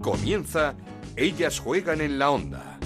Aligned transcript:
Comienza 0.00 0.74
Ellas 1.14 1.58
juegan 1.60 2.00
en 2.00 2.18
la 2.18 2.30
onda. 2.30 2.78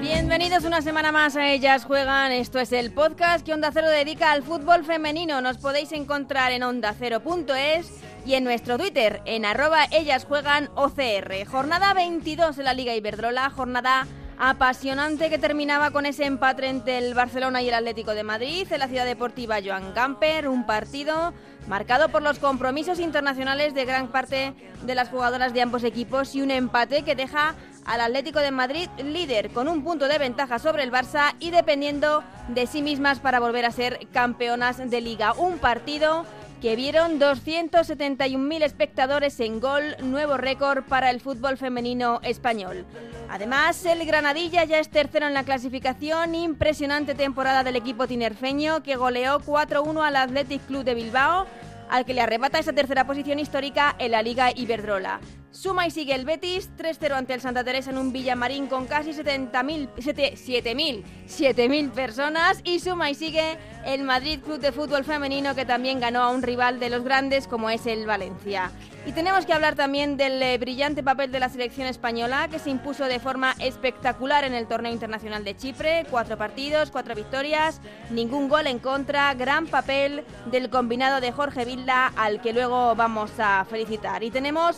Bienvenidos 0.00 0.64
una 0.64 0.82
semana 0.82 1.10
más 1.10 1.34
a 1.34 1.50
Ellas 1.50 1.84
Juegan. 1.84 2.30
Esto 2.30 2.60
es 2.60 2.70
el 2.70 2.92
podcast 2.92 3.44
que 3.44 3.52
Onda 3.52 3.70
Cero 3.72 3.88
dedica 3.88 4.30
al 4.30 4.44
fútbol 4.44 4.84
femenino. 4.84 5.40
Nos 5.40 5.58
podéis 5.58 5.90
encontrar 5.90 6.52
en 6.52 6.62
ondacero.es 6.62 8.05
y 8.26 8.34
en 8.34 8.42
nuestro 8.42 8.76
Twitter 8.76 9.22
en 9.24 9.44
arroba 9.44 9.84
Ellas 9.92 10.24
Juegan 10.24 10.68
OCR. 10.74 11.46
Jornada 11.46 11.94
22 11.94 12.56
de 12.56 12.64
la 12.64 12.74
Liga 12.74 12.94
Iberdrola, 12.96 13.50
jornada 13.50 14.06
apasionante 14.36 15.30
que 15.30 15.38
terminaba 15.38 15.92
con 15.92 16.06
ese 16.06 16.26
empate 16.26 16.66
entre 16.66 16.98
el 16.98 17.14
Barcelona 17.14 17.62
y 17.62 17.68
el 17.68 17.74
Atlético 17.74 18.14
de 18.14 18.24
Madrid 18.24 18.66
en 18.70 18.80
la 18.80 18.88
ciudad 18.88 19.04
deportiva 19.04 19.58
Joan 19.64 19.94
Gamper, 19.94 20.48
un 20.48 20.66
partido 20.66 21.32
marcado 21.68 22.08
por 22.08 22.22
los 22.22 22.40
compromisos 22.40 22.98
internacionales 22.98 23.74
de 23.74 23.84
gran 23.84 24.08
parte 24.08 24.54
de 24.82 24.94
las 24.94 25.08
jugadoras 25.08 25.54
de 25.54 25.62
ambos 25.62 25.84
equipos 25.84 26.34
y 26.34 26.42
un 26.42 26.50
empate 26.50 27.02
que 27.02 27.14
deja 27.14 27.54
al 27.84 28.00
Atlético 28.00 28.40
de 28.40 28.50
Madrid 28.50 28.88
líder 28.98 29.50
con 29.50 29.68
un 29.68 29.84
punto 29.84 30.08
de 30.08 30.18
ventaja 30.18 30.58
sobre 30.58 30.82
el 30.82 30.92
Barça 30.92 31.34
y 31.38 31.50
dependiendo 31.50 32.24
de 32.48 32.66
sí 32.66 32.82
mismas 32.82 33.20
para 33.20 33.38
volver 33.38 33.64
a 33.64 33.70
ser 33.70 34.08
campeonas 34.12 34.90
de 34.90 35.00
liga. 35.00 35.32
Un 35.34 35.58
partido 35.58 36.26
que 36.60 36.76
vieron 36.76 37.20
271.000 37.20 38.62
espectadores 38.62 39.38
en 39.40 39.60
gol, 39.60 39.96
nuevo 40.02 40.36
récord 40.36 40.84
para 40.84 41.10
el 41.10 41.20
fútbol 41.20 41.56
femenino 41.56 42.20
español. 42.22 42.84
Además, 43.28 43.84
el 43.84 44.06
Granadilla 44.06 44.64
ya 44.64 44.78
es 44.78 44.88
tercero 44.88 45.26
en 45.26 45.34
la 45.34 45.44
clasificación, 45.44 46.34
impresionante 46.34 47.14
temporada 47.14 47.64
del 47.64 47.76
equipo 47.76 48.06
tinerfeño 48.06 48.82
que 48.82 48.96
goleó 48.96 49.40
4-1 49.40 50.06
al 50.06 50.16
Athletic 50.16 50.66
Club 50.66 50.84
de 50.84 50.94
Bilbao, 50.94 51.46
al 51.90 52.04
que 52.04 52.14
le 52.14 52.20
arrebata 52.20 52.58
esa 52.58 52.72
tercera 52.72 53.06
posición 53.06 53.38
histórica 53.38 53.94
en 53.98 54.12
la 54.12 54.22
Liga 54.22 54.50
Iberdrola. 54.54 55.20
Suma 55.56 55.86
y 55.86 55.90
sigue 55.90 56.14
el 56.14 56.26
Betis, 56.26 56.68
3-0 56.76 57.12
ante 57.12 57.32
el 57.32 57.40
Santa 57.40 57.64
Teresa 57.64 57.88
en 57.88 57.96
un 57.96 58.12
Villamarín 58.12 58.66
con 58.66 58.86
casi 58.86 59.12
70.000, 59.12 59.88
7.000, 59.96 61.02
7.000 61.26 61.90
personas. 61.92 62.60
Y 62.62 62.78
suma 62.78 63.10
y 63.10 63.14
sigue 63.14 63.56
el 63.86 64.02
Madrid 64.02 64.40
Club 64.40 64.58
de 64.60 64.70
Fútbol 64.70 65.04
Femenino 65.04 65.54
que 65.54 65.64
también 65.64 65.98
ganó 65.98 66.20
a 66.20 66.30
un 66.30 66.42
rival 66.42 66.78
de 66.78 66.90
los 66.90 67.02
grandes 67.04 67.46
como 67.46 67.70
es 67.70 67.86
el 67.86 68.04
Valencia. 68.04 68.70
Y 69.06 69.12
tenemos 69.12 69.46
que 69.46 69.54
hablar 69.54 69.76
también 69.76 70.18
del 70.18 70.42
eh, 70.42 70.58
brillante 70.58 71.02
papel 71.02 71.32
de 71.32 71.40
la 71.40 71.48
selección 71.48 71.86
española 71.86 72.48
que 72.50 72.58
se 72.58 72.68
impuso 72.68 73.04
de 73.06 73.18
forma 73.18 73.54
espectacular 73.58 74.44
en 74.44 74.52
el 74.52 74.66
torneo 74.66 74.92
internacional 74.92 75.42
de 75.42 75.56
Chipre. 75.56 76.04
Cuatro 76.10 76.36
partidos, 76.36 76.90
cuatro 76.90 77.14
victorias, 77.14 77.80
ningún 78.10 78.50
gol 78.50 78.66
en 78.66 78.78
contra, 78.78 79.32
gran 79.32 79.68
papel 79.68 80.22
del 80.50 80.68
combinado 80.68 81.22
de 81.22 81.32
Jorge 81.32 81.64
Vilda 81.64 82.12
al 82.14 82.42
que 82.42 82.52
luego 82.52 82.94
vamos 82.94 83.30
a 83.38 83.64
felicitar. 83.64 84.22
Y 84.22 84.30
tenemos 84.30 84.76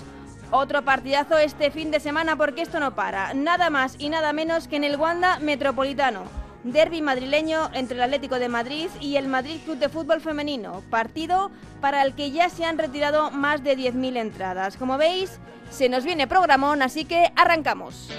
otro 0.50 0.82
partidazo 0.82 1.38
este 1.38 1.70
fin 1.70 1.90
de 1.90 2.00
semana 2.00 2.36
porque 2.36 2.62
esto 2.62 2.80
no 2.80 2.94
para. 2.94 3.34
Nada 3.34 3.70
más 3.70 3.96
y 3.98 4.08
nada 4.08 4.32
menos 4.32 4.68
que 4.68 4.76
en 4.76 4.84
el 4.84 4.96
Wanda 4.96 5.38
Metropolitano. 5.38 6.24
Derby 6.64 7.02
madrileño 7.02 7.70
entre 7.72 7.96
el 7.96 8.02
Atlético 8.02 8.38
de 8.38 8.48
Madrid 8.48 8.88
y 9.00 9.16
el 9.16 9.28
Madrid 9.28 9.60
Club 9.64 9.78
de 9.78 9.88
Fútbol 9.88 10.20
Femenino. 10.20 10.82
Partido 10.90 11.50
para 11.80 12.02
el 12.02 12.14
que 12.14 12.30
ya 12.30 12.48
se 12.48 12.64
han 12.64 12.78
retirado 12.78 13.30
más 13.30 13.62
de 13.62 13.76
10.000 13.76 14.16
entradas. 14.16 14.76
Como 14.76 14.98
veis, 14.98 15.38
se 15.70 15.88
nos 15.88 16.04
viene 16.04 16.26
programón, 16.26 16.82
así 16.82 17.04
que 17.04 17.32
arrancamos. 17.36 18.10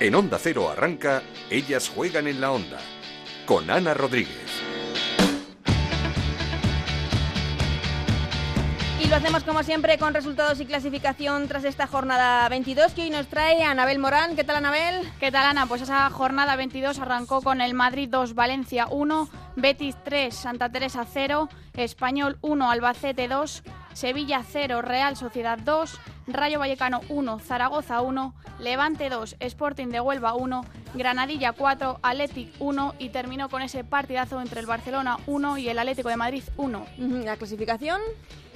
En 0.00 0.14
Onda 0.14 0.38
Cero 0.40 0.68
arranca 0.68 1.22
Ellas 1.50 1.88
juegan 1.88 2.26
en 2.26 2.40
la 2.40 2.52
onda. 2.52 2.78
Con 3.46 3.70
Ana 3.70 3.94
Rodríguez. 3.94 4.43
Lo 9.14 9.18
hacemos 9.18 9.44
como 9.44 9.62
siempre 9.62 9.96
con 9.96 10.12
resultados 10.12 10.58
y 10.58 10.66
clasificación 10.66 11.46
tras 11.46 11.62
esta 11.62 11.86
jornada 11.86 12.48
22 12.48 12.94
que 12.94 13.02
hoy 13.02 13.10
nos 13.10 13.28
trae 13.28 13.62
Anabel 13.62 14.00
Morán. 14.00 14.34
¿Qué 14.34 14.42
tal 14.42 14.56
Anabel? 14.56 15.08
¿Qué 15.20 15.30
tal 15.30 15.46
Ana? 15.46 15.66
Pues 15.66 15.82
esa 15.82 16.10
jornada 16.10 16.56
22 16.56 16.98
arrancó 16.98 17.40
con 17.40 17.60
el 17.60 17.74
Madrid 17.74 18.08
2, 18.10 18.34
Valencia 18.34 18.88
1, 18.90 19.28
Betis 19.54 19.94
3, 20.02 20.34
Santa 20.34 20.68
Teresa 20.68 21.06
0, 21.08 21.48
Español 21.74 22.38
1, 22.40 22.68
Albacete 22.68 23.28
2, 23.28 23.62
Sevilla 23.92 24.42
0, 24.44 24.82
Real 24.82 25.16
Sociedad 25.16 25.58
2, 25.58 25.96
Rayo 26.26 26.58
Vallecano 26.58 27.00
1, 27.08 27.38
Zaragoza 27.38 28.00
1, 28.00 28.34
Levante 28.58 29.10
2, 29.10 29.36
Sporting 29.38 29.90
de 29.90 30.00
Huelva 30.00 30.34
1, 30.34 30.64
Granadilla 30.94 31.52
4, 31.52 32.00
Athletic 32.02 32.52
1 32.58 32.94
y 32.98 33.10
terminó 33.10 33.48
con 33.48 33.62
ese 33.62 33.84
partidazo 33.84 34.40
entre 34.40 34.58
el 34.58 34.66
Barcelona 34.66 35.18
1 35.28 35.58
y 35.58 35.68
el 35.68 35.78
Atlético 35.78 36.08
de 36.08 36.16
Madrid 36.16 36.42
1. 36.56 36.86
¿La 37.24 37.36
clasificación? 37.36 38.00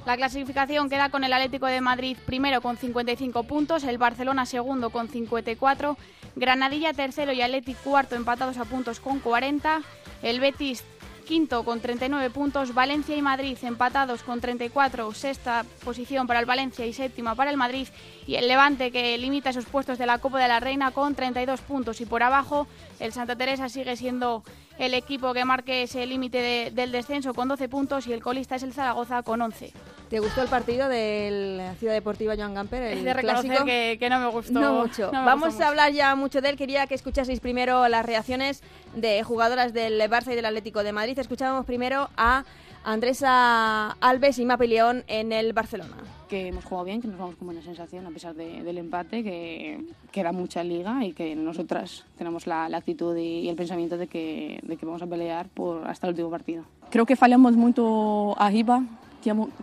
La 0.09 0.17
clasificación 0.17 0.89
queda 0.89 1.11
con 1.11 1.23
el 1.23 1.35
Atlético 1.35 1.67
de 1.67 1.83
Madrid 1.83 2.17
primero 2.25 2.63
con 2.63 2.79
55 2.79 3.43
puntos, 3.43 3.85
el 3.85 3.99
Barcelona 3.99 4.47
segundo 4.47 4.89
con 4.89 5.07
54, 5.07 5.99
Granadilla 6.35 6.95
tercero 6.95 7.31
y 7.33 7.43
Athletic 7.43 7.77
cuarto 7.83 8.17
empatados 8.17 8.57
a 8.57 8.65
puntos 8.65 9.01
con 9.01 9.19
40, 9.19 9.83
el 10.23 10.41
Betis 10.41 10.83
quinto 11.27 11.63
con 11.63 11.81
39 11.81 12.31
puntos, 12.31 12.73
Valencia 12.73 13.15
y 13.15 13.21
Madrid 13.21 13.59
empatados 13.61 14.23
con 14.23 14.41
34, 14.41 15.13
sexta 15.13 15.67
posición 15.85 16.27
para 16.27 16.41
el 16.41 16.47
Valencia 16.47 16.87
y 16.87 16.95
séptima 16.95 17.35
para 17.35 17.51
el 17.51 17.59
Madrid, 17.59 17.87
y 18.27 18.37
el 18.37 18.49
Levante 18.49 18.91
que 18.91 19.19
limita 19.19 19.51
esos 19.51 19.67
puestos 19.67 19.99
de 19.99 20.07
la 20.07 20.17
Copa 20.21 20.41
de 20.41 20.49
la 20.49 20.59
Reina 20.59 20.91
con 20.91 21.15
32 21.15 21.61
puntos 21.61 22.01
y 22.01 22.07
por 22.07 22.23
abajo 22.23 22.67
el 22.99 23.13
Santa 23.13 23.37
Teresa 23.37 23.69
sigue 23.69 23.95
siendo 23.95 24.43
el 24.79 24.95
equipo 24.95 25.35
que 25.35 25.45
marque 25.45 25.83
ese 25.83 26.07
límite 26.07 26.41
de, 26.41 26.71
del 26.71 26.93
descenso 26.93 27.35
con 27.35 27.47
12 27.47 27.69
puntos 27.69 28.07
y 28.07 28.15
el 28.15 28.23
colista 28.23 28.57
es 28.57 28.63
el 28.63 28.73
Zaragoza 28.73 29.23
con 29.23 29.43
11. 29.43 29.75
¿Te 30.09 30.21
gustó 30.21 30.41
el 30.41 30.49
partido 30.49 30.89
de 30.89 31.57
la 31.59 31.75
Ciudad 31.75 31.93
Deportiva 31.93 32.35
Joan 32.35 32.55
Gamper? 32.55 32.83
El 32.83 32.99
Es 32.99 33.05
de 33.05 33.13
reconocer 33.13 33.45
clásico? 33.51 33.67
que, 33.67 33.97
que 34.01 34.09
no 34.09 34.19
me 34.21 34.29
gustó. 34.29 34.53
No 34.59 34.73
mucho. 34.81 35.11
no 35.13 35.21
me 35.21 35.27
Vamos 35.27 35.49
gustó 35.49 35.65
a 35.65 35.67
mucho. 35.67 35.69
hablar 35.69 35.93
ya 35.93 36.15
mucho 36.17 36.41
de 36.41 36.49
él. 36.49 36.57
Quería 36.57 36.87
que 36.87 36.95
escuchaseis 36.95 37.41
primero 37.41 37.87
las 37.89 38.07
reacciones 38.07 38.63
de 38.97 39.23
jugadoras 39.23 39.75
del 39.75 40.01
Barça 40.11 40.33
y 40.33 40.35
del 40.37 40.47
Atlético 40.47 40.83
de 40.83 40.93
Madrid. 40.93 41.19
Escuchábamos 41.19 41.67
primero 41.67 42.09
a 42.17 42.45
Andresa 42.85 43.91
Alves 44.01 44.39
y 44.39 44.47
Mapi 44.47 44.67
León 44.67 45.05
en 45.09 45.33
el 45.33 45.53
Barcelona. 45.53 45.97
que 46.29 46.49
hemos 46.49 46.65
jugado 46.65 46.85
bien, 46.87 47.01
que 47.03 47.09
nos 47.09 47.19
vamos 47.19 47.37
con 47.37 47.47
buena 47.49 47.63
sensación 47.63 48.07
a 48.07 48.11
pesar 48.11 48.35
de- 48.35 48.63
del 48.63 48.77
empate, 48.79 49.23
que, 49.23 49.83
que 50.13 50.21
era 50.21 50.31
mucha 50.33 50.63
liga 50.65 51.05
y 51.05 51.13
que 51.13 51.35
nosotras 51.37 52.05
tenemos 52.19 52.47
la, 52.47 52.69
la 52.69 52.77
actitud 52.79 53.17
y, 53.17 53.41
y 53.41 53.49
el 53.49 53.57
pensamiento 53.57 53.97
de 53.97 54.07
que, 54.09 54.59
de 54.63 54.77
que 54.77 54.85
vamos 54.87 55.01
a 55.03 55.07
pelear 55.07 55.49
por 55.49 55.87
hasta 55.87 56.07
el 56.07 56.13
último 56.13 56.31
partido. 56.31 56.65
Creo 56.91 57.07
que 57.07 57.17
fallamos 57.17 57.55
mucho 57.57 58.39
arriba, 58.41 58.83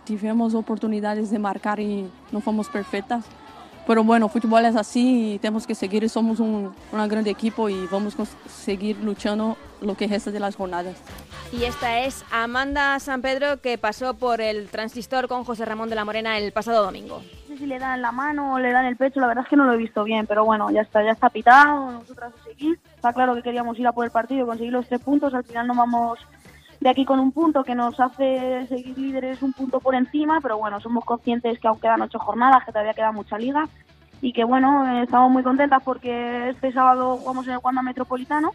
tivemos, 0.04 0.54
oportunidades 0.54 1.30
de 1.30 1.38
marcar 1.38 1.80
y 1.80 2.10
no 2.32 2.40
fomos 2.40 2.68
perfectas. 2.68 3.24
Pero 3.86 4.02
bueno, 4.02 4.28
fútbol 4.28 4.64
es 4.64 4.74
así 4.74 5.34
y 5.34 5.38
tenemos 5.38 5.66
que 5.66 5.74
seguir. 5.74 6.08
Somos 6.10 6.40
un, 6.40 6.74
un 6.92 7.08
gran 7.08 7.26
equipo 7.26 7.68
y 7.68 7.86
vamos 7.86 8.18
a 8.18 8.24
seguir 8.48 8.96
luchando 8.98 9.56
lo 9.80 9.94
que 9.94 10.08
resta 10.08 10.30
de 10.30 10.40
las 10.40 10.56
jornadas. 10.56 10.96
Y 11.52 11.64
esta 11.64 12.00
es 12.00 12.24
Amanda 12.32 12.98
San 12.98 13.22
Pedro 13.22 13.60
que 13.60 13.78
pasó 13.78 14.14
por 14.14 14.40
el 14.40 14.68
transistor 14.68 15.28
con 15.28 15.44
José 15.44 15.64
Ramón 15.64 15.88
de 15.88 15.94
la 15.94 16.04
Morena 16.04 16.36
el 16.38 16.52
pasado 16.52 16.82
domingo. 16.82 17.22
No 17.48 17.54
sé 17.54 17.58
si 17.58 17.66
le 17.66 17.78
dan 17.78 18.02
la 18.02 18.10
mano 18.10 18.54
o 18.54 18.58
le 18.58 18.72
dan 18.72 18.84
el 18.86 18.96
pecho, 18.96 19.20
la 19.20 19.28
verdad 19.28 19.44
es 19.44 19.50
que 19.50 19.56
no 19.56 19.64
lo 19.64 19.74
he 19.74 19.76
visto 19.76 20.02
bien, 20.02 20.26
pero 20.26 20.44
bueno, 20.44 20.70
ya 20.70 20.80
está, 20.80 21.04
ya 21.04 21.12
está 21.12 21.30
pitado, 21.30 21.92
nosotras 21.92 22.32
a 22.34 22.44
seguir. 22.44 22.80
Está 22.96 23.12
claro 23.12 23.36
que 23.36 23.42
queríamos 23.42 23.78
ir 23.78 23.86
a 23.86 23.92
por 23.92 24.04
el 24.04 24.10
partido 24.10 24.42
y 24.42 24.46
conseguir 24.46 24.72
los 24.72 24.88
tres 24.88 25.00
puntos, 25.00 25.32
al 25.34 25.44
final 25.44 25.68
no 25.68 25.74
vamos 25.74 26.18
de 26.80 26.88
aquí 26.88 27.04
con 27.04 27.18
un 27.18 27.32
punto 27.32 27.64
que 27.64 27.74
nos 27.74 27.98
hace 27.98 28.66
seguir 28.68 28.96
líderes 28.98 29.42
un 29.42 29.52
punto 29.52 29.80
por 29.80 29.94
encima, 29.94 30.40
pero 30.40 30.58
bueno, 30.58 30.80
somos 30.80 31.04
conscientes 31.04 31.58
que 31.58 31.68
aún 31.68 31.80
quedan 31.80 32.02
ocho 32.02 32.18
jornadas, 32.18 32.64
que 32.64 32.72
todavía 32.72 32.94
queda 32.94 33.12
mucha 33.12 33.38
liga 33.38 33.68
y 34.20 34.32
que 34.32 34.44
bueno, 34.44 34.86
eh, 34.88 35.02
estamos 35.02 35.30
muy 35.30 35.42
contentas 35.42 35.82
porque 35.84 36.50
este 36.50 36.72
sábado 36.72 37.16
jugamos 37.16 37.46
en 37.46 37.54
el 37.54 37.60
Wanda 37.62 37.82
Metropolitano 37.82 38.52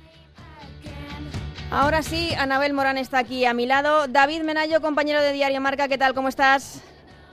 Ahora 1.71 2.01
sí, 2.01 2.33
Anabel 2.37 2.73
Morán 2.73 2.97
está 2.97 3.19
aquí 3.19 3.45
a 3.45 3.53
mi 3.53 3.65
lado. 3.65 4.07
David 4.09 4.43
Menayo, 4.43 4.81
compañero 4.81 5.21
de 5.21 5.31
Diario 5.31 5.61
Marca, 5.61 5.87
¿qué 5.87 5.97
tal? 5.97 6.13
¿Cómo 6.13 6.27
estás? 6.27 6.83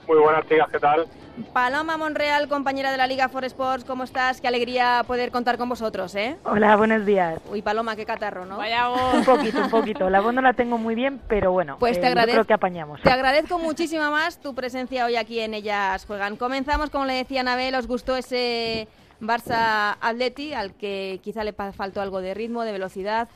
Muy 0.07 0.17
buenas, 0.17 0.47
chicas, 0.47 0.69
¿qué 0.71 0.79
tal? 0.79 1.05
Paloma 1.53 1.97
Monreal, 1.97 2.47
compañera 2.47 2.91
de 2.91 2.97
la 2.97 3.07
Liga 3.07 3.29
For 3.29 3.43
Sports, 3.45 3.83
¿cómo 3.85 4.03
estás? 4.03 4.41
Qué 4.41 4.47
alegría 4.47 5.03
poder 5.07 5.31
contar 5.31 5.57
con 5.57 5.69
vosotros, 5.69 6.13
¿eh? 6.15 6.35
Hola, 6.43 6.75
buenos 6.75 7.05
días. 7.05 7.39
Uy, 7.49 7.61
Paloma, 7.61 7.95
qué 7.95 8.05
catarro, 8.05 8.45
¿no? 8.45 8.57
Vaya 8.57 8.89
Un 8.89 9.23
poquito, 9.23 9.61
un 9.61 9.69
poquito. 9.69 10.09
La 10.09 10.21
voz 10.21 10.33
no 10.33 10.41
la 10.41 10.53
tengo 10.53 10.77
muy 10.77 10.95
bien, 10.95 11.21
pero 11.27 11.51
bueno, 11.51 11.77
Pues 11.79 11.99
te 11.99 12.07
eh, 12.07 12.15
yo 12.15 12.23
creo 12.23 12.45
que 12.45 12.53
apañamos. 12.53 13.01
Te 13.01 13.11
agradezco 13.11 13.57
muchísimo 13.59 14.09
más 14.11 14.39
tu 14.39 14.53
presencia 14.53 15.05
hoy 15.05 15.15
aquí 15.15 15.39
en 15.39 15.53
Ellas 15.53 16.05
Juegan. 16.05 16.35
Comenzamos, 16.35 16.89
como 16.89 17.05
le 17.05 17.13
decía 17.13 17.41
Anabel, 17.41 17.75
¿os 17.75 17.87
gustó 17.87 18.15
ese 18.15 18.87
Barça 19.21 19.97
Atleti 20.01 20.53
al 20.53 20.73
que 20.73 21.19
quizá 21.23 21.43
le 21.43 21.53
faltó 21.53 22.01
algo 22.01 22.21
de 22.21 22.33
ritmo, 22.33 22.63
de 22.63 22.71
velocidad, 22.71 23.27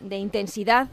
de 0.00 0.16
intensidad? 0.16 0.88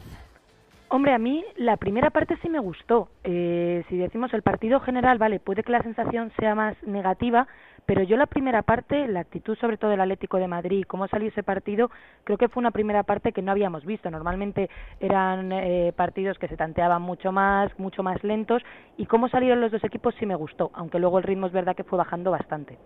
Hombre, 0.94 1.14
a 1.14 1.18
mí 1.18 1.42
la 1.56 1.78
primera 1.78 2.10
parte 2.10 2.36
sí 2.42 2.50
me 2.50 2.58
gustó. 2.58 3.08
Eh, 3.24 3.82
si 3.88 3.96
decimos 3.96 4.34
el 4.34 4.42
partido 4.42 4.78
general, 4.78 5.16
vale, 5.16 5.40
puede 5.40 5.62
que 5.62 5.72
la 5.72 5.82
sensación 5.82 6.30
sea 6.38 6.54
más 6.54 6.76
negativa, 6.82 7.48
pero 7.86 8.02
yo 8.02 8.18
la 8.18 8.26
primera 8.26 8.60
parte, 8.60 9.08
la 9.08 9.20
actitud 9.20 9.56
sobre 9.56 9.78
todo 9.78 9.90
del 9.90 10.02
Atlético 10.02 10.36
de 10.36 10.48
Madrid, 10.48 10.84
cómo 10.86 11.08
salió 11.08 11.30
ese 11.30 11.42
partido, 11.42 11.90
creo 12.24 12.36
que 12.36 12.50
fue 12.50 12.60
una 12.60 12.72
primera 12.72 13.04
parte 13.04 13.32
que 13.32 13.40
no 13.40 13.52
habíamos 13.52 13.86
visto. 13.86 14.10
Normalmente 14.10 14.68
eran 15.00 15.50
eh, 15.50 15.94
partidos 15.96 16.36
que 16.38 16.46
se 16.46 16.58
tanteaban 16.58 17.00
mucho 17.00 17.32
más, 17.32 17.72
mucho 17.78 18.02
más 18.02 18.22
lentos, 18.22 18.60
y 18.98 19.06
cómo 19.06 19.30
salieron 19.30 19.62
los 19.62 19.72
dos 19.72 19.84
equipos 19.84 20.14
sí 20.20 20.26
me 20.26 20.34
gustó, 20.34 20.72
aunque 20.74 20.98
luego 20.98 21.16
el 21.16 21.24
ritmo 21.24 21.46
es 21.46 21.54
verdad 21.54 21.74
que 21.74 21.84
fue 21.84 21.96
bajando 21.96 22.30
bastante. 22.30 22.78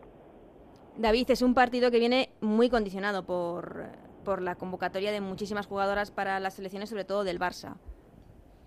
David, 0.97 1.29
es 1.31 1.43
un 1.43 1.55
partido 1.55 1.91
que 1.91 1.99
viene 1.99 2.29
muy 2.41 2.71
condicionado 2.71 3.27
por, 3.27 3.87
por 4.25 4.43
la 4.43 4.55
convocatoria 4.55 5.11
de 5.11 5.21
muchísimas 5.21 5.67
jugadoras 5.67 6.13
para 6.13 6.39
las 6.39 6.55
selecciones, 6.55 6.89
sobre 6.89 7.05
todo 7.05 7.25
del 7.25 7.41
Barça. 7.41 7.75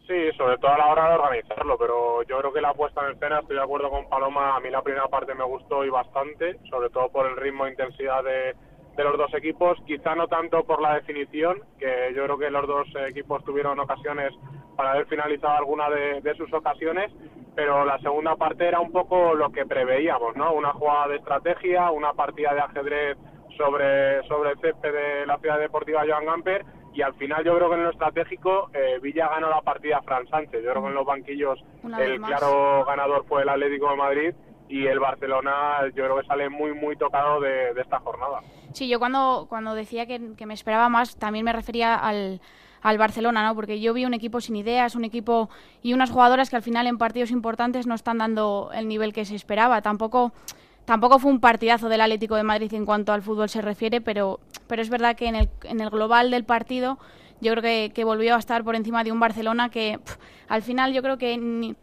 Sí, 0.10 0.32
sobre 0.36 0.58
todo 0.58 0.72
a 0.72 0.78
la 0.80 0.88
hora 0.88 1.10
de 1.10 1.16
organizarlo, 1.18 1.78
pero 1.78 2.24
yo 2.24 2.40
creo 2.40 2.52
que 2.52 2.62
la 2.62 2.74
puesta 2.74 3.06
en 3.06 3.14
escena, 3.14 3.42
estoy 3.42 3.58
de 3.58 3.62
acuerdo 3.62 3.92
con 3.92 4.10
Paloma, 4.10 4.56
a 4.56 4.60
mí 4.60 4.72
la 4.72 4.82
primera 4.82 5.08
parte 5.08 5.36
me 5.36 5.44
gustó 5.44 5.86
y 5.86 5.92
bastante, 5.92 6.58
sobre 6.68 6.90
todo 6.90 7.10
por 7.10 7.28
el 7.28 7.38
ritmo 7.38 7.68
e 7.68 7.70
intensidad 7.70 8.24
de, 8.24 8.56
los 9.04 9.18
dos 9.20 9.32
equipos, 9.36 9.78
quizá 9.86 10.16
no 10.16 10.28
tanto 10.28 10.64
por 10.64 10.82
la 10.82 10.96
definición, 10.96 11.62
que 11.78 12.12
yo 12.16 12.24
creo 12.24 12.40
que 12.40 12.50
los 12.50 12.66
dos 12.66 12.88
equipos 13.08 13.46
tuvieron 13.46 13.80
ocasiones 13.80 14.34
para 14.76 14.94
haber 14.94 15.06
finalizado 15.06 15.60
alguna 15.60 15.92
de, 15.92 16.34
sus 16.36 16.52
ocasiones, 16.54 17.12
pero 17.54 17.86
la 17.86 18.00
segunda 18.00 18.36
parte 18.36 18.68
era 18.68 18.80
un 18.80 18.92
poco 18.92 19.36
lo 19.36 19.52
que 19.52 19.68
preveíamos, 19.68 20.36
¿no? 20.36 20.54
Una 20.54 20.74
jugada 20.74 21.10
de 21.10 21.18
estrategia, 21.18 21.92
una 21.92 22.14
partida 22.14 22.56
de 22.56 22.62
ajedrez 22.62 23.18
sobre, 23.56 24.24
sobre 24.24 24.54
el 24.54 24.60
césped 24.60 24.92
de 24.92 25.28
la 25.28 25.38
ciudad 25.38 25.60
deportiva 25.60 26.04
Joan 26.08 26.26
Gamper 26.26 26.66
y 27.00 27.02
al 27.02 27.14
final 27.14 27.46
yo 27.46 27.56
creo 27.56 27.70
que 27.70 27.76
en 27.76 27.84
lo 27.84 27.92
estratégico 27.92 28.70
eh, 28.74 29.00
Villa 29.02 29.30
ganó 29.30 29.50
la 29.50 29.62
partida 29.62 30.02
Fran 30.02 30.28
Sánchez. 30.28 30.62
Yo 30.62 30.72
creo 30.72 30.84
que 30.84 30.90
en 30.90 30.96
los 30.96 31.06
banquillos 31.06 31.58
el 31.98 32.20
claro 32.20 32.84
ganador 32.84 33.24
fue 33.26 33.44
el 33.44 33.48
Atlético 33.48 33.90
de 33.90 33.96
Madrid 33.96 34.34
y 34.68 34.86
el 34.86 35.00
Barcelona 35.00 35.88
yo 35.96 36.04
creo 36.04 36.20
que 36.20 36.28
sale 36.28 36.50
muy 36.50 36.74
muy 36.74 36.98
tocado 36.98 37.40
de, 37.40 37.72
esta 37.80 38.02
jornada. 38.02 38.42
Sí, 38.74 38.90
yo 38.90 39.00
cuando, 39.00 39.46
cuando 39.48 39.76
decía 39.76 40.08
que, 40.08 40.20
me 40.20 40.54
esperaba 40.54 40.90
más 40.90 41.16
también 41.16 41.46
me 41.46 41.54
refería 41.54 41.96
al, 41.96 42.42
al 42.82 42.98
Barcelona, 42.98 43.48
¿no? 43.48 43.56
Porque 43.56 43.80
yo 43.80 43.94
vi 43.94 44.04
un 44.04 44.14
equipo 44.14 44.42
sin 44.42 44.58
ideas, 44.58 44.96
un 44.96 45.06
equipo 45.06 45.50
y 45.82 45.94
unas 45.94 46.12
jugadoras 46.12 46.50
que 46.50 46.58
al 46.58 46.64
final 46.64 46.86
en 46.86 46.98
partidos 46.98 47.32
importantes 47.32 47.88
no 47.88 47.96
están 47.96 48.18
dando 48.18 48.72
el 48.74 48.90
nivel 48.90 49.14
que 49.14 49.24
se 49.24 49.36
esperaba. 49.36 49.82
Tampoco 49.82 50.34
Tampoco 50.90 51.20
fue 51.20 51.30
un 51.30 51.40
partidazo 51.40 51.88
del 51.88 52.02
Atlético 52.02 52.36
de 52.36 52.42
Madrid 52.42 52.74
en 52.74 52.84
cuanto 52.84 53.14
al 53.14 53.22
fútbol 53.22 53.48
se 53.48 53.62
refiere, 53.62 54.02
pero, 54.02 54.40
pero 54.66 54.82
es 54.82 54.90
verdad 54.90 55.16
que 55.16 55.28
en 55.28 55.36
el, 55.36 55.48
en 55.66 55.82
el 55.82 55.92
global 55.92 56.32
del 56.32 56.46
partido 56.46 56.98
yo 57.42 57.52
creo 57.52 57.62
que, 57.62 57.92
que 57.94 58.04
volvió 58.04 58.34
a 58.34 58.40
estar 58.40 58.64
por 58.64 58.76
encima 58.76 59.04
de 59.04 59.12
un 59.12 59.20
Barcelona 59.20 59.70
que 59.70 60.00
al 60.48 60.64
final 60.64 60.92
yo 60.92 61.04
creo 61.04 61.20
que 61.20 61.38
ni, 61.38 61.76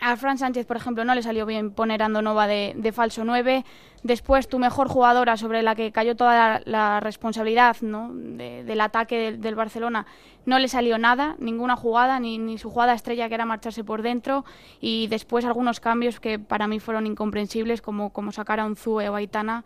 a 0.00 0.16
Fran 0.16 0.38
Sánchez, 0.38 0.66
por 0.66 0.76
ejemplo, 0.76 1.04
no 1.04 1.14
le 1.14 1.22
salió 1.22 1.44
bien 1.44 1.72
poner 1.72 2.02
a 2.02 2.06
Andonova 2.06 2.46
de, 2.46 2.92
falso 2.92 3.24
9. 3.24 3.64
Después, 4.02 4.48
tu 4.48 4.58
mejor 4.58 4.88
jugadora 4.88 5.36
sobre 5.36 5.62
la 5.62 5.74
que 5.74 5.92
cayó 5.92 6.16
toda 6.16 6.62
la, 6.64 7.00
responsabilidad 7.00 7.76
del 7.80 8.80
ataque 8.80 9.36
del, 9.36 9.54
Barcelona, 9.54 10.06
no 10.46 10.58
le 10.58 10.68
salió 10.68 10.96
nada, 10.96 11.36
ninguna 11.38 11.76
jugada, 11.76 12.18
ni, 12.18 12.56
su 12.56 12.70
jugada 12.70 12.94
estrella 12.94 13.28
que 13.28 13.34
era 13.34 13.44
marcharse 13.44 13.84
por 13.84 14.00
dentro. 14.00 14.44
Y 14.80 15.06
después 15.08 15.44
algunos 15.44 15.80
cambios 15.80 16.18
que 16.18 16.38
para 16.38 16.66
mí 16.66 16.80
fueron 16.80 17.06
incomprensibles, 17.06 17.82
como, 17.82 18.10
sacar 18.32 18.58
a 18.58 18.64
Unzue 18.64 19.08
o 19.10 19.16
Aitana. 19.16 19.64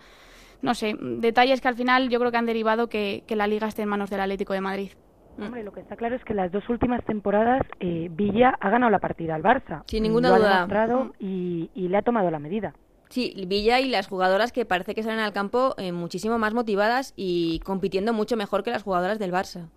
No 0.62 0.74
sé, 0.74 0.96
detalles 0.98 1.60
que 1.60 1.68
al 1.68 1.76
final 1.76 2.08
yo 2.08 2.18
creo 2.18 2.30
que 2.32 2.38
han 2.38 2.46
derivado 2.46 2.88
que, 2.88 3.22
que 3.26 3.36
la 3.36 3.46
liga 3.46 3.68
esté 3.68 3.82
en 3.82 3.88
manos 3.88 4.10
del 4.10 4.20
Atlético 4.20 4.52
de 4.54 4.60
Madrid. 4.62 4.90
Mm. 5.36 5.42
Hombre, 5.42 5.64
lo 5.64 5.72
que 5.72 5.80
está 5.80 5.96
claro 5.96 6.14
es 6.14 6.24
que 6.24 6.34
las 6.34 6.52
dos 6.52 6.68
últimas 6.68 7.04
temporadas 7.04 7.62
eh, 7.80 8.08
Villa 8.10 8.56
ha 8.60 8.70
ganado 8.70 8.90
la 8.90 8.98
partida 8.98 9.34
al 9.34 9.42
Barça. 9.42 9.82
Sin 9.86 10.02
ninguna 10.02 10.36
duda. 10.36 10.62
Ha 10.62 11.10
y, 11.18 11.68
le 11.74 11.96
ha 11.96 12.02
tomado 12.02 12.30
la 12.30 12.38
medida. 12.38 12.74
Sí, 13.08 13.34
Villa 13.46 13.80
y 13.80 13.88
las 13.88 14.08
jugadoras 14.08 14.52
que 14.52 14.64
parece 14.64 14.94
que 14.94 15.02
salen 15.02 15.20
al 15.20 15.32
campo 15.32 15.74
eh, 15.78 15.92
muchísimo 15.92 16.38
más 16.38 16.54
motivadas 16.54 17.12
y 17.16 17.60
compitiendo 17.60 18.12
mucho 18.12 18.36
mejor 18.36 18.62
que 18.62 18.70
las 18.70 18.82
jugadoras 18.82 19.18
del 19.18 19.32
Barça. 19.32 19.68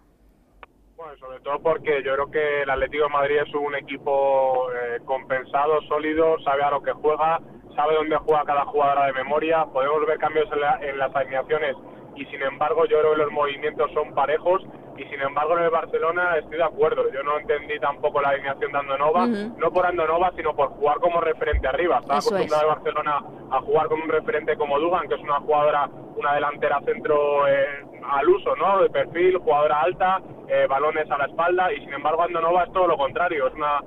Bueno, 0.95 1.15
sobre 1.19 1.39
todo 1.41 1.59
porque 1.59 2.01
yo 2.03 2.13
creo 2.13 2.31
que 2.31 2.61
el 2.63 2.69
Atlético 2.69 3.03
de 3.03 3.09
Madrid 3.09 3.37
es 3.45 3.53
un 3.53 3.75
equipo 3.75 4.71
eh, 4.71 4.99
compensado, 5.05 5.81
sólido, 5.83 6.39
sabe 6.43 6.63
a 6.63 6.71
lo 6.71 6.81
que 6.81 6.91
juega, 6.91 7.39
sabe 7.75 7.95
dónde 7.95 8.17
juega 8.17 8.43
cada 8.45 8.65
jugadora 8.65 9.05
de 9.05 9.13
memoria. 9.13 9.65
Podemos 9.65 10.05
ver 10.07 10.17
cambios 10.17 10.47
en, 10.51 10.89
en 10.89 10.97
las 10.97 11.15
alineaciones 11.15 11.75
y 12.17 12.25
sin 12.25 12.41
embargo 12.41 12.85
yo 12.85 12.99
creo 12.99 13.11
que 13.11 13.17
los 13.17 13.31
movimientos 13.31 13.91
son 13.93 14.13
parejos 14.13 14.63
y 14.97 15.03
sin 15.05 15.21
embargo 15.21 15.57
en 15.57 15.65
el 15.65 15.69
Barcelona 15.69 16.37
estoy 16.37 16.57
de 16.57 16.63
acuerdo. 16.63 17.03
Yo 17.13 17.21
no 17.23 17.37
entendí 17.37 17.79
tampoco 17.79 18.19
la 18.19 18.29
alineación 18.29 18.71
de 18.71 18.79
Andonova, 18.79 19.27
no 19.27 19.71
por 19.71 19.85
Andonova, 19.85 20.31
sino 20.35 20.55
por 20.55 20.69
jugar 20.69 20.97
como 20.99 21.21
referente 21.21 21.67
arriba. 21.67 21.99
Está 21.99 22.17
acostumbrado 22.17 22.63
el 22.63 22.69
Barcelona 22.69 23.23
a 23.51 23.61
jugar 23.61 23.87
con 23.87 24.01
un 24.01 24.09
referente 24.09 24.57
como 24.57 24.79
Dugan, 24.79 25.07
que 25.07 25.15
es 25.15 25.21
una 25.21 25.39
jugadora, 25.39 25.87
una 26.15 26.33
delantera 26.33 26.81
centro 26.81 27.47
eh, 27.47 27.85
al 28.09 28.27
uso, 28.27 28.55
¿no? 28.55 28.81
De 28.81 28.89
perfil, 28.89 29.37
jugadora 29.37 29.81
alta, 29.81 30.19
eh, 30.47 30.65
balones 30.67 31.09
a 31.11 31.17
la 31.17 31.25
espalda, 31.25 31.71
y 31.71 31.79
sin 31.81 31.93
embargo 31.93 32.23
Andonova 32.23 32.63
es 32.63 32.71
todo 32.73 32.87
lo 32.87 32.97
contrario, 32.97 33.47
es 33.47 33.53
una, 33.53 33.81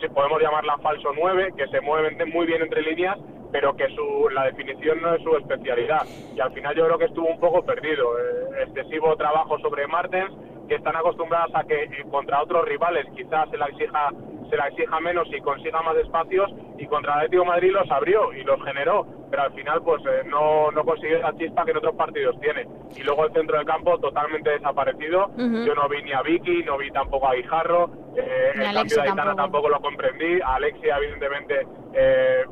si 0.00 0.08
podemos 0.08 0.40
llamarla 0.40 0.78
falso 0.78 1.10
9, 1.14 1.52
que 1.56 1.66
se 1.68 1.80
mueve 1.82 2.16
muy 2.26 2.46
bien 2.46 2.62
entre 2.62 2.80
líneas 2.80 3.18
pero 3.56 3.74
que 3.74 3.88
su, 3.88 4.28
la 4.34 4.44
definición 4.44 5.00
no 5.00 5.14
es 5.14 5.22
su 5.22 5.34
especialidad. 5.34 6.02
Y 6.34 6.40
al 6.40 6.52
final 6.52 6.76
yo 6.76 6.84
creo 6.84 6.98
que 6.98 7.06
estuvo 7.06 7.26
un 7.26 7.40
poco 7.40 7.62
perdido. 7.64 8.18
Eh, 8.18 8.64
excesivo 8.64 9.16
trabajo 9.16 9.58
sobre 9.60 9.86
Martens, 9.86 10.30
que 10.68 10.74
están 10.74 10.94
acostumbradas 10.94 11.48
a 11.54 11.64
que 11.64 11.84
eh, 11.84 12.04
contra 12.10 12.42
otros 12.42 12.66
rivales 12.66 13.06
quizás 13.16 13.48
se 13.48 13.56
la 13.56 13.66
exija 13.66 14.10
se 14.50 14.56
la 14.56 14.68
exija 14.68 15.00
menos 15.00 15.26
y 15.32 15.40
consiga 15.40 15.82
más 15.82 15.96
espacios 15.96 16.52
y 16.78 16.86
contra 16.86 17.14
el 17.14 17.18
Atlético 17.18 17.46
Madrid 17.46 17.72
los 17.72 17.90
abrió 17.90 18.32
y 18.32 18.44
los 18.44 18.62
generó 18.62 19.04
pero 19.28 19.42
al 19.42 19.52
final 19.54 19.82
pues 19.82 20.00
eh, 20.06 20.22
no, 20.28 20.70
no 20.70 20.84
consiguió 20.84 21.16
esa 21.16 21.36
chispa 21.36 21.64
que 21.64 21.72
en 21.72 21.78
otros 21.78 21.96
partidos 21.96 22.38
tiene 22.40 22.64
y 22.94 23.02
luego 23.02 23.24
el 23.24 23.32
centro 23.32 23.56
del 23.56 23.66
campo 23.66 23.98
totalmente 23.98 24.50
desaparecido 24.50 25.32
yo 25.36 25.74
no 25.74 25.88
vi 25.88 26.00
ni 26.04 26.12
a 26.12 26.22
Vicky 26.22 26.62
no 26.62 26.78
vi 26.78 26.92
tampoco 26.92 27.26
a 27.26 27.34
Guijarro 27.34 27.90
el 28.14 28.72
cambio 28.72 28.96
de 28.96 29.02
Aitana 29.02 29.34
tampoco. 29.34 29.68
lo 29.68 29.80
comprendí 29.80 30.38
Alexia 30.44 30.98
evidentemente 30.98 31.66
eh, 31.94 32.44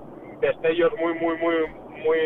destellos 0.44 0.93
muy, 0.99 1.14
muy, 1.14 1.37
muy, 1.38 1.55
muy 2.05 2.19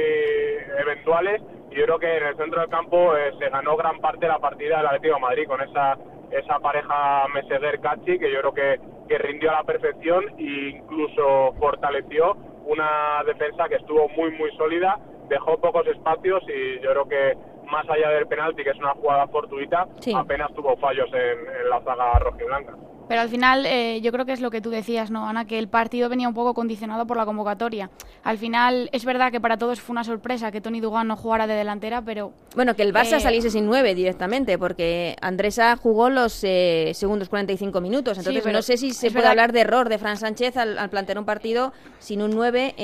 eventuales. 0.78 1.40
Y 1.70 1.76
yo 1.76 1.84
creo 1.84 1.98
que 1.98 2.16
en 2.16 2.26
el 2.26 2.36
centro 2.36 2.60
del 2.60 2.70
campo 2.70 3.16
eh, 3.16 3.32
se 3.38 3.48
ganó 3.48 3.76
gran 3.76 3.98
parte 4.00 4.20
de 4.20 4.28
la 4.28 4.38
partida 4.38 4.78
del 4.78 4.86
Atlético 4.86 5.14
de 5.14 5.20
Madrid 5.20 5.46
con 5.46 5.60
esa, 5.60 5.98
esa 6.30 6.58
pareja 6.58 7.26
Meseguer-Cachi 7.28 8.18
que 8.18 8.32
yo 8.32 8.40
creo 8.40 8.54
que, 8.54 8.80
que 9.08 9.18
rindió 9.18 9.50
a 9.50 9.54
la 9.60 9.64
perfección 9.64 10.24
e 10.38 10.78
incluso 10.78 11.54
fortaleció 11.58 12.36
una 12.64 13.22
defensa 13.24 13.68
que 13.68 13.76
estuvo 13.76 14.08
muy, 14.10 14.30
muy 14.32 14.50
sólida, 14.56 14.98
dejó 15.28 15.58
pocos 15.58 15.87
espacios 15.87 16.42
y 16.48 16.80
yo 16.80 16.90
creo 16.90 17.08
que 17.08 17.37
más 17.70 17.88
allá 17.88 18.10
del 18.10 18.26
penalti, 18.26 18.64
que 18.64 18.70
es 18.70 18.78
una 18.78 18.94
jugada 18.94 19.26
fortuita, 19.28 19.87
apenas 20.16 20.52
tuvo 20.54 20.76
fallos 20.78 21.08
en, 21.12 21.38
en 21.60 21.70
la 21.70 21.80
zaga 21.82 22.18
rojiblanca. 22.18 22.75
Pero 23.08 23.22
al 23.22 23.30
final 23.30 23.64
eh, 23.66 24.00
yo 24.02 24.12
creo 24.12 24.26
que 24.26 24.32
es 24.32 24.40
lo 24.40 24.50
que 24.50 24.60
tú 24.60 24.68
decías, 24.68 25.10
¿no, 25.10 25.26
Ana? 25.26 25.46
Que 25.46 25.58
el 25.58 25.68
partido 25.68 26.10
venía 26.10 26.28
un 26.28 26.34
poco 26.34 26.52
condicionado 26.52 27.06
por 27.06 27.16
la 27.16 27.24
convocatoria. 27.24 27.90
Al 28.22 28.36
final 28.36 28.90
es 28.92 29.04
verdad 29.04 29.32
que 29.32 29.40
para 29.40 29.56
todos 29.56 29.80
fue 29.80 29.94
una 29.94 30.04
sorpresa 30.04 30.50
que 30.50 30.60
Tony 30.60 30.80
Dugan 30.80 31.08
no 31.08 31.16
jugara 31.16 31.46
de 31.46 31.54
delantera, 31.54 32.02
pero... 32.02 32.32
Bueno, 32.54 32.74
que 32.74 32.82
el 32.82 32.92
Barça 32.92 33.16
eh, 33.16 33.20
saliese 33.20 33.50
sin 33.50 33.64
nueve 33.64 33.94
directamente, 33.94 34.58
porque 34.58 35.16
Andresa 35.22 35.76
jugó 35.76 36.10
los 36.10 36.44
eh, 36.44 36.92
segundos 36.92 37.30
45 37.30 37.80
minutos. 37.80 38.18
Entonces 38.18 38.44
no 38.52 38.62
sé 38.62 38.76
si 38.76 38.92
se 38.92 39.10
puede 39.10 39.26
hablar 39.26 39.52
de 39.52 39.60
error 39.60 39.88
de 39.88 39.98
Fran 39.98 40.18
Sánchez 40.18 40.56
al, 40.58 40.90
plantear 40.90 41.18
un 41.18 41.24
partido 41.24 41.72
sin 41.98 42.20
un 42.20 42.30
9 42.30 42.74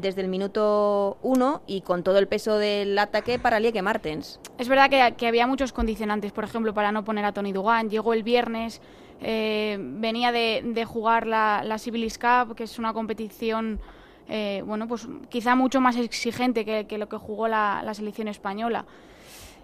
desde 0.00 0.20
el 0.20 0.28
minuto 0.28 1.16
1 1.22 1.62
y 1.66 1.80
con 1.80 2.02
todo 2.02 2.18
el 2.18 2.26
peso 2.28 2.58
del 2.58 2.98
ataque 2.98 3.38
para 3.38 3.60
Lieke 3.60 3.82
Martens. 3.82 4.40
Es 4.58 4.68
verdad 4.68 4.90
que, 4.90 5.14
que 5.16 5.26
había 5.26 5.46
muchos 5.46 5.72
condicionantes, 5.72 6.32
por 6.32 6.44
ejemplo, 6.44 6.74
para 6.74 6.92
no 6.92 7.04
poner 7.04 7.24
a 7.24 7.32
Tony 7.32 7.52
Dugan. 7.52 7.88
Llegó 7.88 8.12
el 8.12 8.22
viernes... 8.22 8.80
Eh, 9.26 9.78
venía 9.80 10.32
de, 10.32 10.84
jugar 10.86 11.26
la, 11.26 11.62
la 11.64 11.78
Civilis 11.78 12.18
Cup, 12.18 12.54
que 12.54 12.64
es 12.64 12.78
una 12.78 12.92
competición 12.92 13.80
eh, 14.28 14.62
bueno, 14.66 14.88
pues 14.88 15.06
quizá 15.28 15.54
mucho 15.54 15.80
más 15.80 15.96
exigente 15.96 16.64
que, 16.64 16.98
lo 16.98 17.08
que 17.08 17.16
jugó 17.16 17.48
la, 17.48 17.92
selección 17.94 18.28
española. 18.28 18.84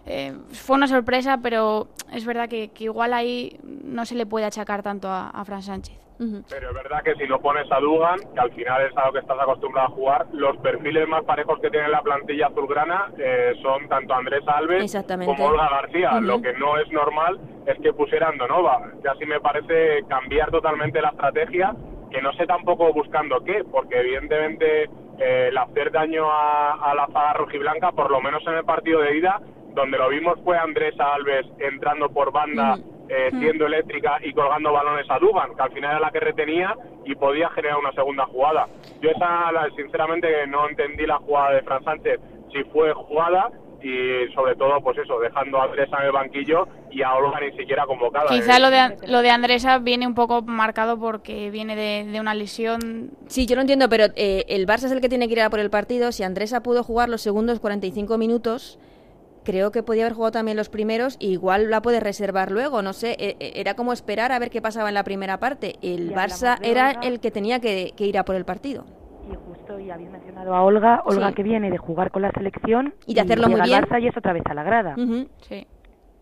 Eh, 0.06 0.36
fue 0.52 0.76
una 0.76 0.88
sorpresa, 0.88 1.38
pero 1.42 1.88
es 2.12 2.24
verdad 2.24 2.48
que, 2.48 2.70
igual 2.78 3.12
ahí 3.12 3.58
no 3.62 4.04
se 4.04 4.14
le 4.14 4.26
puede 4.26 4.46
achacar 4.46 4.82
tanto 4.82 5.08
a, 5.08 5.30
a 5.30 5.44
Fran 5.44 5.62
Sánchez. 5.62 6.09
Pero 6.50 6.68
es 6.68 6.74
verdad 6.74 7.02
que 7.02 7.14
si 7.14 7.26
lo 7.26 7.40
pones 7.40 7.70
a 7.72 7.80
Dugan, 7.80 8.18
que 8.34 8.40
al 8.40 8.50
final 8.52 8.82
es 8.86 8.94
a 8.94 9.06
lo 9.06 9.12
que 9.12 9.20
estás 9.20 9.38
acostumbrado 9.40 9.88
a 9.88 9.90
jugar, 9.92 10.26
los 10.32 10.54
perfiles 10.58 11.08
más 11.08 11.24
parejos 11.24 11.58
que 11.60 11.70
tiene 11.70 11.88
la 11.88 12.02
plantilla 12.02 12.48
azulgrana 12.48 13.10
eh, 13.16 13.54
son 13.62 13.88
tanto 13.88 14.12
Andrés 14.12 14.42
Alves 14.46 14.94
como 15.24 15.46
Olga 15.46 15.70
García. 15.70 16.20
Lo 16.20 16.42
que 16.42 16.52
no 16.54 16.76
es 16.76 16.90
normal 16.92 17.40
es 17.66 17.78
que 17.80 17.94
pusieran 17.94 18.36
Donova. 18.36 18.92
Ya 19.02 19.14
sí 19.18 19.24
me 19.24 19.40
parece 19.40 20.04
cambiar 20.08 20.50
totalmente 20.50 21.00
la 21.00 21.08
estrategia, 21.08 21.74
que 22.10 22.20
no 22.20 22.32
sé 22.34 22.46
tampoco 22.46 22.92
buscando 22.92 23.42
qué, 23.42 23.64
porque 23.64 24.00
evidentemente 24.00 24.90
eh, 25.18 25.48
el 25.48 25.56
hacer 25.56 25.90
daño 25.90 26.26
a, 26.30 26.92
la 26.94 27.06
zaga 27.06 27.32
rojiblanca, 27.32 27.92
por 27.92 28.10
lo 28.10 28.20
menos 28.20 28.46
en 28.46 28.54
el 28.54 28.64
partido 28.64 29.00
de 29.00 29.16
ida, 29.16 29.40
donde 29.74 29.96
lo 29.96 30.10
vimos 30.10 30.38
fue 30.44 30.58
Andrés 30.58 30.94
Alves 30.98 31.46
entrando 31.60 32.10
por 32.10 32.30
banda 32.30 32.76
eh, 33.12 33.30
siendo 33.40 33.66
eléctrica 33.66 34.18
y 34.22 34.32
colgando 34.32 34.72
balones 34.72 35.04
a 35.10 35.18
Duban, 35.18 35.56
que 35.56 35.62
al 35.62 35.72
final 35.72 35.90
era 35.90 36.00
la 36.00 36.12
que 36.12 36.20
retenía 36.20 36.76
y 37.04 37.16
podía 37.16 37.48
generar 37.50 37.78
una 37.78 37.90
segunda 37.90 38.24
jugada. 38.26 38.68
Yo 39.00 39.10
esa, 39.10 39.50
sinceramente, 39.74 40.46
no 40.46 40.68
entendí 40.68 41.06
la 41.06 41.16
jugada 41.18 41.54
de 41.54 41.62
Fran 41.62 41.82
Sánchez, 41.82 42.20
si 42.52 42.62
fue 42.70 42.92
jugada 42.92 43.50
y 43.82 44.32
sobre 44.32 44.54
todo, 44.54 44.80
pues 44.80 44.98
eso, 44.98 45.18
dejando 45.18 45.60
a 45.60 45.64
Andresa 45.64 45.96
en 45.98 46.06
el 46.06 46.12
banquillo 46.12 46.68
y 46.90 47.02
a 47.02 47.14
Olga 47.14 47.40
ni 47.40 47.50
siquiera 47.56 47.84
convocada. 47.86 48.28
Quizá 48.28 48.60
lo 48.60 48.70
de, 48.70 48.96
lo 49.08 49.22
de 49.22 49.30
Andresa 49.30 49.78
viene 49.78 50.06
un 50.06 50.14
poco 50.14 50.42
marcado 50.42 50.98
porque 50.98 51.50
viene 51.50 51.74
de, 51.74 52.20
una 52.20 52.34
lesión. 52.34 53.10
Sí, 53.26 53.46
yo 53.46 53.56
lo 53.56 53.62
entiendo, 53.62 53.88
pero 53.88 54.04
eh, 54.14 54.44
el 54.48 54.66
Barça 54.66 54.84
es 54.84 54.92
el 54.92 55.00
que 55.00 55.08
tiene 55.08 55.26
que 55.26 55.32
ir 55.32 55.40
a 55.40 55.50
por 55.50 55.58
el 55.60 55.70
partido. 55.70 56.12
Si 56.12 56.22
Andresa 56.22 56.62
pudo 56.62 56.84
jugar 56.84 57.08
los 57.08 57.22
segundos 57.22 57.58
45 57.58 58.18
minutos, 58.18 58.78
creo 59.44 59.70
que 59.70 59.82
podía 59.82 60.04
haber 60.04 60.14
jugado 60.14 60.32
también 60.32 60.56
los 60.56 60.68
primeros 60.68 61.16
y 61.18 61.28
igual 61.28 61.70
la 61.70 61.82
puede 61.82 62.00
reservar 62.00 62.50
luego, 62.50 62.82
no 62.82 62.92
sé, 62.92 63.16
e, 63.18 63.36
e, 63.40 63.60
era 63.60 63.74
como 63.74 63.92
esperar 63.92 64.32
a 64.32 64.38
ver 64.38 64.50
qué 64.50 64.60
pasaba 64.62 64.88
en 64.88 64.94
la 64.94 65.04
primera 65.04 65.38
parte. 65.38 65.76
El 65.82 66.12
Barça 66.12 66.58
era 66.62 66.92
el 67.02 67.20
que 67.20 67.30
tenía 67.30 67.60
que, 67.60 67.92
ir 67.98 68.18
a 68.18 68.24
por 68.24 68.36
el 68.36 68.44
partido. 68.44 68.84
Y 69.30 69.34
justo, 69.34 69.78
y 69.78 69.90
habéis 69.90 70.10
mencionado 70.10 70.54
a 70.54 70.62
Olga, 70.62 71.02
Olga 71.04 71.32
que 71.32 71.42
viene 71.42 71.70
de 71.70 71.78
jugar 71.78 72.10
con 72.10 72.22
la 72.22 72.30
selección 72.32 72.94
y 73.06 73.14
de 73.14 73.20
hacerlo 73.20 73.48
muy 73.48 73.60
bien. 73.60 73.82
Barça 73.82 74.02
y 74.02 74.08
es 74.08 74.16
otra 74.16 74.32
vez 74.32 74.42
a 74.46 74.54
la 74.54 74.62
grada. 74.62 74.96
Sí. 75.48 75.66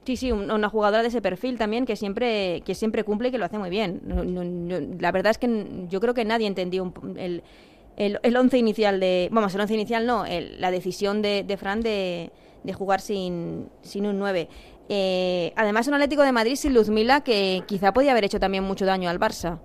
Sí, 0.05 0.17
sí, 0.17 0.33
una 0.33 0.71
jugadora 0.71 1.03
de 1.03 1.09
ese 1.09 1.21
perfil 1.21 1.59
también 1.59 1.85
que 1.85 1.95
siempre, 1.95 2.63
que 2.63 2.75
siempre 2.75 3.05
cumple 3.05 3.29
y 3.29 3.31
que 3.31 3.37
lo 3.37 3.45
hace 3.45 3.59
muy 3.59 3.69
bien. 3.69 4.01
la 4.99 5.13
verdad 5.13 5.33
es 5.33 5.37
que 5.37 5.87
yo 5.91 6.01
creo 6.01 6.15
que 6.15 6.25
nadie 6.25 6.47
entendió 6.47 6.91
el, 7.17 7.43
el, 7.99 8.37
once 8.39 8.57
inicial 8.57 9.01
de... 9.01 9.29
Vamos, 9.31 9.55
el 9.55 9.61
once 9.61 9.75
inicial 9.75 10.07
no, 10.07 10.25
la 10.59 10.71
decisión 10.71 11.21
de, 11.21 11.45
de 11.45 11.57
Fran 11.59 11.83
de 11.83 12.33
de 12.69 12.75
jugar 12.75 13.01
sin, 13.01 13.71
sin 13.81 14.07
un 14.07 14.19
9. 14.19 14.47
Eh, 14.91 15.53
además, 15.57 15.89
un 15.89 15.95
Atlético 15.95 16.23
de 16.23 16.33
Madrid 16.33 16.55
sin 16.55 16.75
Luzmila 16.75 17.23
que 17.23 17.63
quizá 17.67 17.95
podía 17.95 18.13
haber 18.13 18.25
hecho 18.25 18.39
también 18.39 18.63
mucho 18.63 18.85
daño 18.85 19.09
al 19.09 19.19
Barça. 19.19 19.59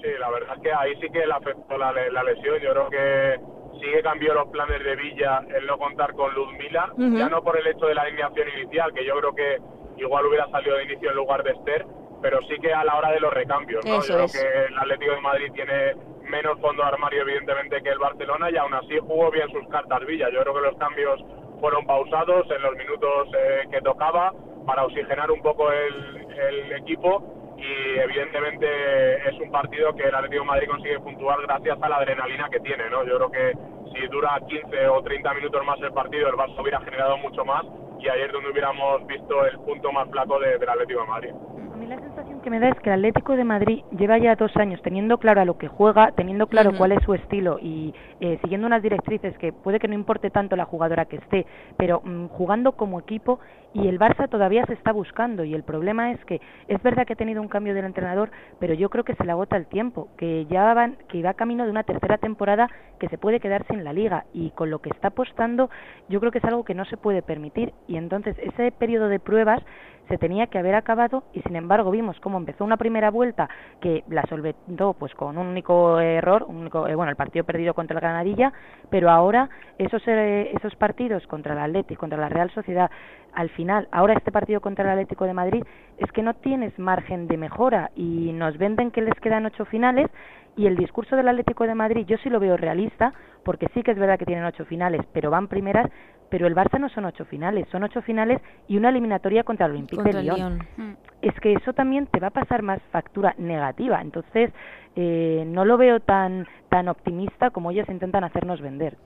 Sí, 0.00 0.08
la 0.20 0.30
verdad 0.30 0.54
es 0.56 0.62
que 0.62 0.72
ahí 0.72 0.94
sí 1.00 1.08
que 1.12 1.26
le 1.26 1.32
afectó 1.32 1.76
la, 1.76 1.92
la 1.92 2.22
lesión. 2.22 2.60
Yo 2.62 2.70
creo 2.70 2.88
que 2.90 3.40
sí 3.80 3.86
que 3.92 4.02
cambió 4.02 4.34
los 4.34 4.48
planes 4.50 4.84
de 4.84 4.94
Villa 4.94 5.42
el 5.58 5.66
no 5.66 5.78
contar 5.78 6.14
con 6.14 6.32
Luzmila, 6.32 6.92
ya 6.96 7.28
no 7.28 7.42
por 7.42 7.58
el 7.58 7.66
hecho 7.66 7.86
de 7.86 7.94
la 7.96 8.02
alineación 8.02 8.48
inicial, 8.56 8.94
que 8.94 9.04
yo 9.04 9.16
creo 9.16 9.34
que 9.34 9.58
igual 9.96 10.26
hubiera 10.26 10.48
salido 10.50 10.76
de 10.76 10.84
inicio 10.84 11.10
en 11.10 11.16
lugar 11.16 11.42
de 11.42 11.50
Esther, 11.50 11.86
pero 12.22 12.38
sí 12.48 12.54
que 12.62 12.72
a 12.72 12.84
la 12.84 12.94
hora 12.94 13.10
de 13.10 13.18
los 13.20 13.32
recambios. 13.32 13.84
¿no? 13.84 14.00
yo 14.00 14.14
creo 14.14 14.26
que 14.28 14.64
el 14.68 14.78
Atlético 14.78 15.12
de 15.12 15.20
Madrid 15.20 15.52
tiene 15.54 15.94
menos 16.30 16.58
fondo 16.60 16.82
de 16.82 16.88
armario 16.88 17.22
evidentemente 17.22 17.82
que 17.82 17.90
el 17.90 17.98
Barcelona 17.98 18.50
y 18.50 18.56
aún 18.56 18.72
así 18.74 18.98
jugó 18.98 19.30
bien 19.30 19.50
sus 19.50 19.66
cartas 19.68 20.06
Villa. 20.06 20.30
Yo 20.30 20.40
creo 20.42 20.54
que 20.54 20.60
los 20.60 20.76
cambios 20.78 21.20
fueron 21.60 21.84
pausados 21.84 22.50
en 22.50 22.62
los 22.62 22.76
minutos 22.76 23.28
eh, 23.36 23.64
que 23.70 23.80
tocaba 23.82 24.32
para 24.66 24.84
oxigenar 24.84 25.30
un 25.30 25.42
poco 25.42 25.70
el, 25.70 26.26
el, 26.30 26.72
equipo 26.72 27.54
y 27.56 27.98
evidentemente 27.98 29.28
es 29.28 29.38
un 29.40 29.50
partido 29.50 29.94
que 29.94 30.04
el 30.04 30.14
Atlético 30.14 30.42
de 30.42 30.46
Madrid 30.46 30.68
consigue 30.68 31.00
puntuar 31.00 31.42
gracias 31.42 31.76
a 31.82 31.88
la 31.88 31.96
adrenalina 31.96 32.48
que 32.48 32.60
tiene. 32.60 32.88
¿no? 32.88 33.04
Yo 33.04 33.16
creo 33.16 33.30
que 33.30 33.52
si 33.92 34.06
dura 34.06 34.40
15 34.46 34.88
o 34.88 35.02
30 35.02 35.34
minutos 35.34 35.64
más 35.66 35.80
el 35.82 35.92
partido 35.92 36.28
el 36.28 36.36
Barça 36.36 36.60
hubiera 36.60 36.80
generado 36.80 37.18
mucho 37.18 37.44
más 37.44 37.64
y 37.98 38.08
ayer 38.08 38.32
donde 38.32 38.50
hubiéramos 38.50 39.06
visto 39.06 39.44
el 39.44 39.58
punto 39.58 39.92
más 39.92 40.08
flaco 40.10 40.38
de, 40.38 40.58
del 40.58 40.68
Atlético 40.68 41.00
de 41.00 41.06
Madrid 41.06 41.34
sensación 42.40 42.42
que 42.42 42.50
me 42.50 42.60
da 42.60 42.68
es 42.68 42.80
que 42.80 42.90
el 42.90 42.96
Atlético 42.96 43.36
de 43.36 43.44
Madrid 43.44 43.82
lleva 43.96 44.18
ya 44.18 44.34
dos 44.36 44.54
años 44.56 44.80
teniendo 44.82 45.18
claro 45.18 45.40
a 45.40 45.44
lo 45.44 45.58
que 45.58 45.68
juega, 45.68 46.12
teniendo 46.12 46.46
claro 46.46 46.72
cuál 46.76 46.92
es 46.92 47.02
su 47.04 47.14
estilo 47.14 47.58
y 47.60 47.94
eh, 48.20 48.38
siguiendo 48.42 48.66
unas 48.66 48.82
directrices 48.82 49.36
que 49.38 49.52
puede 49.52 49.78
que 49.78 49.88
no 49.88 49.94
importe 49.94 50.30
tanto 50.30 50.56
la 50.56 50.64
jugadora 50.64 51.04
que 51.04 51.16
esté, 51.16 51.46
pero 51.76 52.00
mm, 52.04 52.26
jugando 52.28 52.72
como 52.72 52.98
equipo 52.98 53.40
y 53.72 53.88
el 53.88 53.98
Barça 53.98 54.28
todavía 54.28 54.64
se 54.66 54.72
está 54.72 54.92
buscando 54.92 55.44
y 55.44 55.54
el 55.54 55.62
problema 55.62 56.10
es 56.12 56.24
que 56.24 56.40
es 56.68 56.82
verdad 56.82 57.06
que 57.06 57.12
ha 57.12 57.16
tenido 57.16 57.40
un 57.40 57.48
cambio 57.48 57.74
del 57.74 57.84
entrenador, 57.84 58.30
pero 58.58 58.74
yo 58.74 58.90
creo 58.90 59.04
que 59.04 59.14
se 59.14 59.24
le 59.24 59.32
agota 59.32 59.56
el 59.56 59.66
tiempo, 59.66 60.08
que 60.16 60.46
ya 60.46 60.74
van, 60.74 60.96
que 61.08 61.22
va 61.22 61.34
camino 61.34 61.64
de 61.64 61.70
una 61.70 61.84
tercera 61.84 62.18
temporada 62.18 62.68
que 62.98 63.08
se 63.08 63.18
puede 63.18 63.40
quedar 63.40 63.64
sin 63.68 63.84
la 63.84 63.92
liga 63.92 64.24
y 64.32 64.50
con 64.50 64.70
lo 64.70 64.80
que 64.80 64.90
está 64.90 65.08
apostando 65.08 65.70
yo 66.08 66.20
creo 66.20 66.32
que 66.32 66.38
es 66.38 66.44
algo 66.44 66.64
que 66.64 66.74
no 66.74 66.84
se 66.84 66.96
puede 66.96 67.22
permitir 67.22 67.72
y 67.86 67.96
entonces 67.96 68.36
ese 68.38 68.72
periodo 68.72 69.08
de 69.08 69.20
pruebas 69.20 69.62
se 70.10 70.18
tenía 70.18 70.48
que 70.48 70.58
haber 70.58 70.74
acabado 70.74 71.22
y 71.32 71.40
sin 71.42 71.54
embargo 71.54 71.90
vimos 71.92 72.18
cómo 72.20 72.36
empezó 72.36 72.64
una 72.64 72.76
primera 72.76 73.10
vuelta 73.10 73.48
que 73.80 74.02
la 74.08 74.22
solventó 74.28 74.92
pues 74.94 75.14
con 75.14 75.38
un 75.38 75.46
único 75.46 76.00
error, 76.00 76.44
un 76.48 76.56
único, 76.56 76.88
eh, 76.88 76.96
bueno, 76.96 77.10
el 77.10 77.16
partido 77.16 77.44
perdido 77.44 77.74
contra 77.74 77.94
el 77.94 78.00
Granadilla, 78.00 78.52
pero 78.90 79.08
ahora 79.08 79.48
esos 79.78 80.02
eh, 80.06 80.50
esos 80.56 80.74
partidos 80.74 81.24
contra 81.28 81.52
el 81.52 81.60
Atlético, 81.60 82.00
contra 82.00 82.18
la 82.18 82.28
Real 82.28 82.50
Sociedad, 82.50 82.90
al 83.34 83.50
final, 83.50 83.88
ahora 83.92 84.14
este 84.14 84.32
partido 84.32 84.60
contra 84.60 84.84
el 84.84 84.90
Atlético 84.90 85.24
de 85.24 85.34
Madrid 85.34 85.62
es 85.98 86.10
que 86.12 86.22
no 86.22 86.34
tienes 86.34 86.78
margen 86.78 87.28
de 87.28 87.36
mejora 87.36 87.90
y 87.94 88.32
nos 88.32 88.58
venden 88.58 88.90
que 88.90 89.02
les 89.02 89.18
quedan 89.20 89.46
ocho 89.46 89.64
finales 89.64 90.10
y 90.56 90.66
el 90.66 90.76
discurso 90.76 91.16
del 91.16 91.28
Atlético 91.28 91.66
de 91.66 91.74
Madrid 91.74 92.06
yo 92.06 92.16
sí 92.18 92.28
lo 92.28 92.40
veo 92.40 92.56
realista 92.56 93.12
porque 93.44 93.68
sí 93.72 93.82
que 93.82 93.92
es 93.92 93.98
verdad 93.98 94.18
que 94.18 94.26
tienen 94.26 94.44
ocho 94.44 94.64
finales, 94.64 95.00
pero 95.12 95.30
van 95.30 95.48
primeras, 95.48 95.90
pero 96.28 96.46
el 96.46 96.54
Barça 96.54 96.78
no 96.78 96.88
son 96.88 97.06
ocho 97.06 97.24
finales, 97.24 97.66
son 97.70 97.82
ocho 97.82 98.02
finales 98.02 98.40
y 98.68 98.76
una 98.76 98.90
eliminatoria 98.90 99.44
contra 99.44 99.66
el 99.66 99.72
Olympique 99.72 100.02
de 100.02 100.22
Lyon. 100.22 100.58
Mm. 100.76 100.92
Es 101.22 101.34
que 101.40 101.52
eso 101.52 101.72
también 101.72 102.06
te 102.06 102.20
va 102.20 102.28
a 102.28 102.32
pasar 102.32 102.62
más 102.62 102.80
factura 102.90 103.34
negativa, 103.38 104.00
entonces 104.00 104.52
eh, 104.96 105.44
no 105.46 105.64
lo 105.64 105.78
veo 105.78 106.00
tan, 106.00 106.46
tan 106.68 106.88
optimista 106.88 107.50
como 107.50 107.70
ellos 107.70 107.88
intentan 107.88 108.24
hacernos 108.24 108.60
vender. 108.60 108.96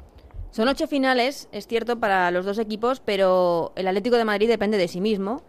Son 0.54 0.68
ocho 0.68 0.86
finales, 0.86 1.48
es 1.50 1.66
cierto, 1.66 1.98
para 1.98 2.30
los 2.30 2.44
dos 2.44 2.60
equipos, 2.60 3.00
pero 3.00 3.72
el 3.74 3.88
Atlético 3.88 4.14
de 4.14 4.24
Madrid 4.24 4.46
depende 4.46 4.78
de 4.78 4.86
sí 4.86 5.00
mismo. 5.00 5.42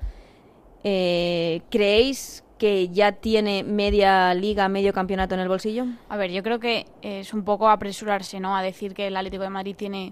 Eh, 0.84 1.62
¿Creéis 1.70 2.44
que 2.58 2.90
ya 2.90 3.12
tiene 3.12 3.64
media 3.64 4.34
liga, 4.34 4.68
medio 4.68 4.94
campeonato 4.94 5.36
en 5.36 5.42
el 5.42 5.48
bolsillo? 5.48 5.86
A 6.10 6.18
ver, 6.18 6.32
yo 6.32 6.42
creo 6.42 6.60
que 6.60 6.88
es 7.04 7.36
un 7.36 7.44
poco 7.44 7.70
apresurarse, 7.70 8.40
¿no? 8.40 8.58
A 8.58 8.64
decir 8.64 8.96
que 8.96 9.06
el 9.06 9.16
Atlético 9.16 9.44
de 9.44 9.52
Madrid 9.52 9.76
tiene 9.76 10.12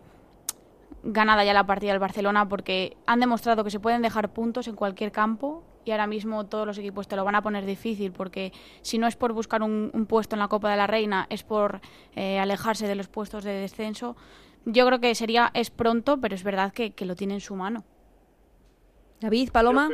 ganada 1.01 1.43
ya 1.43 1.55
la 1.55 1.65
partida 1.65 1.89
del 1.89 1.99
Barcelona 1.99 2.47
porque 2.47 2.95
han 3.07 3.19
demostrado 3.19 3.63
que 3.63 3.71
se 3.71 3.79
pueden 3.79 4.03
dejar 4.03 4.31
puntos 4.31 4.67
en 4.67 4.75
cualquier 4.75 5.11
campo 5.11 5.63
y 5.85 5.91
ahora 5.91 6.05
mismo 6.05 6.45
todos 6.45 6.67
los 6.67 6.77
equipos 6.77 7.07
te 7.07 7.15
lo 7.15 7.25
van 7.25 7.33
a 7.33 7.41
poner 7.41 7.65
difícil 7.65 8.11
porque 8.11 8.53
si 8.83 8.99
no 8.99 9.07
es 9.07 9.15
por 9.15 9.33
buscar 9.33 9.63
un, 9.63 10.05
puesto 10.07 10.35
en 10.35 10.39
la 10.39 10.49
Copa 10.49 10.69
de 10.69 10.77
la 10.77 10.85
Reina 10.85 11.25
es 11.31 11.41
por 11.41 11.81
eh, 12.15 12.37
alejarse 12.37 12.85
de 12.85 12.93
los 12.93 13.07
puestos 13.07 13.43
de 13.43 13.53
descenso. 13.53 14.15
Yo 14.65 14.85
creo 14.85 14.99
que 14.99 15.15
sería 15.15 15.51
es 15.53 15.69
pronto, 15.69 16.19
pero 16.21 16.35
es 16.35 16.43
verdad 16.43 16.73
que, 16.73 16.91
que 16.91 17.05
lo 17.05 17.15
tiene 17.15 17.35
en 17.35 17.41
su 17.41 17.55
mano. 17.55 17.83
David, 19.19 19.51
Paloma. 19.51 19.89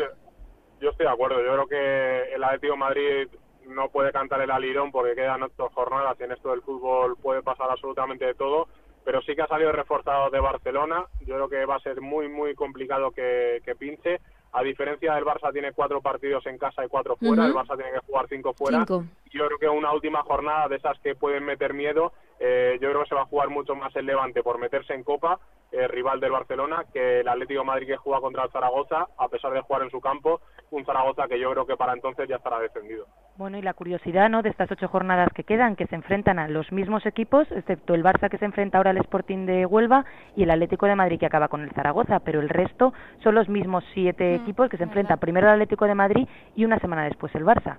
Yo 0.81 0.89
estoy 0.89 1.05
de 1.05 1.11
acuerdo. 1.11 1.43
Yo 1.43 1.53
creo 1.53 1.67
que 1.67 2.33
el 2.33 2.43
Atlético 2.43 2.73
de 2.73 2.79
Madrid 2.79 3.27
no 3.67 3.89
puede 3.89 4.11
cantar 4.11 4.41
el 4.41 4.51
alirón 4.51 4.91
porque 4.91 5.13
quedan 5.13 5.43
ocho 5.43 5.69
jornadas 5.73 6.17
y 6.19 6.23
en 6.23 6.31
esto 6.31 6.49
del 6.49 6.61
fútbol 6.61 7.15
puede 7.21 7.43
pasar 7.43 7.69
absolutamente 7.69 8.25
de 8.25 8.33
todo. 8.33 8.67
Pero 9.03 9.21
sí 9.21 9.35
que 9.35 9.41
ha 9.41 9.47
salido 9.47 9.71
reforzado 9.71 10.29
de 10.29 10.39
Barcelona. 10.39 11.05
Yo 11.21 11.35
creo 11.35 11.49
que 11.49 11.65
va 11.65 11.75
a 11.75 11.79
ser 11.79 12.01
muy, 12.01 12.27
muy 12.27 12.55
complicado 12.55 13.11
que, 13.11 13.61
que 13.65 13.75
pinche. 13.75 14.19
A 14.51 14.63
diferencia 14.63 15.13
del 15.13 15.25
Barça, 15.25 15.53
tiene 15.53 15.73
cuatro 15.73 16.01
partidos 16.01 16.45
en 16.47 16.57
casa 16.57 16.83
y 16.83 16.87
cuatro 16.87 17.15
fuera. 17.15 17.45
El 17.45 17.53
Barça 17.53 17.75
tiene 17.75 17.91
que 17.91 18.05
jugar 18.05 18.27
cinco 18.27 18.53
fuera. 18.53 18.85
Yo 19.31 19.45
creo 19.45 19.59
que 19.59 19.69
una 19.69 19.93
última 19.93 20.23
jornada 20.23 20.67
de 20.67 20.77
esas 20.77 20.99
que 20.99 21.15
pueden 21.15 21.45
meter 21.45 21.73
miedo, 21.73 22.13
eh, 22.39 22.77
yo 22.81 22.89
creo 22.89 23.03
que 23.03 23.09
se 23.09 23.15
va 23.15 23.21
a 23.21 23.25
jugar 23.25 23.49
mucho 23.49 23.75
más 23.75 23.95
el 23.95 24.05
Levante 24.05 24.41
por 24.41 24.57
meterse 24.57 24.93
en 24.93 25.03
Copa, 25.03 25.39
eh, 25.71 25.87
rival 25.87 26.19
del 26.19 26.31
Barcelona, 26.31 26.85
que 26.91 27.19
el 27.19 27.27
Atlético 27.27 27.59
de 27.59 27.65
Madrid 27.65 27.87
que 27.87 27.97
juega 27.97 28.21
contra 28.21 28.43
el 28.43 28.51
Zaragoza, 28.51 29.07
a 29.17 29.27
pesar 29.27 29.53
de 29.53 29.61
jugar 29.61 29.83
en 29.83 29.91
su 29.91 30.01
campo, 30.01 30.41
un 30.71 30.85
Zaragoza 30.85 31.27
que 31.27 31.39
yo 31.39 31.51
creo 31.51 31.65
que 31.65 31.77
para 31.77 31.93
entonces 31.93 32.27
ya 32.27 32.37
estará 32.37 32.59
defendido. 32.59 33.05
Bueno, 33.37 33.57
y 33.57 33.61
la 33.61 33.73
curiosidad 33.73 34.29
¿no? 34.29 34.41
de 34.41 34.49
estas 34.49 34.71
ocho 34.71 34.87
jornadas 34.87 35.29
que 35.33 35.43
quedan, 35.43 35.75
que 35.75 35.87
se 35.87 35.95
enfrentan 35.95 36.39
a 36.39 36.47
los 36.47 36.71
mismos 36.71 37.05
equipos, 37.05 37.51
excepto 37.51 37.93
el 37.93 38.03
Barça 38.03 38.29
que 38.29 38.37
se 38.37 38.45
enfrenta 38.45 38.77
ahora 38.77 38.91
al 38.91 38.97
Sporting 38.97 39.45
de 39.45 39.65
Huelva 39.65 40.05
y 40.35 40.43
el 40.43 40.51
Atlético 40.51 40.87
de 40.87 40.95
Madrid 40.95 41.19
que 41.19 41.25
acaba 41.25 41.49
con 41.49 41.61
el 41.61 41.71
Zaragoza, 41.71 42.19
pero 42.19 42.39
el 42.39 42.49
resto 42.49 42.93
son 43.23 43.35
los 43.35 43.47
mismos 43.47 43.83
siete 43.93 44.37
mm, 44.37 44.41
equipos 44.41 44.69
que 44.69 44.77
se 44.77 44.83
enfrentan 44.83 45.19
primero 45.19 45.47
el 45.47 45.53
Atlético 45.53 45.85
de 45.85 45.95
Madrid 45.95 46.27
y 46.55 46.65
una 46.65 46.79
semana 46.79 47.03
después 47.03 47.33
el 47.35 47.45
Barça. 47.45 47.77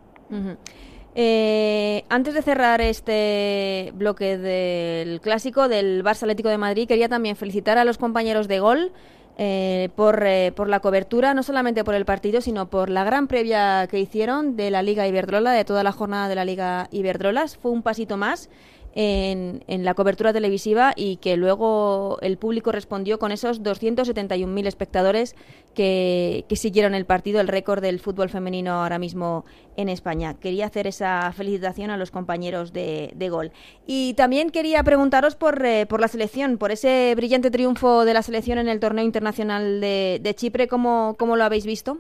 Eh, 1.15 2.05
antes 2.09 2.35
de 2.35 2.43
cerrar 2.43 2.81
este 2.81 3.93
bloque 3.95 4.39
del 4.39 5.21
clásico 5.21 5.69
del 5.69 6.05
Barça 6.05 6.23
Atlético 6.23 6.49
de 6.49 6.59
Madrid, 6.59 6.87
quería 6.87 7.09
también 7.09 7.37
felicitar 7.37 7.79
a 7.79 7.85
los 7.85 7.99
compañeros 7.99 8.47
de 8.47 8.61
gol 8.61 8.93
eh, 9.39 9.89
por, 9.97 10.23
eh, 10.25 10.53
por, 10.55 10.69
la 10.69 10.81
cobertura, 10.81 11.35
no 11.35 11.43
solamente 11.43 11.83
por 11.83 11.95
el 11.95 12.05
partido, 12.05 12.41
sino 12.41 12.69
por 12.69 12.91
la 12.91 13.05
gran 13.05 13.27
previa 13.27 13.89
que 13.91 13.99
hicieron 13.99 14.55
de 14.57 14.71
la 14.71 14.83
Liga 14.83 15.09
Iberdrola, 15.09 15.53
de 15.53 15.65
toda 15.65 15.83
la 15.83 15.93
jornada 15.93 16.29
de 16.29 16.35
la 16.35 16.45
Liga 16.45 16.89
Iberdrolas. 16.93 17.57
Fue 17.57 17.71
un 17.71 17.83
pasito 17.83 18.17
más 18.17 18.51
en, 18.95 19.85
la 19.85 19.95
cobertura 19.95 20.33
televisiva 20.33 20.93
y 20.97 21.17
que 21.17 21.37
luego 21.37 22.19
el 22.23 22.39
público 22.39 22.73
respondió 22.73 23.19
con 23.19 23.33
esos 23.33 23.63
271.000 23.63 24.67
espectadores 24.67 25.37
que, 25.75 26.45
siguieron 26.51 26.95
el 26.95 27.07
partido, 27.07 27.41
el 27.41 27.49
récord 27.49 27.81
del 27.81 28.01
fútbol 28.01 28.29
femenino 28.29 28.73
ahora 28.73 28.99
mismo 28.99 29.45
en 29.77 29.89
España. 29.89 30.35
Quería 30.35 30.67
hacer 30.67 30.87
esa 30.87 31.33
felicitación 31.33 31.91
a 31.91 31.97
los 31.97 32.11
compañeros 32.11 32.73
de, 32.73 33.29
gol. 33.31 33.53
Y 33.87 34.15
también 34.15 34.51
quería 34.51 34.83
preguntaros 34.83 35.37
por, 35.37 35.65
eh, 35.65 35.87
por, 35.87 36.01
la 36.01 36.09
selección, 36.09 36.59
por 36.59 36.71
ese 36.73 37.15
brillante 37.15 37.51
triunfo 37.51 38.05
de 38.05 38.15
la 38.15 38.23
selección 38.23 38.59
en 38.59 38.69
el 38.69 38.81
torneo 38.81 39.05
internacional 39.05 39.81
de, 39.81 40.35
Chipre, 40.35 40.69
¿cómo, 40.69 41.17
¿cómo 41.19 41.37
lo 41.37 41.45
habéis 41.45 41.67
visto? 41.67 41.99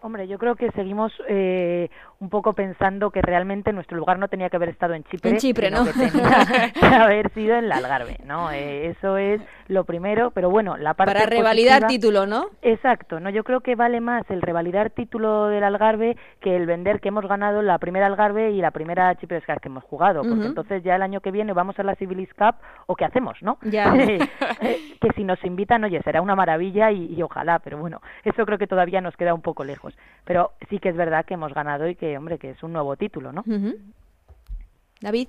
Hombre, 0.00 0.28
yo 0.28 0.38
creo 0.38 0.54
que 0.54 0.70
seguimos 0.72 1.12
eh, 1.28 1.88
un 2.20 2.30
poco 2.30 2.52
pensando 2.52 3.10
que 3.10 3.22
realmente 3.22 3.72
nuestro 3.72 3.96
lugar 3.96 4.18
no 4.18 4.26
tenía 4.28 4.50
que 4.50 4.56
haber 4.56 4.70
estado 4.70 4.94
en 4.94 5.04
Chipre, 5.04 5.30
En 5.30 5.36
Chipre, 5.36 5.68
sino 5.68 5.84
¿no? 5.84 5.84
que 5.86 5.92
tenía 5.92 6.72
que 6.80 6.86
haber 6.86 7.30
sido 7.32 7.54
en 7.56 7.64
el 7.66 7.72
Algarve, 7.72 8.18
¿no? 8.24 8.50
Eh, 8.50 8.86
eso 8.88 9.16
es 9.16 9.40
lo 9.68 9.84
primero, 9.84 10.30
pero 10.32 10.50
bueno, 10.50 10.76
la 10.76 10.94
parte 10.94 11.12
Para 11.14 11.26
revalidar 11.26 11.82
positiva- 11.82 11.88
título, 11.88 12.26
¿no? 12.26 12.46
Exacto, 12.62 13.20
no, 13.20 13.30
yo 13.30 13.44
creo 13.44 13.60
que 13.60 13.76
vale 13.76 14.00
más 14.00 14.28
el 14.30 14.42
revalidar 14.42 14.90
título 14.90 15.46
del 15.46 15.62
Algarve 15.62 16.16
que 16.40 16.56
el 16.56 16.66
vender 16.66 17.00
que 17.00 17.08
hemos 17.08 17.26
ganado 17.26 17.62
la 17.62 17.78
primera 17.78 18.06
Algarve 18.06 18.50
y 18.50 18.60
la 18.60 18.72
primera 18.72 19.14
Chipre 19.16 19.40
Cup 19.42 19.60
que 19.60 19.68
hemos 19.68 19.84
jugado, 19.84 20.22
porque 20.22 20.46
entonces 20.46 20.82
ya 20.82 20.96
el 20.96 21.02
año 21.02 21.20
que 21.20 21.30
viene 21.30 21.52
vamos 21.52 21.78
a 21.78 21.82
la 21.84 21.94
Civilis 21.94 22.32
Cup 22.34 22.56
o 22.86 22.96
qué 22.96 23.04
hacemos, 23.04 23.36
¿no? 23.42 23.58
Ya. 23.62 23.94
Eh, 24.60 24.96
que 25.00 25.10
si 25.14 25.22
nos 25.22 25.42
invitan, 25.44 25.84
oye, 25.84 26.00
será 26.02 26.20
una 26.20 26.34
maravilla 26.34 26.90
y, 26.90 27.14
y 27.14 27.22
ojalá, 27.22 27.60
pero 27.60 27.78
bueno, 27.78 28.00
eso 28.24 28.44
creo 28.44 28.58
que 28.58 28.66
todavía 28.66 29.00
nos 29.00 29.16
queda 29.16 29.32
un 29.34 29.40
poco 29.42 29.62
lejos. 29.62 29.96
Pero 30.24 30.52
sí 30.68 30.78
que 30.80 30.88
es 30.88 30.96
verdad 30.96 31.24
que 31.24 31.34
hemos 31.34 31.54
ganado 31.54 31.86
y 31.88 31.94
que, 31.94 32.07
hombre, 32.16 32.38
que 32.38 32.50
es 32.50 32.62
un 32.62 32.72
nuevo 32.72 32.96
título, 32.96 33.32
¿no? 33.32 33.44
David. 35.00 35.28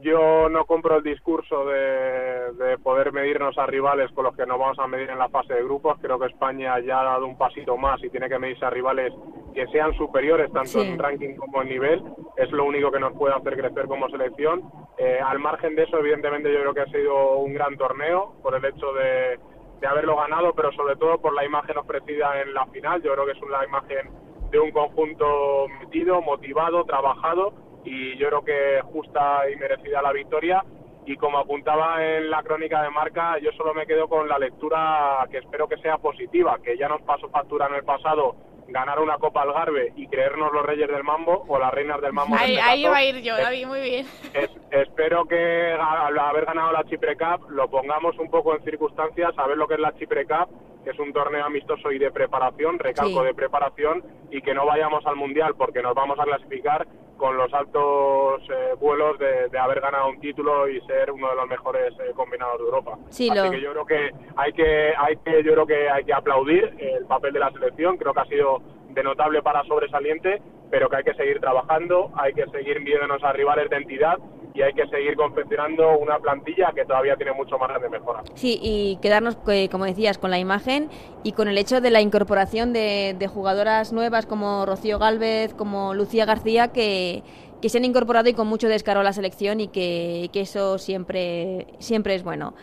Yo 0.00 0.48
no 0.48 0.64
compro 0.64 0.96
el 0.96 1.02
discurso 1.02 1.66
de, 1.66 2.52
de 2.52 2.78
poder 2.78 3.12
medirnos 3.12 3.58
a 3.58 3.66
rivales 3.66 4.10
con 4.12 4.24
los 4.24 4.34
que 4.36 4.46
nos 4.46 4.58
vamos 4.58 4.78
a 4.78 4.86
medir 4.86 5.10
en 5.10 5.18
la 5.18 5.28
fase 5.28 5.54
de 5.54 5.64
grupos. 5.64 5.98
Creo 6.00 6.18
que 6.18 6.26
España 6.26 6.78
ya 6.80 7.00
ha 7.00 7.04
dado 7.04 7.26
un 7.26 7.36
pasito 7.36 7.76
más 7.76 8.02
y 8.02 8.08
tiene 8.08 8.28
que 8.28 8.38
medirse 8.38 8.64
a 8.64 8.70
rivales 8.70 9.12
que 9.54 9.66
sean 9.66 9.92
superiores 9.94 10.50
tanto 10.52 10.80
Sí. 10.80 10.88
en 10.88 10.98
ranking 10.98 11.34
como 11.34 11.62
en 11.62 11.68
nivel. 11.68 12.02
Es 12.36 12.50
lo 12.52 12.64
único 12.64 12.90
que 12.92 13.00
nos 13.00 13.12
puede 13.14 13.34
hacer 13.34 13.56
crecer 13.56 13.86
como 13.86 14.08
selección. 14.08 14.62
Eh, 14.98 15.18
al 15.22 15.40
margen 15.40 15.74
de 15.74 15.82
eso, 15.82 15.98
evidentemente 15.98 16.50
yo 16.52 16.60
creo 16.60 16.74
que 16.74 16.80
ha 16.82 16.86
sido 16.86 17.36
un 17.38 17.52
gran 17.52 17.76
torneo 17.76 18.34
por 18.40 18.54
el 18.54 18.64
hecho 18.64 18.92
de, 18.94 19.38
de 19.80 19.86
haberlo 19.86 20.16
ganado, 20.16 20.54
pero 20.54 20.70
sobre 20.72 20.94
todo 20.96 21.18
por 21.20 21.34
la 21.34 21.44
imagen 21.44 21.76
ofrecida 21.76 22.40
en 22.40 22.54
la 22.54 22.66
final. 22.66 23.02
Yo 23.02 23.12
creo 23.14 23.26
que 23.26 23.32
es 23.32 23.42
una 23.42 23.64
imagen 23.64 24.10
de 24.52 24.60
un 24.60 24.70
conjunto 24.70 25.66
metido, 25.80 26.20
motivado, 26.22 26.84
trabajado 26.84 27.52
y 27.84 28.16
yo 28.18 28.28
creo 28.28 28.44
que 28.44 28.80
justa 28.92 29.50
y 29.50 29.56
merecida 29.56 30.00
la 30.02 30.12
victoria. 30.12 30.62
Y 31.04 31.16
como 31.16 31.38
apuntaba 31.38 32.04
en 32.06 32.30
la 32.30 32.44
crónica 32.44 32.80
de 32.82 32.90
marca, 32.90 33.36
yo 33.40 33.50
solo 33.56 33.74
me 33.74 33.86
quedo 33.86 34.08
con 34.08 34.28
la 34.28 34.38
lectura 34.38 35.26
que 35.32 35.38
espero 35.38 35.66
que 35.66 35.76
sea 35.78 35.98
positiva, 35.98 36.58
que 36.62 36.76
ya 36.78 36.86
nos 36.88 37.02
pasó 37.02 37.28
factura 37.28 37.66
en 37.66 37.74
el 37.74 37.82
pasado 37.84 38.36
ganar 38.68 39.00
una 39.00 39.18
Copa 39.18 39.42
Algarve 39.42 39.92
y 39.96 40.06
creernos 40.06 40.52
los 40.52 40.64
reyes 40.64 40.88
del 40.88 41.02
mambo 41.02 41.44
o 41.48 41.58
las 41.58 41.72
reinas 41.74 42.00
del 42.00 42.12
mambo. 42.12 42.36
Ahí, 42.38 42.52
este 42.56 42.62
ahí 42.62 42.84
va 42.84 42.96
a 42.98 43.04
ir 43.04 43.20
yo, 43.20 43.36
David, 43.36 43.66
muy 43.66 43.80
bien. 43.80 44.06
es- 44.32 44.50
espero 44.70 45.24
que 45.24 45.72
al 45.72 46.16
haber 46.18 46.44
ganado 46.46 46.70
la 46.72 46.84
Chipre 46.84 47.16
Cup 47.16 47.50
lo 47.50 47.68
pongamos 47.68 48.16
un 48.18 48.30
poco 48.30 48.54
en 48.54 48.62
circunstancias, 48.62 49.34
saber 49.34 49.56
lo 49.58 49.66
que 49.66 49.74
es 49.74 49.80
la 49.80 49.92
Chipre 49.96 50.24
Cup, 50.24 50.48
que 50.84 50.90
es 50.90 50.98
un 50.98 51.12
torneo 51.12 51.44
amistoso 51.44 51.90
y 51.92 51.98
de 51.98 52.10
preparación, 52.10 52.78
recalco 52.78 53.20
Sí. 53.20 53.26
de 53.26 53.34
preparación, 53.34 54.02
y 54.30 54.40
que 54.42 54.54
no 54.54 54.66
vayamos 54.66 55.04
al 55.06 55.16
Mundial 55.16 55.54
porque 55.56 55.82
nos 55.82 55.94
vamos 55.94 56.18
a 56.18 56.24
clasificar 56.24 56.86
con 57.16 57.36
los 57.36 57.52
altos 57.54 58.42
eh, 58.50 58.74
vuelos 58.80 59.16
de, 59.18 59.48
de 59.48 59.58
haber 59.58 59.80
ganado 59.80 60.08
un 60.08 60.18
título 60.18 60.68
y 60.68 60.80
ser 60.82 61.12
uno 61.12 61.28
de 61.30 61.36
los 61.36 61.46
mejores 61.48 61.92
eh, 62.00 62.12
combinados 62.16 62.58
de 62.58 62.64
Europa. 62.64 62.98
Sí, 63.10 63.28
Así 63.30 63.38
lo- 63.44 63.50
que 63.50 63.60
yo 63.60 63.72
creo 63.72 63.86
que 63.86 64.10
hay 64.36 64.52
que 64.52 64.92
hay 64.96 65.16
que 65.18 65.42
yo 65.44 65.52
creo 65.52 65.66
que 65.66 65.88
hay 65.90 66.04
que 66.04 66.12
aplaudir 66.12 66.74
el 66.78 67.06
papel 67.06 67.32
de 67.32 67.38
la 67.40 67.50
selección, 67.52 67.96
creo 67.96 68.12
que 68.12 68.20
ha 68.20 68.24
sido 68.26 68.60
de 68.88 69.02
notable 69.04 69.40
para 69.42 69.62
sobresaliente, 69.64 70.42
pero 70.70 70.88
que 70.88 70.96
hay 70.96 71.04
que 71.04 71.14
seguir 71.14 71.38
trabajando, 71.38 72.10
hay 72.16 72.32
que 72.34 72.46
seguir 72.48 72.80
viéndonos 72.80 73.22
a 73.22 73.32
rivales 73.32 73.70
de 73.70 73.76
entidad 73.76 74.18
y 74.54 74.62
hay 74.62 74.72
que 74.74 74.86
seguir 74.88 75.16
confeccionando 75.16 75.96
una 75.98 76.18
plantilla 76.18 76.72
que 76.74 76.84
todavía 76.84 77.16
tiene 77.16 77.32
mucho 77.32 77.58
margen 77.58 77.82
de 77.82 77.88
mejora. 77.88 78.22
Sí, 78.34 78.58
y 78.62 78.98
quedarnos, 79.00 79.38
eh, 79.48 79.68
como 79.70 79.84
decías, 79.84 80.18
con 80.18 80.30
la 80.30 80.38
imagen 80.38 80.90
y 81.22 81.32
con 81.32 81.48
el 81.48 81.56
hecho 81.58 81.80
de 81.80 81.90
la 81.90 82.00
incorporación 82.00 82.72
de, 82.72 83.16
de 83.18 83.26
jugadoras 83.28 83.92
nuevas 83.92 84.26
como 84.26 84.66
Rocío 84.66 84.98
Galvez, 84.98 85.54
como 85.54 85.94
Lucía 85.94 86.24
García, 86.24 86.68
que, 86.68 87.22
que 87.60 87.68
se 87.68 87.78
han 87.78 87.84
incorporado 87.84 88.28
y 88.28 88.34
con 88.34 88.46
mucho 88.46 88.68
descaro 88.68 89.00
a 89.00 89.04
la 89.04 89.12
selección 89.12 89.60
y 89.60 89.68
que, 89.68 90.28
que 90.32 90.42
eso 90.42 90.78
siempre, 90.78 91.66
siempre 91.78 92.14
es 92.14 92.22
bueno. 92.22 92.54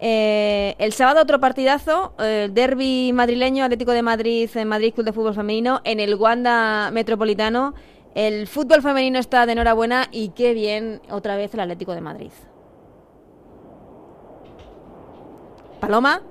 Eh, 0.00 0.76
el 0.78 0.92
sábado 0.92 1.20
otro 1.22 1.40
partidazo, 1.40 2.12
eh, 2.20 2.44
el 2.44 2.54
derby 2.54 3.12
madrileño, 3.12 3.64
Atlético 3.64 3.92
de 3.92 4.02
Madrid, 4.02 4.48
en 4.54 4.68
Madrid 4.68 4.94
Club 4.94 5.06
de 5.06 5.12
Fútbol 5.12 5.34
Femenino, 5.34 5.80
en 5.84 5.98
el 5.98 6.14
Wanda 6.14 6.90
Metropolitano. 6.92 7.74
El 8.18 8.48
fútbol 8.48 8.82
femenino 8.82 9.20
está 9.20 9.46
de 9.46 9.52
enhorabuena 9.52 10.08
y 10.10 10.30
qué 10.30 10.52
bien 10.52 11.00
otra 11.08 11.36
vez 11.36 11.54
el 11.54 11.60
Atlético 11.60 11.94
de 11.94 12.00
Madrid. 12.00 12.32
Paloma, 15.78 16.22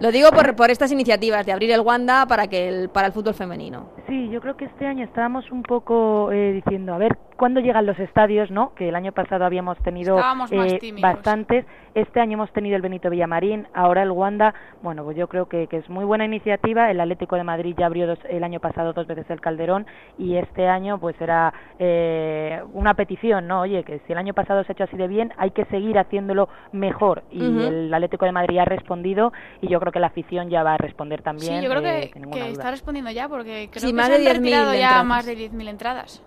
lo 0.00 0.12
digo 0.12 0.30
por, 0.30 0.54
por 0.54 0.70
estas 0.70 0.92
iniciativas 0.92 1.44
de 1.44 1.50
abrir 1.50 1.72
el 1.72 1.80
Wanda 1.80 2.26
para 2.26 2.46
que 2.46 2.68
el, 2.68 2.90
para 2.90 3.08
el 3.08 3.12
fútbol 3.12 3.34
femenino. 3.34 3.88
Sí, 4.08 4.28
yo 4.30 4.40
creo 4.40 4.56
que 4.56 4.64
este 4.64 4.86
año 4.86 5.04
estábamos 5.04 5.50
un 5.52 5.62
poco 5.62 6.32
eh, 6.32 6.52
diciendo, 6.52 6.92
a 6.92 6.98
ver, 6.98 7.16
¿cuándo 7.36 7.60
llegan 7.60 7.86
los 7.86 7.98
estadios, 8.00 8.50
no? 8.50 8.74
Que 8.74 8.88
el 8.88 8.94
año 8.96 9.12
pasado 9.12 9.44
habíamos 9.44 9.78
tenido 9.78 10.18
eh, 10.50 10.78
tímidos. 10.80 11.02
bastantes. 11.02 11.64
Este 11.94 12.20
año 12.20 12.34
hemos 12.34 12.50
tenido 12.52 12.74
el 12.74 12.82
Benito 12.82 13.10
Villamarín, 13.10 13.68
ahora 13.74 14.02
el 14.02 14.10
Wanda. 14.10 14.54
Bueno, 14.82 15.04
pues 15.04 15.16
yo 15.16 15.28
creo 15.28 15.46
que, 15.46 15.66
que 15.66 15.76
es 15.76 15.88
muy 15.90 16.04
buena 16.04 16.24
iniciativa. 16.24 16.90
El 16.90 17.00
Atlético 17.00 17.36
de 17.36 17.44
Madrid 17.44 17.74
ya 17.78 17.86
abrió 17.86 18.06
dos- 18.06 18.24
el 18.28 18.42
año 18.44 18.60
pasado 18.60 18.92
dos 18.92 19.06
veces 19.06 19.28
el 19.30 19.40
Calderón 19.40 19.86
y 20.18 20.36
este 20.36 20.66
año 20.66 20.98
pues 20.98 21.14
era 21.20 21.52
eh, 21.78 22.62
una 22.72 22.94
petición, 22.94 23.46
¿no? 23.46 23.60
Oye, 23.60 23.84
que 23.84 24.00
si 24.06 24.12
el 24.12 24.18
año 24.18 24.32
pasado 24.34 24.64
se 24.64 24.72
ha 24.72 24.74
hecho 24.74 24.84
así 24.84 24.96
de 24.96 25.06
bien, 25.06 25.32
hay 25.36 25.50
que 25.50 25.64
seguir 25.66 25.98
haciéndolo 25.98 26.48
mejor. 26.72 27.22
Y 27.30 27.42
el 27.44 27.92
Atlético 27.92 28.24
de 28.24 28.32
Madrid 28.32 28.58
ha 28.58 28.64
respondido 28.64 29.32
y 29.60 29.68
yo 29.68 29.78
creo 29.78 29.92
que 29.92 30.00
la 30.00 30.06
afición 30.08 30.48
ya 30.48 30.62
va 30.62 30.74
a 30.74 30.78
responder 30.78 31.22
también. 31.22 31.60
Sí, 31.60 31.64
yo 31.64 31.70
creo 31.70 31.82
eh, 31.84 32.10
que, 32.32 32.50
está 32.50 32.70
respondiendo 32.70 33.10
ya 33.10 33.28
porque 33.28 33.68
creo 33.70 33.82
Sí, 33.82 33.91
que 33.92 33.96
más 33.96 34.06
se 34.06 34.18
de 34.18 34.18
han 34.18 34.36
10.000 34.36 34.38
retirado 34.38 34.72
ya 34.74 34.80
entradas. 34.80 35.04
más 35.06 35.26
de 35.26 35.32
10.000 35.36 35.68
entradas. 35.68 36.24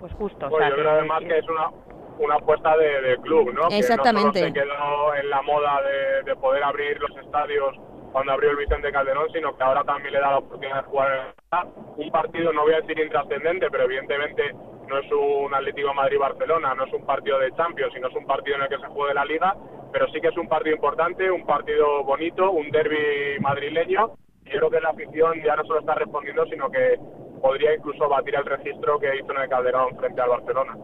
Pues 0.00 0.12
justo. 0.14 0.46
o 0.50 0.58
sea, 0.58 0.68
yo 0.70 0.74
creo 0.76 0.90
además 0.90 1.20
que 1.20 1.38
es 1.38 1.48
una, 1.48 1.70
una 2.18 2.34
apuesta 2.36 2.76
de, 2.76 3.00
de 3.02 3.16
club, 3.18 3.52
¿no? 3.54 3.68
Exactamente. 3.70 4.40
Que 4.52 4.64
no 4.64 4.74
solo 4.74 5.12
se 5.12 5.14
quedó 5.14 5.14
en 5.14 5.30
la 5.30 5.42
moda 5.42 5.80
de, 5.82 6.22
de 6.30 6.36
poder 6.36 6.62
abrir 6.64 6.98
los 7.00 7.16
estadios 7.18 7.74
cuando 8.12 8.32
abrió 8.32 8.50
el 8.50 8.56
Vicente 8.56 8.90
Calderón, 8.90 9.28
sino 9.32 9.56
que 9.56 9.62
ahora 9.62 9.84
también 9.84 10.14
le 10.14 10.20
da 10.20 10.30
la 10.30 10.38
oportunidad 10.38 10.82
de 10.82 10.88
jugar 10.88 11.08
en 11.12 11.18
el 11.18 11.32
Wanda. 11.52 11.74
un 11.96 12.10
partido, 12.10 12.52
no 12.52 12.62
voy 12.62 12.72
a 12.74 12.80
decir 12.80 12.98
intrascendente, 12.98 13.70
pero 13.70 13.84
evidentemente 13.84 14.54
no 14.88 14.98
es 14.98 15.12
un 15.12 15.54
Atlético 15.54 15.92
Madrid-Barcelona, 15.92 16.74
no 16.74 16.84
es 16.86 16.92
un 16.94 17.04
partido 17.04 17.38
de 17.38 17.52
Champions, 17.52 17.92
sino 17.92 18.08
es 18.08 18.14
un 18.16 18.26
partido 18.26 18.56
en 18.56 18.62
el 18.62 18.68
que 18.68 18.78
se 18.78 18.86
juegue 18.86 19.12
la 19.14 19.24
Liga, 19.26 19.54
pero 19.92 20.06
sí 20.08 20.20
que 20.20 20.28
es 20.28 20.36
un 20.38 20.48
partido 20.48 20.74
importante, 20.74 21.30
un 21.30 21.44
partido 21.44 22.02
bonito, 22.04 22.50
un 22.50 22.70
derby 22.70 23.38
madrileño. 23.40 24.12
Yo 24.52 24.58
creo 24.58 24.70
que 24.70 24.80
la 24.80 24.90
afición 24.90 25.34
ya 25.44 25.56
no 25.56 25.64
solo 25.64 25.80
está 25.80 25.94
respondiendo, 25.94 26.44
sino 26.46 26.70
que 26.70 26.98
podría 27.40 27.74
incluso 27.74 28.08
batir 28.08 28.34
el 28.34 28.44
registro 28.44 28.98
que 28.98 29.16
hizo 29.16 29.32
en 29.32 29.42
el 29.42 29.48
Calderón 29.48 29.96
frente 29.96 30.20
al 30.20 30.28
Barcelona. 30.30 30.76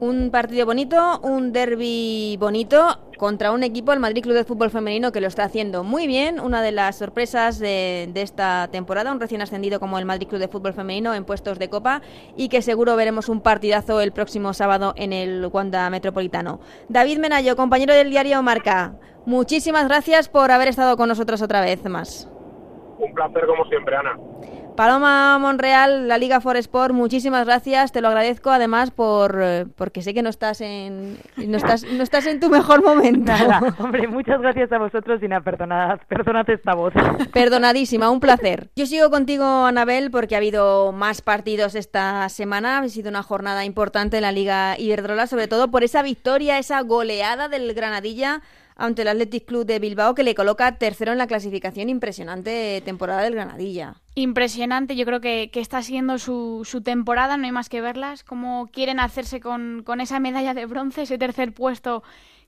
Un 0.00 0.30
partido 0.30 0.66
bonito, 0.66 1.20
un 1.22 1.52
derby 1.52 2.36
bonito 2.38 2.98
contra 3.16 3.52
un 3.52 3.62
equipo, 3.62 3.92
el 3.92 4.00
Madrid 4.00 4.22
Club 4.22 4.34
de 4.34 4.44
Fútbol 4.44 4.70
Femenino, 4.70 5.12
que 5.12 5.20
lo 5.20 5.28
está 5.28 5.44
haciendo 5.44 5.84
muy 5.84 6.08
bien. 6.08 6.40
Una 6.40 6.62
de 6.62 6.72
las 6.72 6.96
sorpresas 6.96 7.60
de, 7.60 8.10
de 8.12 8.22
esta 8.22 8.68
temporada, 8.72 9.12
un 9.12 9.20
recién 9.20 9.40
ascendido 9.40 9.78
como 9.78 9.98
el 9.98 10.04
Madrid 10.04 10.26
Club 10.26 10.40
de 10.40 10.48
Fútbol 10.48 10.74
Femenino 10.74 11.14
en 11.14 11.24
puestos 11.24 11.60
de 11.60 11.70
copa 11.70 12.02
y 12.36 12.48
que 12.48 12.60
seguro 12.60 12.96
veremos 12.96 13.28
un 13.28 13.40
partidazo 13.40 14.00
el 14.00 14.12
próximo 14.12 14.52
sábado 14.52 14.94
en 14.96 15.12
el 15.12 15.48
Wanda 15.50 15.88
Metropolitano. 15.90 16.60
David 16.88 17.18
Menayo, 17.18 17.54
compañero 17.54 17.94
del 17.94 18.10
diario 18.10 18.42
Marca, 18.42 18.96
muchísimas 19.26 19.86
gracias 19.86 20.28
por 20.28 20.50
haber 20.50 20.68
estado 20.68 20.96
con 20.96 21.08
nosotros 21.08 21.40
otra 21.40 21.60
vez 21.60 21.84
más. 21.84 22.28
Un 22.98 23.14
placer 23.14 23.46
como 23.46 23.64
siempre, 23.66 23.96
Ana. 23.96 24.16
Paloma 24.76 25.38
Monreal, 25.38 26.08
la 26.08 26.18
Liga 26.18 26.40
for 26.40 26.56
Sport, 26.56 26.92
muchísimas 26.92 27.46
gracias, 27.46 27.92
te 27.92 28.00
lo 28.00 28.08
agradezco 28.08 28.50
además 28.50 28.90
por 28.90 29.38
eh, 29.40 29.66
porque 29.76 30.02
sé 30.02 30.14
que 30.14 30.22
no 30.22 30.28
estás 30.28 30.60
en 30.60 31.16
no 31.36 31.56
estás 31.56 31.84
no 31.84 32.02
estás 32.02 32.26
en 32.26 32.40
tu 32.40 32.50
mejor 32.50 32.82
momento. 32.82 33.30
Nada, 33.38 33.60
hombre, 33.78 34.08
muchas 34.08 34.40
gracias 34.40 34.72
a 34.72 34.78
vosotros 34.78 35.22
y 35.22 35.28
nada, 35.28 35.42
perdonad, 35.42 36.00
perdonad 36.08 36.50
esta 36.50 36.74
voz. 36.74 36.92
Perdonadísima, 37.32 38.10
un 38.10 38.18
placer. 38.18 38.70
Yo 38.74 38.86
sigo 38.86 39.10
contigo, 39.10 39.44
Anabel, 39.44 40.10
porque 40.10 40.34
ha 40.34 40.38
habido 40.38 40.90
más 40.90 41.22
partidos 41.22 41.76
esta 41.76 42.28
semana. 42.28 42.78
Ha 42.78 42.88
sido 42.88 43.10
una 43.10 43.22
jornada 43.22 43.64
importante 43.64 44.16
en 44.16 44.22
la 44.22 44.32
Liga 44.32 44.76
Iberdrola, 44.76 45.28
sobre 45.28 45.46
todo 45.46 45.70
por 45.70 45.84
esa 45.84 46.02
victoria, 46.02 46.58
esa 46.58 46.80
goleada 46.80 47.48
del 47.48 47.72
Granadilla 47.74 48.42
ante 48.76 49.02
el 49.02 49.08
Athletic 49.08 49.46
Club 49.46 49.64
de 49.66 49.78
Bilbao, 49.78 50.14
que 50.14 50.22
le 50.22 50.34
coloca 50.34 50.78
tercero 50.78 51.12
en 51.12 51.18
la 51.18 51.26
clasificación. 51.26 51.88
Impresionante 51.88 52.82
temporada 52.84 53.22
del 53.22 53.34
Granadilla. 53.34 53.94
Impresionante, 54.14 54.96
yo 54.96 55.04
creo 55.04 55.20
que, 55.20 55.50
que 55.52 55.60
está 55.60 55.82
siendo 55.82 56.18
su, 56.18 56.62
su 56.64 56.82
temporada, 56.82 57.36
no 57.36 57.44
hay 57.44 57.52
más 57.52 57.68
que 57.68 57.80
verlas, 57.80 58.24
cómo 58.24 58.68
quieren 58.72 59.00
hacerse 59.00 59.40
con, 59.40 59.82
con 59.84 60.00
esa 60.00 60.20
medalla 60.20 60.54
de 60.54 60.66
bronce, 60.66 61.02
ese 61.02 61.18
tercer 61.18 61.52
puesto 61.52 62.02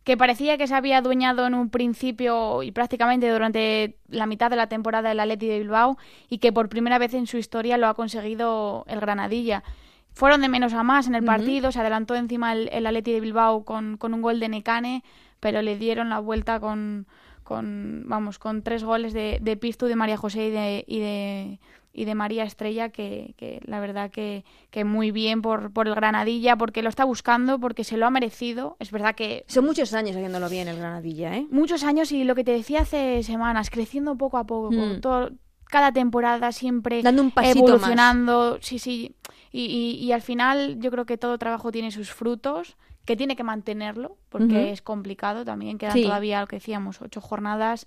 que 0.07 0.17
parecía 0.17 0.57
que 0.57 0.69
se 0.69 0.75
había 0.77 0.99
adueñado 0.99 1.49
en 1.49 1.55
un 1.55 1.69
principio 1.69 2.63
y 2.63 2.71
prácticamente 2.71 3.29
durante 3.29 3.99
la 4.09 4.27
mitad 4.27 4.51
de 4.51 4.55
la 4.55 4.69
temporada 4.69 5.09
del 5.09 5.19
Atleti 5.19 5.49
de 5.49 5.59
Bilbao 5.59 5.99
y 6.29 6.39
que 6.39 6.53
por 6.53 6.69
primera 6.69 6.99
vez 6.99 7.13
en 7.15 7.27
su 7.27 7.39
historia 7.39 7.77
lo 7.77 7.89
ha 7.89 7.95
conseguido 7.95 8.85
el 8.87 9.01
Granadilla. 9.01 9.65
Fueron 10.13 10.43
de 10.43 10.49
menos 10.49 10.75
a 10.75 10.85
más 10.85 11.09
en 11.09 11.17
el 11.17 11.25
partido, 11.25 11.73
se 11.73 11.81
adelantó 11.81 12.15
encima 12.15 12.53
el, 12.53 12.69
el 12.73 12.87
Atleti 12.87 13.13
de 13.13 13.21
Bilbao 13.21 13.65
con, 13.65 13.97
con 13.97 14.15
un 14.15 14.23
gol 14.23 14.39
de 14.39 14.49
Necane, 14.49 15.03
pero 15.41 15.63
le 15.63 15.77
dieron 15.77 16.09
la 16.09 16.19
vuelta 16.19 16.61
con, 16.61 17.07
con 17.43 18.05
vamos, 18.07 18.39
con 18.39 18.63
tres 18.63 18.85
goles 18.85 19.13
de, 19.13 19.39
de 19.41 19.57
Pistu, 19.57 19.87
de 19.87 19.97
María 19.97 20.17
José 20.17 20.47
y 20.47 20.51
de, 20.51 20.85
y 20.87 20.99
de, 21.01 21.61
y 21.93 22.05
de 22.05 22.15
María 22.15 22.45
Estrella, 22.45 22.91
que, 22.91 23.35
que 23.37 23.61
la 23.65 23.81
verdad 23.81 24.11
que, 24.11 24.45
que, 24.71 24.85
muy 24.85 25.13
bien 25.13 25.43
por, 25.43 25.73
por 25.73 25.89
el 25.89 25.95
Granadilla, 25.95 26.57
porque 26.57 26.83
lo 26.83 26.89
está 26.89 27.05
buscando, 27.05 27.59
porque 27.59 27.85
se 27.85 27.97
lo 27.97 28.07
ha 28.07 28.11
merecido. 28.11 28.77
Es 28.81 28.91
verdad 28.91 29.15
que... 29.15 29.45
Son 29.49 29.65
muchos 29.65 29.95
años 29.95 30.17
haciéndolo 30.17 30.49
bien 30.49 30.69
el 30.69 30.77
Granadilla, 30.77 31.37
¿eh? 31.37 31.47
Muchos 31.51 31.85
años 31.85 32.13
y 32.13 32.25
lo 32.25 32.35
que 32.35 32.45
te 32.45 32.53
decía 32.53 32.81
hace 32.81 33.23
semanas, 33.23 33.71
creciendo 33.71 34.17
poco 34.17 34.37
a 34.37 34.45
poco, 34.45 34.73
mm. 34.73 35.01
todo, 35.01 35.31
cada 35.67 35.93
temporada 35.93 36.53
siempre 36.53 37.03
Dando 37.03 37.23
un 37.23 37.33
evolucionando. 37.43 38.59
Sí, 38.61 38.79
sí. 38.79 39.15
Y, 39.53 39.99
y, 40.01 40.13
al 40.13 40.21
final 40.21 40.79
yo 40.81 40.91
creo 40.91 41.07
que 41.07 41.17
todo 41.17 41.39
trabajo 41.39 41.73
tiene 41.73 41.91
sus 41.91 42.13
frutos, 42.13 42.77
que 43.07 43.17
tiene 43.17 43.37
que 43.37 43.45
mantenerlo, 43.45 44.17
porque 44.29 44.73
es 44.73 44.83
complicado 44.83 45.45
también. 45.45 45.79
Quedan 45.79 46.03
todavía, 46.03 46.41
lo 46.41 46.49
que 46.49 46.57
decíamos, 46.57 47.01
ocho 47.01 47.21
jornadas 47.21 47.87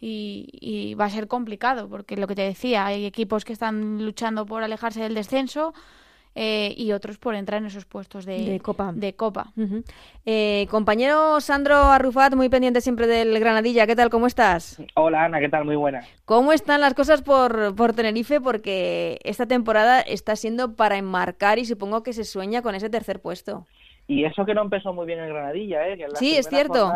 y, 0.00 0.94
va 0.98 1.06
a 1.06 1.10
ser 1.10 1.26
complicado, 1.26 1.88
porque 1.88 2.16
lo 2.16 2.26
que 2.26 2.36
te 2.36 2.42
decía, 2.42 2.86
hay 2.86 3.04
equipos 3.04 3.44
que 3.44 3.52
están 3.52 4.02
luchando 4.02 4.46
por 4.46 4.62
alejarse 4.62 5.02
del 5.02 5.14
descenso. 5.14 5.74
Eh, 6.36 6.74
y 6.76 6.92
otros 6.92 7.18
por 7.18 7.34
entrar 7.34 7.60
en 7.60 7.66
esos 7.66 7.86
puestos 7.86 8.24
de, 8.24 8.60
copa. 8.62 8.92
De 8.94 9.14
copa. 9.14 9.52
Eh, 10.24 10.68
compañero 10.70 11.40
Sandro 11.40 11.74
Arrufat, 11.76 12.36
muy 12.36 12.48
pendiente 12.48 12.80
siempre 12.80 13.08
del 13.08 13.36
Granadilla. 13.40 13.84
¿Qué 13.84 13.96
tal? 13.96 14.10
¿Cómo 14.10 14.28
estás? 14.28 14.80
Hola 14.94 15.24
Ana, 15.24 15.40
¿qué 15.40 15.48
tal? 15.48 15.64
Muy 15.64 15.74
buena. 15.74 16.06
¿Cómo 16.26 16.52
están 16.52 16.82
las 16.82 16.94
cosas 16.94 17.22
por, 17.22 17.74
por 17.74 17.94
Tenerife? 17.94 18.40
Porque 18.40 19.18
esta 19.24 19.46
temporada 19.46 20.00
está 20.00 20.36
siendo 20.36 20.76
para 20.76 20.98
enmarcar 20.98 21.58
y 21.58 21.64
supongo 21.64 22.04
que 22.04 22.12
se 22.12 22.22
sueña 22.22 22.62
con 22.62 22.76
ese 22.76 22.88
tercer 22.90 23.20
puesto. 23.20 23.66
Y 24.10 24.24
eso 24.24 24.44
que 24.44 24.54
no 24.54 24.62
empezó 24.62 24.92
muy 24.92 25.06
bien 25.06 25.20
el 25.20 25.28
Granadilla, 25.28 25.86
¿eh? 25.86 25.96
sí, 26.14 26.36
es 26.36 26.48
cierto 26.48 26.90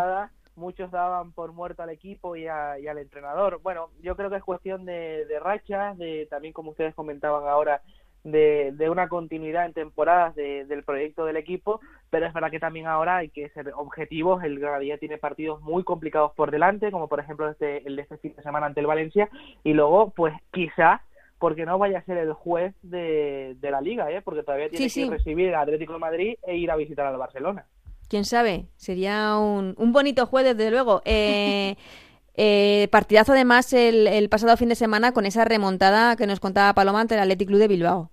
muchos 0.57 0.91
daban 0.91 1.33
por 1.33 1.53
muerto 1.53 1.83
al 1.83 1.91
equipo 1.91 2.37
y, 2.37 2.47
al 2.47 2.99
entrenador. 2.99 3.61
Bueno, 3.63 3.91
yo 4.03 4.17
creo 4.17 4.31
que 4.31 4.37
es 4.37 4.45
cuestión 4.45 4.85
de, 4.85 5.25
de 5.27 5.41
rachas, 5.41 5.99
de 5.99 6.27
también 6.31 6.53
como 6.53 6.71
ustedes 6.71 6.95
comentaban 6.95 7.49
ahora, 7.49 7.83
de, 8.23 8.73
de 8.73 8.89
una 8.89 9.09
continuidad 9.09 9.67
en 9.67 9.75
temporadas 9.75 10.35
del 10.35 10.83
proyecto 10.83 11.27
del 11.27 11.37
equipo, 11.37 11.81
pero 12.09 12.27
es 12.27 12.33
verdad 12.33 12.51
que 12.51 12.61
también 12.61 12.87
ahora 12.87 13.19
hay 13.19 13.29
que 13.29 13.49
ser 13.51 13.73
objetivos. 13.75 14.43
El 14.43 14.59
Granadilla 14.59 14.99
tiene 14.99 15.19
partidos 15.19 15.61
muy 15.61 15.85
complicados 15.85 16.33
por 16.33 16.51
delante, 16.51 16.91
como 16.91 17.09
por 17.09 17.21
ejemplo 17.21 17.51
este, 17.51 17.87
el 17.87 17.97
de 17.97 18.03
este 18.03 18.17
fin 18.19 18.35
de 18.35 18.43
semana 18.43 18.67
ante 18.67 18.81
el 18.81 18.87
Valencia, 18.87 19.29
y 19.63 19.75
luego, 19.75 20.11
pues 20.11 20.35
quizá 20.53 21.03
porque 21.45 21.67
no 21.67 21.77
vaya 21.77 21.99
a 21.99 22.05
ser 22.05 22.17
el 22.17 22.33
juez 22.33 22.75
de, 22.81 23.55
de 23.61 23.71
la 23.71 23.83
liga, 23.83 24.11
¿eh? 24.11 24.23
porque 24.23 24.43
todavía 24.43 24.71
tiene 24.71 24.89
que 24.89 25.11
recibir 25.11 25.49
el 25.49 25.55
Atlético 25.55 25.93
de 25.93 25.99
Madrid 25.99 26.37
e 26.43 26.57
ir 26.57 26.71
a 26.71 26.77
visitar 26.77 27.05
al 27.05 27.19
Barcelona 27.19 27.67
quién 28.09 28.25
sabe, 28.25 28.65
sería 28.77 29.37
un, 29.37 29.75
un 29.77 29.93
bonito 29.93 30.25
jueves, 30.25 30.57
desde 30.57 30.71
luego. 30.71 31.03
Eh, 31.05 31.77
eh, 32.35 32.89
partidazo 32.91 33.33
además 33.33 33.75
el, 33.75 34.07
el, 34.07 34.31
pasado 34.31 34.57
fin 34.57 34.71
de 34.71 34.75
semana 34.75 35.13
con 35.13 35.27
esa 35.27 35.45
remontada 35.45 36.17
que 36.17 36.27
nos 36.27 36.41
contaba 36.41 36.73
Paloma 36.73 37.03
ante 37.03 37.15
el 37.15 37.21
Athletic 37.21 37.49
Club 37.49 37.59
de 37.59 37.69
Bilbao. 37.69 38.11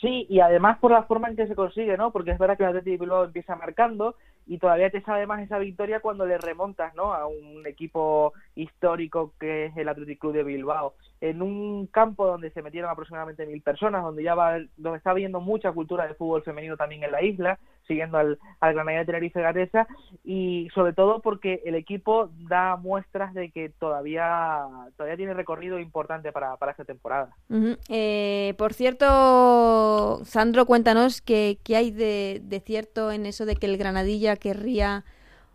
Sí, 0.00 0.26
y 0.28 0.40
además 0.40 0.78
por 0.80 0.90
la 0.90 1.04
forma 1.04 1.28
en 1.28 1.36
que 1.36 1.46
se 1.46 1.54
consigue, 1.54 1.96
¿no? 1.96 2.10
Porque 2.10 2.32
es 2.32 2.38
verdad 2.38 2.56
que 2.56 2.64
el 2.64 2.70
Athletic 2.70 2.94
de 2.94 2.98
Bilbao 2.98 3.24
empieza 3.24 3.54
marcando 3.54 4.16
y 4.46 4.58
todavía 4.58 4.90
te 4.90 5.02
sabe 5.02 5.26
más 5.26 5.42
esa 5.42 5.58
victoria 5.58 6.00
cuando 6.00 6.26
le 6.26 6.38
remontas, 6.38 6.94
¿no? 6.94 7.14
A 7.14 7.26
un 7.26 7.66
equipo 7.66 8.32
histórico 8.54 9.32
que 9.38 9.66
es 9.66 9.76
el 9.76 9.88
Athletic 9.88 10.18
Club 10.18 10.34
de 10.34 10.44
Bilbao 10.44 10.94
en 11.20 11.40
un 11.40 11.86
campo 11.86 12.26
donde 12.26 12.50
se 12.50 12.60
metieron 12.60 12.90
aproximadamente 12.90 13.46
mil 13.46 13.62
personas, 13.62 14.02
donde 14.02 14.22
ya 14.22 14.34
va, 14.34 14.58
donde 14.76 14.98
está 14.98 15.10
habiendo 15.10 15.40
mucha 15.40 15.72
cultura 15.72 16.06
de 16.06 16.14
fútbol 16.14 16.42
femenino 16.42 16.76
también 16.76 17.02
en 17.02 17.12
la 17.12 17.22
isla, 17.22 17.58
siguiendo 17.86 18.18
al, 18.18 18.38
al 18.60 18.74
Granada 18.74 18.98
de 18.98 19.04
Tenerife 19.04 19.40
Gatesa, 19.40 19.86
y 20.24 20.68
sobre 20.74 20.92
todo 20.92 21.20
porque 21.20 21.62
el 21.64 21.74
equipo 21.74 22.30
da 22.48 22.76
muestras 22.76 23.34
de 23.34 23.50
que 23.50 23.68
todavía, 23.68 24.62
todavía 24.96 25.16
tiene 25.16 25.34
recorrido 25.34 25.78
importante 25.78 26.32
para, 26.32 26.56
para 26.56 26.72
esta 26.72 26.84
temporada. 26.84 27.30
Eh, 27.88 28.54
por 28.58 28.72
cierto, 28.72 30.20
Sandro, 30.24 30.66
cuéntanos 30.66 31.20
qué, 31.20 31.58
qué 31.62 31.76
hay 31.76 31.90
de, 31.90 32.40
de, 32.42 32.60
cierto 32.60 33.12
en 33.12 33.26
eso 33.26 33.46
de 33.46 33.56
que 33.56 33.66
el 33.66 33.76
Granadilla 33.76 34.36
querría 34.36 35.04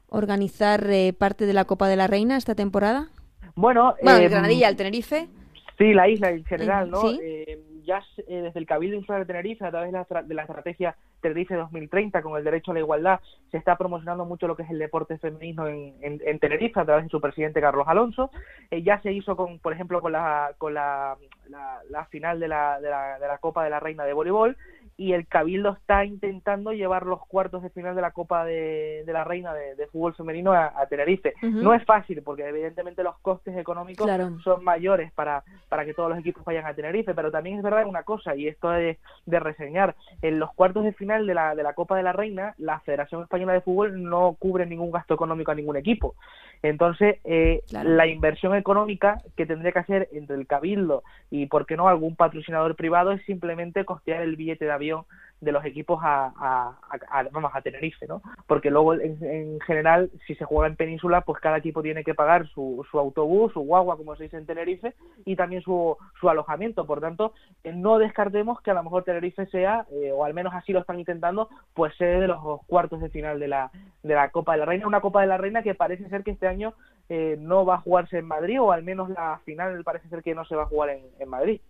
organizar 0.07 0.89
eh, 0.89 1.13
parte 1.13 1.45
de 1.45 1.53
la 1.53 1.65
Copa 1.65 1.87
de 1.87 1.95
la 1.95 2.07
Reina 2.07 2.37
esta 2.37 2.55
temporada. 2.55 3.09
Bueno, 3.55 3.95
bueno 4.01 4.17
el 4.17 4.25
em, 4.25 4.31
Granadilla, 4.31 4.69
el 4.69 4.75
Tenerife. 4.75 5.27
Sí, 5.77 5.93
la 5.93 6.09
isla 6.09 6.31
en 6.31 6.43
general, 6.45 6.89
¿no? 6.89 7.09
Eh, 7.11 7.57
ya 7.89 8.03
eh, 8.27 8.41
desde 8.41 8.59
el 8.59 8.67
Cabildo 8.67 8.95
Insular 8.95 9.21
de 9.21 9.25
Tenerife, 9.25 9.65
a 9.65 9.71
través 9.71 9.91
de 9.91 9.97
la, 9.97 10.23
de 10.23 10.33
la 10.35 10.43
estrategia 10.43 10.95
Tenerife 11.21 11.55
2030, 11.55 12.21
con 12.21 12.37
el 12.37 12.43
derecho 12.43 12.69
a 12.69 12.75
la 12.75 12.81
igualdad, 12.81 13.19
se 13.49 13.57
está 13.57 13.75
promocionando 13.77 14.25
mucho 14.25 14.47
lo 14.47 14.55
que 14.55 14.61
es 14.61 14.69
el 14.69 14.77
deporte 14.77 15.17
femenino 15.17 15.67
en, 15.67 15.95
en, 16.01 16.39
Tenerife, 16.39 16.79
a 16.79 16.85
través 16.85 17.05
de 17.05 17.09
su 17.09 17.19
presidente 17.19 17.59
Carlos 17.59 17.87
Alonso. 17.87 18.29
Eh, 18.69 18.83
ya 18.83 19.01
se 19.01 19.11
hizo, 19.11 19.35
con, 19.35 19.57
por 19.57 19.73
ejemplo, 19.73 20.01
con 20.01 20.11
la, 20.11 20.51
con 20.59 20.75
la, 20.75 21.17
la, 21.89 22.05
final 22.05 22.39
de 22.39 22.47
la, 22.47 22.79
de, 22.79 22.89
la, 22.91 23.17
de 23.19 23.27
la 23.27 23.39
Copa 23.39 23.63
de 23.63 23.71
la 23.71 23.79
Reina 23.79 24.05
de 24.05 24.13
Voleibol, 24.13 24.55
y 24.99 25.13
el 25.13 25.27
Cabildo 25.27 25.71
está 25.71 26.03
intentando 26.03 26.73
llevar 26.73 27.05
los 27.05 27.25
cuartos 27.25 27.63
de 27.63 27.69
final 27.69 27.95
de 27.95 28.01
la 28.01 28.11
Copa 28.11 28.43
de, 28.43 29.05
la 29.07 29.23
Reina 29.23 29.53
de, 29.53 29.87
Fútbol 29.87 30.13
Femenino 30.13 30.51
a, 30.51 30.85
Tenerife. 30.89 31.35
No 31.41 31.73
es 31.73 31.85
fácil 31.85 32.21
porque 32.21 32.45
evidentemente 32.45 33.01
los 33.01 33.17
costes 33.19 33.55
económicos 33.55 34.11
son 34.43 34.61
mayores 34.61 35.13
para, 35.13 35.41
para 35.69 35.85
que 35.85 35.93
todos 35.93 36.09
los 36.09 36.19
equipos 36.19 36.43
vayan 36.43 36.65
a 36.65 36.73
Tenerife, 36.73 37.13
pero 37.13 37.31
también 37.31 37.55
es 37.55 37.63
verdad 37.63 37.85
una 37.87 38.03
cosa, 38.03 38.35
y 38.35 38.49
esto 38.49 38.73
es 38.73 38.97
de 39.25 39.39
reseñar, 39.39 39.95
en 40.21 40.37
los 40.37 40.51
cuartos 40.53 40.83
de 40.83 40.91
final 40.91 41.25
de 41.25 41.33
la, 41.33 41.55
de 41.55 41.63
la 41.63 41.75
Copa 41.75 41.95
de 41.95 42.03
la 42.03 42.11
Reina, 42.11 42.53
la 42.57 42.81
Federación 42.81 43.23
Española 43.23 43.53
de 43.53 43.61
Fútbol 43.61 44.03
no 44.03 44.35
cubre 44.37 44.65
ningún 44.65 44.91
gasto 44.91 45.13
económico 45.13 45.51
a 45.51 45.55
ningún 45.55 45.77
equipo. 45.77 46.15
Entonces, 46.61 47.19
eh, 47.23 47.61
la 47.71 48.05
inversión 48.05 48.53
económica 48.53 49.21
que 49.37 49.45
tendría 49.45 49.71
que 49.71 49.79
hacer 49.79 50.09
entre 50.11 50.35
el 50.35 50.45
Cabildo 50.45 51.03
y, 51.31 51.45
¿por 51.45 51.65
qué 51.65 51.77
no?, 51.77 51.87
algún 51.87 52.17
patrocinador 52.17 52.75
privado 52.75 53.13
es 53.13 53.23
simplemente 53.23 53.85
costear 53.85 54.23
el 54.23 54.35
billete 54.35 54.65
de 54.65 54.71
avión 54.71 54.88
de 55.41 55.51
los 55.53 55.63
equipos 55.63 55.99
a, 56.03 56.33
a, 56.37 57.23
vamos 57.31 57.51
a 57.53 57.61
Tenerife, 57.61 58.05
¿no? 58.07 58.21
Porque 58.45 58.69
luego 58.69 58.93
en, 58.93 59.59
general 59.61 60.11
si 60.27 60.35
se 60.35 60.43
juega 60.43 60.67
en 60.67 60.75
Península, 60.75 61.21
pues 61.21 61.41
cada 61.41 61.57
equipo 61.57 61.81
tiene 61.81 62.03
que 62.03 62.13
pagar 62.13 62.47
su, 62.49 62.85
su 62.91 62.99
autobús, 62.99 63.53
su 63.53 63.61
guagua, 63.61 63.95
como 63.95 64.15
se 64.15 64.23
dice 64.23 64.37
en 64.37 64.45
Tenerife, 64.45 64.95
y 65.25 65.35
también 65.35 65.61
su, 65.61 65.95
su 66.19 66.29
alojamiento. 66.29 66.85
Por 66.85 66.99
tanto, 66.99 67.33
eh, 67.63 67.71
no 67.71 67.99
descartemos 67.99 68.61
que 68.61 68.71
a 68.71 68.73
lo 68.73 68.83
mejor 68.83 69.03
Tenerife 69.03 69.45
sea, 69.47 69.85
eh, 69.91 70.11
o 70.11 70.25
al 70.25 70.33
menos 70.33 70.53
así 70.53 70.73
lo 70.73 70.79
están 70.79 70.99
intentando, 70.99 71.49
pues 71.73 71.95
sede 71.95 72.21
de 72.21 72.27
los 72.27 72.65
cuartos 72.65 72.99
de 72.99 73.09
final 73.09 73.39
de 73.39 73.47
la 73.47 73.71
de 74.03 74.13
la 74.15 74.29
Copa 74.29 74.53
de 74.53 74.59
la 74.59 74.65
Reina, 74.65 74.87
una 74.87 75.01
Copa 75.01 75.21
de 75.21 75.27
la 75.27 75.37
Reina 75.37 75.63
que 75.63 75.75
parece 75.75 76.07
ser 76.09 76.23
que 76.23 76.31
este 76.31 76.47
año 76.47 76.73
eh, 77.07 77.37
no 77.39 77.65
va 77.65 77.75
a 77.75 77.81
jugarse 77.81 78.17
en 78.17 78.25
Madrid, 78.25 78.61
o 78.61 78.71
al 78.71 78.83
menos 78.83 79.09
la 79.09 79.39
final 79.45 79.83
parece 79.83 80.09
ser 80.09 80.21
que 80.21 80.35
no 80.35 80.43
se 80.45 80.55
va 80.55 80.63
a 80.63 80.67
jugar 80.67 80.89
en, 80.89 81.01
en 81.19 81.29
Madrid. 81.29 81.61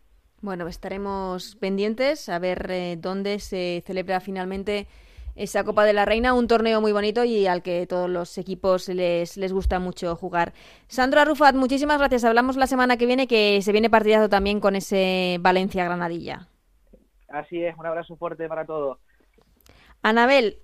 Bueno, 0.42 0.68
estaremos 0.68 1.56
pendientes 1.58 2.30
a 2.30 2.40
ver 2.40 2.68
eh, 2.70 2.96
dónde 2.98 3.40
se 3.40 3.84
celebra 3.86 4.22
finalmente 4.22 4.88
esa 5.36 5.64
Copa 5.64 5.86
de 5.86 5.94
la 5.94 6.06
Reina, 6.06 6.34
un 6.34 6.48
torneo 6.48 6.82
muy 6.82 6.92
bonito 6.92 7.24
y 7.24 7.48
al 7.48 7.62
que 7.62 7.88
todos 7.88 8.10
los 8.10 8.38
equipos 8.38 8.88
les, 8.90 9.38
les 9.38 9.54
gusta 9.54 9.80
mucho 9.80 10.16
jugar. 10.16 10.54
Sandro 10.88 11.22
Arrufat, 11.22 11.56
muchísimas 11.56 11.98
gracias. 11.98 12.24
Hablamos 12.24 12.58
la 12.58 12.68
semana 12.68 12.98
que 12.98 13.06
viene, 13.06 13.28
que 13.28 13.62
se 13.62 13.72
viene 13.72 13.90
partidazo 13.90 14.30
también 14.30 14.60
con 14.60 14.76
ese 14.76 15.38
Valencia-Granadilla. 15.42 16.48
Así 17.30 17.64
es, 17.64 17.78
un 17.78 17.86
abrazo 17.86 18.16
fuerte 18.16 18.48
para 18.48 18.66
todos. 18.66 18.98
Anabel, 20.02 20.58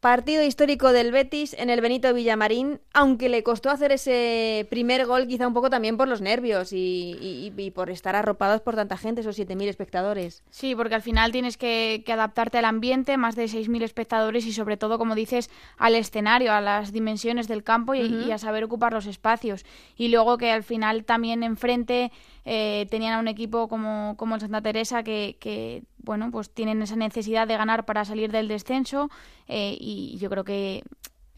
Partido 0.00 0.42
histórico 0.42 0.94
del 0.94 1.12
Betis 1.12 1.54
en 1.58 1.68
el 1.68 1.82
Benito 1.82 2.14
Villamarín, 2.14 2.80
aunque 2.94 3.28
le 3.28 3.42
costó 3.42 3.68
hacer 3.68 3.92
ese 3.92 4.66
primer 4.70 5.04
gol 5.04 5.26
quizá 5.26 5.46
un 5.46 5.52
poco 5.52 5.68
también 5.68 5.98
por 5.98 6.08
los 6.08 6.22
nervios 6.22 6.70
y, 6.72 7.52
por 7.74 7.90
estar 7.90 8.16
arropados 8.16 8.62
por 8.62 8.76
tanta 8.76 8.96
gente, 8.96 9.20
esos 9.20 9.38
7.000 9.38 9.68
espectadores. 9.68 10.42
Sí, 10.48 10.74
porque 10.74 10.94
al 10.94 11.02
final 11.02 11.32
tienes 11.32 11.58
que, 11.58 12.02
adaptarte 12.08 12.56
al 12.56 12.64
ambiente, 12.64 13.18
más 13.18 13.36
de 13.36 13.44
6.000 13.44 13.82
espectadores 13.82 14.46
y 14.46 14.54
sobre 14.54 14.78
todo, 14.78 14.96
como 14.96 15.14
dices, 15.14 15.50
al 15.76 15.94
escenario, 15.94 16.54
a 16.54 16.62
las 16.62 16.92
dimensiones 16.92 17.46
del 17.46 17.62
campo 17.62 17.94
y, 17.94 18.32
a 18.32 18.38
saber 18.38 18.64
ocupar 18.64 18.94
los 18.94 19.04
espacios. 19.04 19.66
Y 19.96 20.08
luego 20.08 20.38
que 20.38 20.50
al 20.50 20.62
final 20.62 21.04
también 21.04 21.42
enfrente 21.42 22.10
eh, 22.44 22.86
tenían 22.90 23.14
a 23.14 23.18
un 23.18 23.28
equipo 23.28 23.68
como, 23.68 24.16
como 24.16 24.34
el 24.34 24.40
Santa 24.40 24.62
Teresa 24.62 25.02
que, 25.02 25.36
que, 25.40 25.82
bueno, 25.98 26.30
pues 26.30 26.50
tienen 26.50 26.82
esa 26.82 26.96
necesidad 26.96 27.46
de 27.46 27.56
ganar 27.56 27.84
para 27.84 28.04
salir 28.04 28.32
del 28.32 28.48
descenso 28.48 29.10
eh, 29.48 29.76
y 29.78 30.16
yo 30.18 30.30
creo 30.30 30.44
que 30.44 30.82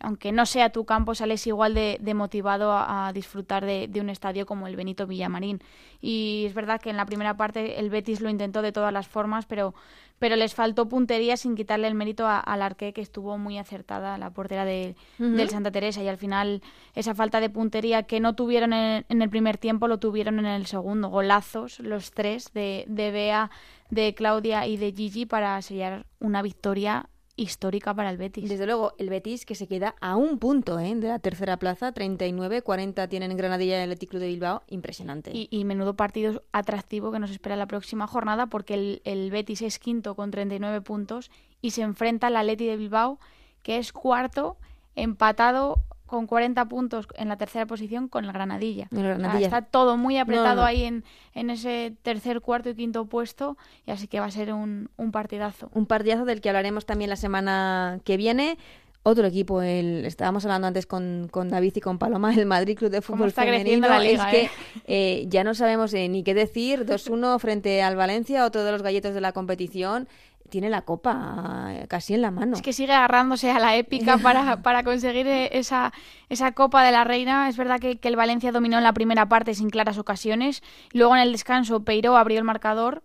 aunque 0.02 0.32
no 0.32 0.46
sea 0.46 0.70
tu 0.70 0.84
campo, 0.84 1.14
sales 1.14 1.46
igual 1.46 1.74
de, 1.74 2.14
motivado 2.14 2.72
a, 2.72 3.12
disfrutar 3.14 3.64
de, 3.64 3.88
un 4.00 4.10
estadio 4.10 4.46
como 4.46 4.66
el 4.66 4.76
Benito 4.76 5.06
Villamarín. 5.06 5.60
Y 6.00 6.44
es 6.46 6.54
verdad 6.54 6.80
que 6.80 6.90
en 6.90 6.96
la 6.96 7.06
primera 7.06 7.36
parte 7.36 7.78
el 7.78 7.88
Betis 7.88 8.20
lo 8.20 8.28
intentó 8.28 8.62
de 8.62 8.72
todas 8.72 8.92
las 8.92 9.06
formas, 9.06 9.46
pero, 9.46 9.74
pero 10.18 10.36
les 10.36 10.54
faltó 10.54 10.88
puntería 10.88 11.36
sin 11.36 11.54
quitarle 11.54 11.86
el 11.86 11.94
mérito 11.94 12.26
al 12.26 12.62
arqué, 12.62 12.92
que 12.92 13.00
estuvo 13.00 13.38
muy 13.38 13.58
acertada, 13.58 14.18
la 14.18 14.30
portera 14.30 14.64
de, 14.64 14.96
del 15.18 15.48
Santa 15.50 15.70
Teresa. 15.70 16.02
Y 16.02 16.08
al 16.08 16.18
final 16.18 16.62
esa 16.94 17.14
falta 17.14 17.40
de 17.40 17.50
puntería 17.50 18.02
que 18.02 18.20
no 18.20 18.34
tuvieron 18.34 18.72
en, 18.72 19.04
el 19.08 19.30
primer 19.30 19.58
tiempo, 19.58 19.88
lo 19.88 19.98
tuvieron 19.98 20.38
en 20.40 20.46
el 20.46 20.66
segundo. 20.66 21.08
Golazos, 21.08 21.78
los 21.78 22.10
tres, 22.10 22.52
de, 22.52 22.84
de 22.88 23.10
Bea, 23.12 23.50
de 23.90 24.14
Claudia 24.14 24.66
y 24.66 24.76
de 24.76 24.92
Gigi 24.92 25.26
para 25.26 25.60
sellar 25.62 26.06
una 26.18 26.42
victoria 26.42 27.08
histórica 27.42 27.94
para 27.94 28.10
el 28.10 28.16
Betis. 28.16 28.48
Desde 28.48 28.66
luego, 28.66 28.94
el 28.98 29.10
Betis 29.10 29.44
que 29.44 29.54
se 29.54 29.66
queda 29.66 29.94
a 30.00 30.16
un 30.16 30.38
punto 30.38 30.78
¿eh? 30.78 30.94
de 30.94 31.08
la 31.08 31.18
tercera 31.18 31.56
plaza, 31.58 31.92
39, 31.92 32.62
40 32.62 33.08
tienen 33.08 33.36
Granadilla 33.36 33.74
y 33.74 33.82
el 33.82 33.90
Atlético 33.90 34.18
de 34.18 34.28
Bilbao, 34.28 34.62
impresionante. 34.68 35.30
Y, 35.34 35.64
menudo 35.64 35.94
partido 35.94 36.42
atractivo 36.52 37.12
que 37.12 37.18
nos 37.18 37.30
espera 37.30 37.56
la 37.56 37.66
próxima 37.66 38.06
jornada 38.06 38.46
porque 38.46 38.74
el, 38.74 39.02
el 39.04 39.30
Betis 39.30 39.62
es 39.62 39.78
quinto 39.78 40.14
con 40.14 40.30
39 40.30 40.80
puntos 40.82 41.30
y 41.60 41.70
se 41.70 41.82
enfrenta 41.82 42.26
al 42.26 42.36
Atleti 42.36 42.66
de 42.66 42.76
Bilbao 42.76 43.18
que 43.62 43.78
es 43.78 43.92
cuarto 43.92 44.56
empatado 44.96 45.82
con 46.12 46.26
40 46.26 46.66
puntos 46.66 47.08
en 47.14 47.30
la 47.30 47.38
tercera 47.38 47.64
posición 47.64 48.06
con 48.06 48.26
el 48.26 48.32
Granadilla. 48.34 48.86
está 49.40 49.62
todo 49.62 49.96
muy 49.96 50.18
apretado 50.18 50.62
ahí 50.62 50.82
en, 50.82 51.04
en, 51.32 51.48
ese 51.48 51.94
tercer, 52.02 52.42
cuarto 52.42 52.68
y 52.68 52.74
quinto 52.74 53.06
puesto, 53.06 53.56
y 53.86 53.92
así 53.92 54.08
que 54.08 54.20
va 54.20 54.26
a 54.26 54.30
ser 54.30 54.52
un, 54.52 54.90
un, 54.98 55.10
partidazo. 55.10 55.70
Un 55.72 55.86
partidazo 55.86 56.26
del 56.26 56.42
que 56.42 56.50
hablaremos 56.50 56.84
también 56.84 57.08
la 57.08 57.16
semana 57.16 57.98
que 58.04 58.18
viene. 58.18 58.58
Otro 59.04 59.26
equipo, 59.26 59.62
el 59.62 60.04
estábamos 60.04 60.44
hablando 60.44 60.66
antes 60.66 60.84
con, 60.84 61.28
con 61.30 61.48
David 61.48 61.72
y 61.76 61.80
con 61.80 61.98
Paloma, 61.98 62.34
el 62.34 62.44
Madrid 62.44 62.76
Club 62.76 62.90
de 62.90 63.00
Fútbol 63.00 63.32
Femenino. 63.32 63.88
La 63.88 64.04
es 64.04 64.20
que 64.26 64.42
eh? 64.42 64.50
Eh, 64.86 65.24
ya 65.28 65.44
no 65.44 65.54
sabemos 65.54 65.94
eh, 65.94 66.10
ni 66.10 66.22
qué 66.22 66.34
decir. 66.34 66.84
2-1 66.84 67.38
frente 67.38 67.82
al 67.82 67.96
Valencia, 67.96 68.44
otro 68.44 68.64
de 68.64 68.70
los 68.70 68.82
galletos 68.82 69.14
de 69.14 69.22
la 69.22 69.32
competición 69.32 70.08
tiene 70.52 70.68
la 70.68 70.82
copa 70.82 71.72
casi 71.88 72.12
en 72.12 72.20
la 72.20 72.30
mano. 72.30 72.54
Es 72.54 72.60
que 72.60 72.74
sigue 72.74 72.92
agarrándose 72.92 73.50
a 73.50 73.58
la 73.58 73.74
épica 73.74 74.18
para, 74.18 74.58
para 74.62 74.84
conseguir 74.84 75.26
eh, 75.26 75.48
esa, 75.58 75.94
esa 76.28 76.52
copa 76.52 76.84
de 76.84 76.92
la 76.92 77.04
reina. 77.04 77.48
Es 77.48 77.56
verdad 77.56 77.80
que, 77.80 77.96
que, 77.96 78.08
el 78.08 78.16
Valencia 78.16 78.52
dominó 78.52 78.76
en 78.76 78.84
la 78.84 78.92
primera 78.92 79.30
parte 79.30 79.54
sin 79.54 79.70
claras 79.70 79.96
ocasiones. 79.96 80.62
Luego 80.92 81.16
en 81.16 81.22
el 81.22 81.32
descanso 81.32 81.84
Peiro 81.84 82.18
abrió 82.18 82.36
el 82.36 82.44
marcador 82.44 83.02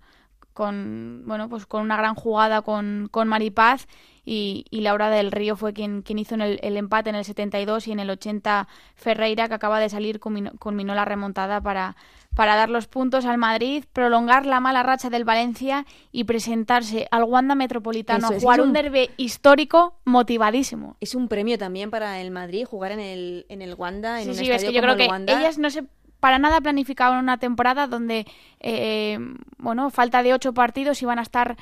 con 0.58 1.22
bueno 1.28 1.50
pues 1.50 1.68
con 1.68 1.84
una 1.84 1.98
gran 1.98 2.16
jugada 2.16 2.64
con, 2.64 3.10
con 3.12 3.28
Maripaz 3.28 3.86
y, 4.26 4.66
y, 4.72 4.82
Laura 4.82 5.12
del 5.12 5.32
Río 5.32 5.56
fue 5.56 5.72
quien, 5.72 6.02
quien 6.02 6.18
hizo 6.18 6.34
el, 6.34 6.60
el, 6.64 6.78
empate 6.78 7.12
en 7.12 7.16
el 7.16 7.24
72 7.24 7.88
y 7.88 7.92
en 7.92 8.00
el 8.00 8.10
80 8.10 8.68
Ferreira 8.96 9.48
que 9.48 9.54
acaba 9.54 9.80
de 9.80 9.88
salir 9.88 10.20
culminó 10.20 10.96
la 10.96 11.06
remontada 11.06 11.62
para, 11.62 11.96
para 12.38 12.56
dar 12.56 12.70
los 12.70 12.88
puntos 12.88 13.26
al 13.26 13.38
Madrid, 13.38 13.84
prolongar 13.94 14.46
la 14.46 14.60
mala 14.60 14.84
racha 14.84 15.10
del 15.10 15.26
Valencia 15.26 15.86
y 16.12 16.26
presentarse 16.26 17.08
al 17.10 17.24
Wanda 17.24 17.56
Metropolitano 17.56 18.28
a 18.28 18.40
jugar 18.40 18.62
un, 18.62 18.74
derbe 18.74 19.10
histórico 19.18 19.96
motivadísimo. 20.06 20.98
Es 21.00 21.16
un 21.16 21.30
premio 21.30 21.58
también 21.58 21.90
para 21.90 22.20
el 22.20 22.32
Madrid 22.32 22.66
jugar 22.66 22.92
en 22.92 23.00
el, 23.00 23.46
en 23.50 23.62
el 23.62 23.74
Wanda, 23.76 24.22
en 24.22 24.26
sí, 24.26 24.30
un 24.30 24.36
sí, 24.36 24.52
es 24.52 24.64
que 24.64 24.74
yo 24.74 24.82
creo 24.82 24.96
que 24.96 25.10
ellas 25.28 25.58
no 25.58 25.70
se 25.70 25.86
para 26.20 26.40
nada 26.40 26.62
planificaban 26.62 27.20
una 27.20 27.38
temporada 27.38 27.88
donde, 27.88 28.26
eh, 28.60 29.20
bueno, 29.58 29.90
falta 29.90 30.24
de 30.24 30.34
ocho 30.34 30.54
partidos 30.54 31.02
y 31.02 31.06
van 31.06 31.20
a 31.20 31.24
estar 31.24 31.58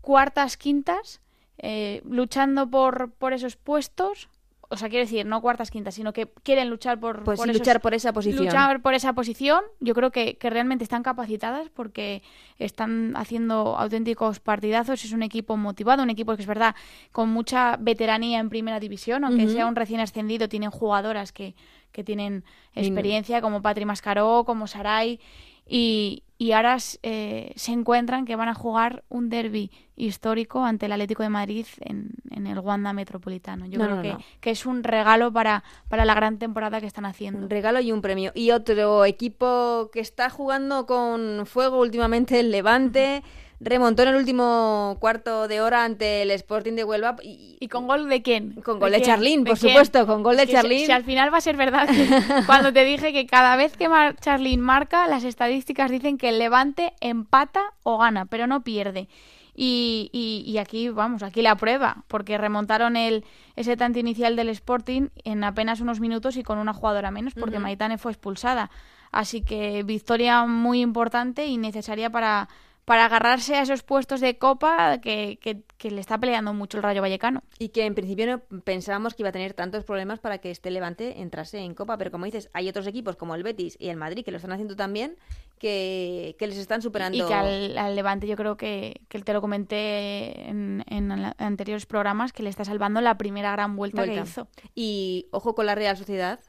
cuartas, 0.00 0.56
quintas, 0.56 1.20
eh, 1.58 2.02
luchando 2.04 2.68
por, 2.68 3.12
por 3.12 3.32
esos 3.32 3.56
puestos 3.56 4.28
o 4.74 4.76
sea, 4.76 4.88
quiero 4.88 5.04
decir, 5.04 5.26
no 5.26 5.40
cuartas, 5.40 5.70
quintas, 5.70 5.94
sino 5.94 6.12
que 6.12 6.26
quieren 6.42 6.68
luchar 6.68 6.98
por, 6.98 7.22
pues 7.22 7.38
por 7.38 7.46
luchar 7.46 7.80
por 7.80 7.94
esa 7.94 8.12
posición. 8.12 8.44
Luchar 8.44 8.82
por 8.82 8.94
esa 8.94 9.12
posición. 9.12 9.62
Yo 9.80 9.94
creo 9.94 10.10
que, 10.10 10.36
que, 10.36 10.50
realmente 10.50 10.84
están 10.84 11.02
capacitadas 11.02 11.68
porque 11.70 12.22
están 12.58 13.14
haciendo 13.16 13.76
auténticos 13.76 14.40
partidazos. 14.40 15.04
Es 15.04 15.12
un 15.12 15.22
equipo 15.22 15.56
motivado, 15.56 16.02
un 16.02 16.10
equipo 16.10 16.34
que 16.34 16.42
es 16.42 16.48
verdad 16.48 16.74
con 17.12 17.28
mucha 17.28 17.76
veteranía 17.76 18.40
en 18.40 18.48
primera 18.48 18.80
división, 18.80 19.24
aunque 19.24 19.48
sea 19.48 19.66
un 19.66 19.76
recién 19.76 20.00
ascendido, 20.00 20.48
tienen 20.48 20.70
jugadoras 20.70 21.32
que, 21.32 21.54
que 21.94 22.04
tienen 22.04 22.44
experiencia, 22.74 23.40
como 23.40 23.62
Patri 23.62 23.84
Mascaró, 23.84 24.42
como 24.44 24.66
Saray. 24.66 25.20
Y, 25.66 26.24
y 26.36 26.52
ahora 26.52 26.76
eh, 27.02 27.52
se 27.54 27.72
encuentran 27.72 28.26
que 28.26 28.36
van 28.36 28.48
a 28.48 28.54
jugar 28.54 29.04
un 29.08 29.30
derby 29.30 29.70
histórico 29.96 30.64
ante 30.64 30.86
el 30.86 30.92
Atlético 30.92 31.22
de 31.22 31.28
Madrid 31.28 31.66
en, 31.80 32.10
en 32.30 32.48
el 32.48 32.58
Wanda 32.58 32.92
Metropolitano. 32.92 33.64
Yo 33.66 33.80
creo 33.80 34.02
que, 34.02 34.16
que, 34.40 34.50
es 34.50 34.66
un 34.66 34.82
regalo 34.82 35.32
para, 35.32 35.62
para 35.88 36.04
la 36.04 36.14
gran 36.14 36.38
temporada 36.38 36.80
que 36.80 36.86
están 36.86 37.06
haciendo. 37.06 37.38
Un 37.38 37.48
regalo 37.48 37.80
y 37.80 37.92
un 37.92 38.02
premio. 38.02 38.32
Y 38.34 38.50
otro 38.50 39.04
equipo 39.04 39.88
que 39.92 40.00
está 40.00 40.28
jugando 40.28 40.84
con 40.84 41.46
fuego 41.46 41.80
últimamente, 41.80 42.40
el 42.40 42.50
Levante 42.50 43.22
remontó 43.60 44.02
en 44.02 44.10
el 44.10 44.16
último 44.16 44.96
cuarto 45.00 45.48
de 45.48 45.60
hora 45.60 45.84
ante 45.84 46.22
el 46.22 46.30
Sporting 46.32 46.74
de 46.74 46.84
Huelva. 46.84 47.16
¿Y, 47.22 47.68
con 47.68 47.86
gol 47.86 48.08
de 48.08 48.22
quién? 48.22 48.52
Con 48.62 48.78
gol 48.78 48.92
de, 48.92 49.02
Charlín, 49.02 49.44
por 49.44 49.56
supuesto, 49.56 50.06
con 50.06 50.22
gol 50.22 50.36
de 50.36 50.46
Charlín. 50.46 50.86
Si, 50.86 50.92
al 50.92 51.04
final 51.04 51.32
va 51.32 51.38
a 51.38 51.40
ser 51.40 51.56
verdad, 51.56 51.88
cuando 52.46 52.72
te 52.72 52.84
dije 52.84 53.12
que 53.12 53.26
cada 53.26 53.56
vez 53.56 53.76
que 53.76 53.88
Charlín 54.20 54.60
marca, 54.60 55.08
las 55.08 55.24
estadísticas 55.24 55.90
dicen 55.90 56.18
que 56.18 56.30
el 56.30 56.38
Levante 56.38 56.92
empata 57.00 57.72
o 57.82 57.98
gana, 57.98 58.26
pero 58.26 58.46
no 58.46 58.62
pierde. 58.62 59.08
Y, 59.56 60.10
y, 60.12 60.58
aquí, 60.58 60.88
vamos, 60.88 61.22
aquí 61.22 61.40
la 61.40 61.54
prueba, 61.54 62.02
porque 62.08 62.36
remontaron 62.38 62.96
el, 62.96 63.24
ese 63.54 63.76
tanto 63.76 64.00
inicial 64.00 64.34
del 64.34 64.48
Sporting 64.48 65.10
en 65.22 65.44
apenas 65.44 65.80
unos 65.80 66.00
minutos 66.00 66.36
y 66.36 66.42
con 66.42 66.58
una 66.58 66.74
jugadora 66.74 67.12
menos, 67.12 67.34
porque 67.34 67.60
Maitane 67.60 67.96
fue 67.96 68.10
expulsada. 68.10 68.70
Así 69.12 69.42
que 69.42 69.84
victoria 69.84 70.44
muy 70.44 70.80
importante 70.80 71.46
y 71.46 71.56
necesaria 71.56 72.10
para, 72.10 72.48
para 72.84 73.06
agarrarse 73.06 73.54
a 73.54 73.62
esos 73.62 73.82
puestos 73.82 74.20
de 74.20 74.36
copa 74.36 74.98
que, 74.98 75.38
que, 75.38 75.90
le 75.90 76.00
está 76.00 76.18
peleando 76.18 76.52
mucho 76.52 76.76
el 76.76 76.82
Rayo 76.82 77.00
Vallecano. 77.00 77.42
Y 77.58 77.70
que 77.70 77.86
en 77.86 77.94
principio 77.94 78.26
no 78.26 78.60
pensábamos 78.60 79.14
que 79.14 79.22
iba 79.22 79.30
a 79.30 79.32
tener 79.32 79.54
tantos 79.54 79.84
problemas 79.84 80.18
para 80.18 80.38
que 80.38 80.50
este 80.50 80.70
Levante 80.70 81.20
entrase 81.20 81.58
en 81.58 81.74
copa, 81.74 81.96
pero 81.96 82.10
como 82.10 82.26
dices, 82.26 82.50
hay 82.52 82.68
otros 82.68 82.86
equipos 82.86 83.16
como 83.16 83.34
el 83.34 83.42
Betis 83.42 83.76
y 83.78 83.88
el 83.88 83.96
Madrid 83.96 84.24
que 84.24 84.30
lo 84.30 84.36
están 84.36 84.52
haciendo 84.52 84.76
también, 84.76 85.16
que, 85.58 86.36
les 86.38 86.58
están 86.58 86.82
superando. 86.82 87.16
Y 87.16 87.26
que 87.26 87.34
al, 87.34 87.96
Levante 87.96 88.26
yo 88.26 88.36
creo 88.36 88.56
que, 88.56 89.00
que 89.08 89.18
te 89.20 89.32
lo 89.32 89.40
comenté 89.40 90.48
en, 90.48 90.84
en, 90.88 91.10
anteriores 91.38 91.86
programas, 91.86 92.32
que 92.32 92.42
le 92.42 92.50
está 92.50 92.64
salvando 92.64 93.00
la 93.00 93.16
primera 93.16 93.52
gran 93.52 93.76
vuelta, 93.76 94.02
vuelta. 94.02 94.22
que 94.22 94.28
hizo. 94.28 94.48
Y 94.74 95.26
ojo 95.30 95.54
con 95.54 95.66
la 95.66 95.74
Real 95.74 95.96
Sociedad, 95.96 96.40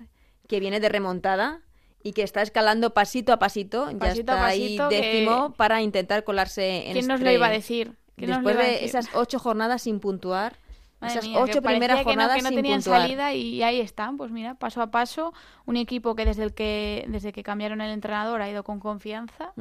que 0.48 0.60
viene 0.60 0.80
de 0.80 0.90
remontada 0.90 1.62
y 2.06 2.14
que 2.14 2.22
está 2.22 2.44
escalando 2.44 2.94
pasito 2.94 3.34
a 3.34 3.40
pasito, 3.40 3.90
ya 3.90 4.12
está 4.12 4.46
ahí 4.46 4.78
décimo 4.92 5.54
para 5.54 5.82
intentar 5.82 6.24
colarse 6.24 6.86
en 6.86 6.94
¿Quién 6.94 7.08
nos 7.08 7.20
lo 7.20 7.32
iba 7.32 7.48
a 7.48 7.50
decir? 7.50 7.94
Después 8.16 8.56
de 8.56 8.86
esas 8.86 9.10
ocho 9.16 9.40
jornadas 9.40 9.82
sin 9.82 10.00
puntuar, 10.00 10.60
esas 11.02 11.26
ocho 11.36 11.64
primeras 11.64 12.04
jornadas 12.04 12.36
que 12.38 12.44
no, 12.44 12.50
sin 12.50 12.58
tenían 12.58 12.78
puntuar. 12.78 13.02
salida 13.02 13.34
y 13.34 13.64
ahí 13.64 13.80
están, 13.80 14.18
pues 14.18 14.30
mira, 14.30 14.54
paso 14.54 14.84
a 14.84 14.92
paso, 14.92 15.34
un 15.66 15.78
equipo 15.78 16.16
que 16.16 16.26
desde 16.26 16.44
el 16.44 16.54
que 16.54 17.06
desde 17.08 17.34
que 17.34 17.42
cambiaron 17.42 17.82
el 17.82 17.90
entrenador 17.90 18.40
ha 18.40 18.52
ido 18.52 18.64
con 18.64 18.80
confianza 18.80 19.54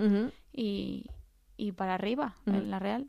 y, 0.52 1.06
y, 1.56 1.72
para 1.72 1.94
arriba 1.94 2.34
en 2.44 2.70
la 2.70 2.78
Real. 2.78 3.06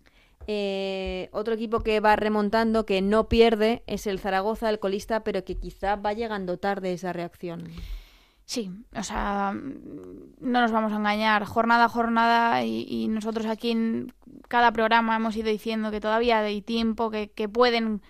Eh, 0.48 1.28
otro 1.34 1.56
equipo 1.56 1.82
que 1.82 2.00
va 2.00 2.16
remontando, 2.16 2.86
que 2.86 3.02
no 3.02 3.28
pierde, 3.28 3.84
es 3.86 4.08
el 4.08 4.18
Zaragoza, 4.18 4.70
el 4.70 4.80
colista, 4.80 5.26
pero 5.26 5.44
que 5.44 5.56
quizá 5.56 5.98
va 5.98 6.14
llegando 6.14 6.58
tarde 6.58 6.94
esa 6.94 7.12
reacción. 7.12 7.68
Sí, 8.46 8.72
o 8.96 9.02
sea, 9.02 9.54
no 9.54 10.62
nos 10.62 10.72
vamos 10.72 10.94
a 10.94 10.98
engañar. 10.98 11.46
Jornada 11.46 11.86
a 11.86 11.90
jornada 11.90 12.64
y, 12.64 13.08
nosotros 13.08 13.48
aquí 13.48 13.72
en 13.72 14.14
cada 14.48 14.72
programa 14.72 15.16
hemos 15.16 15.36
ido 15.36 15.50
diciendo 15.50 15.90
que 15.90 16.00
todavía 16.00 16.40
hay 16.40 16.62
tiempo, 16.62 17.10
que, 17.10 17.32
que 17.32 17.50
pueden, 17.50 18.04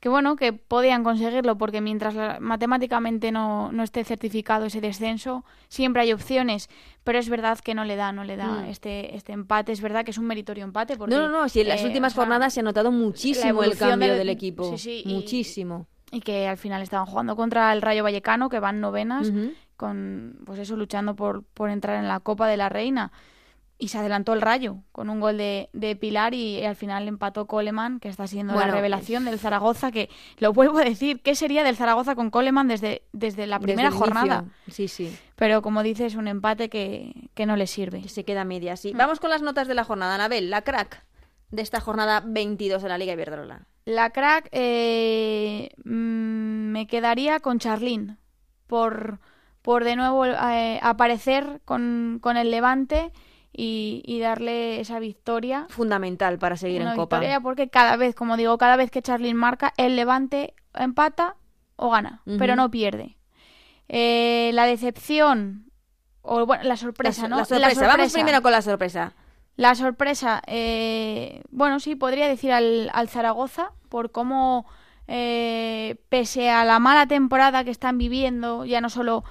que 0.00 0.08
bueno, 0.08 0.36
que 0.36 0.54
podían 0.54 1.04
conseguirlo 1.04 1.58
porque 1.58 1.82
mientras 1.82 2.40
matemáticamente 2.40 3.30
no, 3.30 3.72
no, 3.72 3.82
esté 3.82 4.04
certificado 4.04 4.64
ese 4.64 4.80
descenso, 4.80 5.44
siempre 5.68 6.00
hay 6.00 6.14
opciones. 6.14 6.70
Pero 7.04 7.18
es 7.18 7.28
verdad 7.28 7.58
que 7.58 7.74
no 7.74 7.84
le 7.84 7.96
da, 7.96 8.10
no 8.12 8.24
le 8.24 8.36
da 8.36 8.62
mm. 8.62 8.64
este, 8.70 9.14
este 9.14 9.32
empate. 9.32 9.72
Es 9.72 9.82
verdad 9.82 10.02
que 10.02 10.12
es 10.12 10.18
un 10.18 10.26
meritorio 10.26 10.64
empate. 10.64 10.96
Porque, 10.96 11.14
no, 11.14 11.28
no, 11.28 11.40
no, 11.40 11.48
si 11.50 11.60
en 11.60 11.68
las 11.68 11.82
eh, 11.82 11.86
últimas 11.86 12.14
jornadas 12.14 12.54
se 12.54 12.60
ha 12.60 12.62
notado 12.62 12.90
muchísimo 12.90 13.62
el 13.62 13.76
cambio 13.76 14.14
del, 14.14 14.30
equipo. 14.30 14.76
Sí, 14.78 15.02
sí, 15.02 15.14
muchísimo. 15.14 15.86
Y, 16.10 16.20
que 16.20 16.48
al 16.48 16.56
final 16.56 16.80
estaban 16.80 17.06
jugando 17.06 17.36
contra 17.36 17.72
el 17.74 17.82
Rayo 17.82 18.02
Vallecano, 18.02 18.48
que 18.48 18.60
van 18.60 18.80
novenas 18.80 19.30
con 19.84 20.38
pues 20.46 20.58
eso 20.58 20.76
luchando 20.76 21.14
por, 21.14 21.42
por 21.42 21.68
entrar 21.68 21.98
en 21.98 22.08
la 22.08 22.18
Copa 22.20 22.48
de 22.48 22.56
la 22.56 22.70
Reina 22.70 23.12
y 23.76 23.88
se 23.88 23.98
adelantó 23.98 24.32
el 24.32 24.40
Rayo 24.40 24.78
con 24.92 25.10
un 25.10 25.20
gol 25.20 25.36
de, 25.36 25.68
de 25.74 25.94
Pilar 25.94 26.32
y, 26.32 26.64
al 26.64 26.74
final 26.74 27.06
empató 27.06 27.46
Coleman, 27.46 28.00
que 28.00 28.08
está 28.08 28.26
siendo 28.26 28.54
la 28.54 28.68
revelación 28.68 29.26
del 29.26 29.38
Zaragoza, 29.38 29.92
que 29.92 30.08
lo 30.38 30.54
vuelvo 30.54 30.78
a 30.78 30.84
decir, 30.84 31.20
¿qué 31.20 31.34
sería 31.34 31.62
del 31.64 31.76
Zaragoza 31.76 32.14
con 32.14 32.30
Coleman 32.30 32.66
desde, 32.66 33.02
desde 33.12 33.46
la 33.46 33.60
primera 33.60 33.90
jornada? 33.90 34.46
Sí, 34.70 34.88
sí. 34.88 35.14
Pero 35.36 35.60
como 35.60 35.82
dices, 35.82 36.14
un 36.14 36.28
empate 36.28 36.70
que, 36.70 37.28
que 37.34 37.44
no 37.44 37.56
le 37.56 37.66
sirve. 37.66 38.08
Se 38.08 38.24
queda 38.24 38.46
media, 38.46 38.78
sí. 38.78 38.94
Mm. 38.94 38.96
Vamos 38.96 39.20
con 39.20 39.28
las 39.28 39.42
notas 39.42 39.68
de 39.68 39.74
la 39.74 39.84
jornada. 39.84 40.14
Anabel, 40.14 40.48
la 40.48 40.62
crack 40.62 41.04
de 41.50 41.60
esta 41.60 41.80
jornada 41.80 42.22
22 42.24 42.82
de 42.82 42.88
la 42.88 42.96
Liga 42.96 43.12
Iberdrola. 43.12 43.66
La 43.84 44.10
crack 44.10 44.48
eh, 44.52 45.68
mm, 45.84 46.70
me 46.72 46.86
quedaría 46.86 47.40
con 47.40 47.58
Charlín 47.58 48.16
por 48.66 49.20
por 49.64 49.82
de 49.82 49.96
nuevo 49.96 50.26
eh, 50.26 50.78
aparecer 50.82 51.62
con, 51.64 52.18
con, 52.20 52.36
el 52.36 52.50
Levante 52.50 53.12
y, 53.50 54.02
y, 54.04 54.20
darle 54.20 54.78
esa 54.78 54.98
victoria. 54.98 55.64
Fundamental 55.70 56.38
para 56.38 56.58
seguir 56.58 56.82
en 56.82 56.94
Copa. 56.94 57.22
porque 57.42 57.70
cada 57.70 57.96
vez, 57.96 58.14
como 58.14 58.36
digo, 58.36 58.58
cada 58.58 58.76
vez 58.76 58.90
que 58.90 59.00
Charlin 59.00 59.38
marca, 59.38 59.72
el 59.78 59.96
Levante 59.96 60.52
empata 60.74 61.36
o 61.76 61.88
gana, 61.88 62.20
pero 62.38 62.56
no 62.56 62.70
pierde. 62.70 63.16
Eh, 63.88 64.50
la 64.52 64.66
decepción, 64.66 65.72
o 66.20 66.44
bueno, 66.44 66.64
la 66.64 66.76
sorpresa, 66.76 67.26
¿no? 67.26 67.38
La 67.38 67.44
sorpresa. 67.46 67.86
Vamos 67.86 68.12
primero 68.12 68.42
con 68.42 68.52
la 68.52 68.60
sorpresa. 68.60 69.14
La 69.56 69.74
sorpresa, 69.74 70.42
eh, 70.46 71.42
bueno, 71.50 71.80
sí, 71.80 71.94
podría 71.94 72.28
decir 72.28 72.52
al, 72.52 72.90
al 72.92 73.08
Zaragoza, 73.08 73.70
por 73.88 74.12
cómo, 74.12 74.66
eh, 75.08 75.96
pese 76.10 76.50
a 76.50 76.66
la 76.66 76.78
mala 76.80 77.06
temporada 77.06 77.64
que 77.64 77.70
están 77.70 77.96
viviendo, 77.96 78.66
ya 78.66 78.82
no 78.82 78.90
solo 78.90 79.24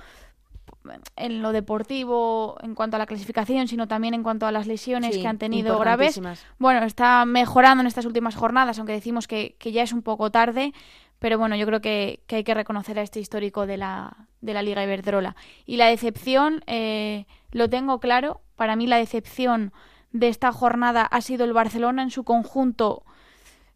en 1.15 1.41
lo 1.41 1.51
deportivo 1.51 2.57
en 2.61 2.75
cuanto 2.75 2.95
a 2.95 2.99
la 2.99 3.05
clasificación, 3.05 3.67
sino 3.67 3.87
también 3.87 4.13
en 4.13 4.23
cuanto 4.23 4.45
a 4.45 4.51
las 4.51 4.67
lesiones 4.67 5.17
que 5.17 5.27
han 5.27 5.37
tenido 5.37 5.77
graves. 5.79 6.19
Bueno, 6.59 6.85
está 6.85 7.25
mejorando 7.25 7.81
en 7.81 7.87
estas 7.87 8.05
últimas 8.05 8.35
jornadas, 8.35 8.77
aunque 8.79 8.93
decimos 8.93 9.27
que, 9.27 9.55
que 9.59 9.71
ya 9.71 9.83
es 9.83 9.93
un 9.93 10.01
poco 10.01 10.31
tarde, 10.31 10.73
pero 11.19 11.37
bueno, 11.37 11.55
yo 11.55 11.65
creo 11.65 11.81
que, 11.81 12.21
que, 12.27 12.37
hay 12.37 12.43
que 12.43 12.53
reconocer 12.53 12.99
a 12.99 13.01
este 13.01 13.19
histórico 13.19 13.65
de 13.65 13.77
la, 13.77 14.27
de 14.41 14.53
la 14.53 14.61
Liga 14.61 14.83
Iberdrola. 14.83 15.35
Y 15.65 15.77
la 15.77 15.87
decepción, 15.87 16.63
eh, 16.67 17.25
lo 17.51 17.69
tengo 17.69 17.99
claro, 17.99 18.41
para 18.55 18.75
mí 18.75 18.87
la 18.87 18.97
decepción 18.97 19.71
de 20.11 20.27
esta 20.27 20.51
jornada 20.51 21.03
ha 21.03 21.21
sido 21.21 21.45
el 21.45 21.53
Barcelona 21.53 22.03
en 22.03 22.11
su 22.11 22.23
conjunto 22.23 23.03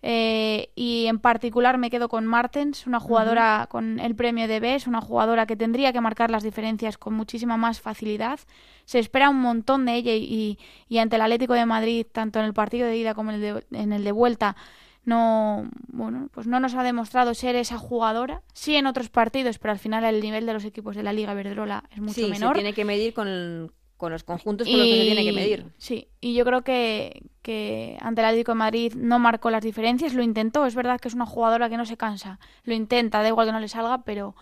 eh, 0.02 0.70
y 0.76 1.08
en 1.08 1.20
particular 1.20 1.78
me 1.78 1.90
quedo 1.90 2.08
con 2.08 2.26
Martens, 2.26 2.86
una 2.86 3.00
jugadora 3.00 3.68
con 3.70 4.00
el 4.00 4.16
premio 4.16 4.48
de 4.48 4.60
BES, 4.60 4.88
una 4.88 5.02
jugadora 5.02 5.46
que 5.46 5.56
tendría 5.56 5.92
que 5.92 6.02
marcar 6.02 6.30
las 6.30 6.44
diferencias 6.44 6.98
con 6.98 7.14
muchísima 7.14 7.58
más 7.58 7.82
facilidad. 7.82 8.40
Se 8.86 9.00
espera 9.00 9.30
un 9.30 9.42
montón 9.42 9.86
de 9.86 9.96
ella 9.96 10.14
y, 10.14 10.60
y 10.88 10.98
ante 11.00 11.16
el 11.16 11.22
Atlético 11.24 11.54
de 11.54 11.66
Madrid, 11.66 12.06
tanto 12.12 12.40
en 12.40 12.46
el 12.46 12.54
partido 12.54 12.88
de 12.88 12.98
ida 12.98 13.16
como 13.16 13.32
en 13.32 13.36
el 13.36 13.42
de, 13.42 13.66
en 13.72 13.92
el 13.92 14.04
de 14.04 14.12
vuelta, 14.12 14.56
no, 15.04 15.70
bueno, 15.88 16.30
pues 16.34 16.48
no 16.48 16.60
nos 16.60 16.76
ha 16.76 16.84
demostrado 16.84 17.34
ser 17.34 17.56
esa 17.56 17.78
jugadora. 17.78 18.44
Sí 18.54 18.76
en 18.76 18.88
otros 18.88 19.10
partidos, 19.10 19.58
pero 19.58 19.72
al 19.72 19.80
final 19.80 20.04
el 20.04 20.22
nivel 20.22 20.46
de 20.46 20.54
los 20.54 20.66
equipos 20.66 20.98
de 20.98 21.04
la 21.04 21.14
Liga 21.14 21.34
Verdrola 21.34 21.86
es 21.92 22.02
mucho 22.02 22.28
menor. 22.28 22.56
Sí, 22.56 22.62
tiene 22.62 22.74
que 22.74 22.84
medir 22.84 23.14
con 23.14 23.72
con 23.98 24.12
los 24.12 24.24
conjuntos 24.24 24.68
con 24.68 24.78
los 24.78 24.88
que 24.88 24.96
se 24.96 25.02
tiene 25.02 25.24
que 25.24 25.34
medir. 25.34 25.66
Sí, 25.78 26.08
y 26.22 26.36
yo 26.36 26.46
creo 26.46 26.62
que, 26.62 27.24
que 27.42 27.98
ante 28.00 28.22
el 28.22 28.28
Atlético 28.28 28.52
de 28.52 28.58
Madrid 28.58 28.94
no 28.96 29.20
marcó 29.20 29.50
las 29.50 29.64
diferencias, 29.64 30.14
lo 30.14 30.22
intentó, 30.24 30.66
es 30.66 30.76
verdad 30.76 31.00
que 31.00 31.08
es 31.08 31.16
una 31.16 31.26
jugadora 31.26 31.70
que 31.70 31.78
no 31.78 31.86
se 31.86 31.98
cansa, 31.98 32.40
lo 32.64 32.74
intenta, 32.74 33.22
da 33.22 33.28
igual 33.28 33.48
que 33.48 33.54
no 33.54 33.60
le 33.60 33.68
salga, 33.68 34.04
pero, 34.04 34.36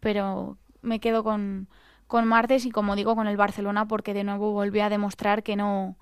pero 0.00 0.56
me 0.80 1.00
quedo 1.00 1.22
con, 1.22 1.68
con 2.06 2.26
Martes 2.26 2.64
y 2.66 2.70
como 2.70 2.96
digo 2.96 3.14
con 3.14 3.28
el 3.28 3.36
Barcelona 3.36 3.86
porque 3.86 4.14
de 4.14 4.24
nuevo 4.24 4.52
volvió 4.52 4.84
a 4.84 4.88
demostrar 4.90 5.42
que 5.42 5.56
no, 5.56 5.96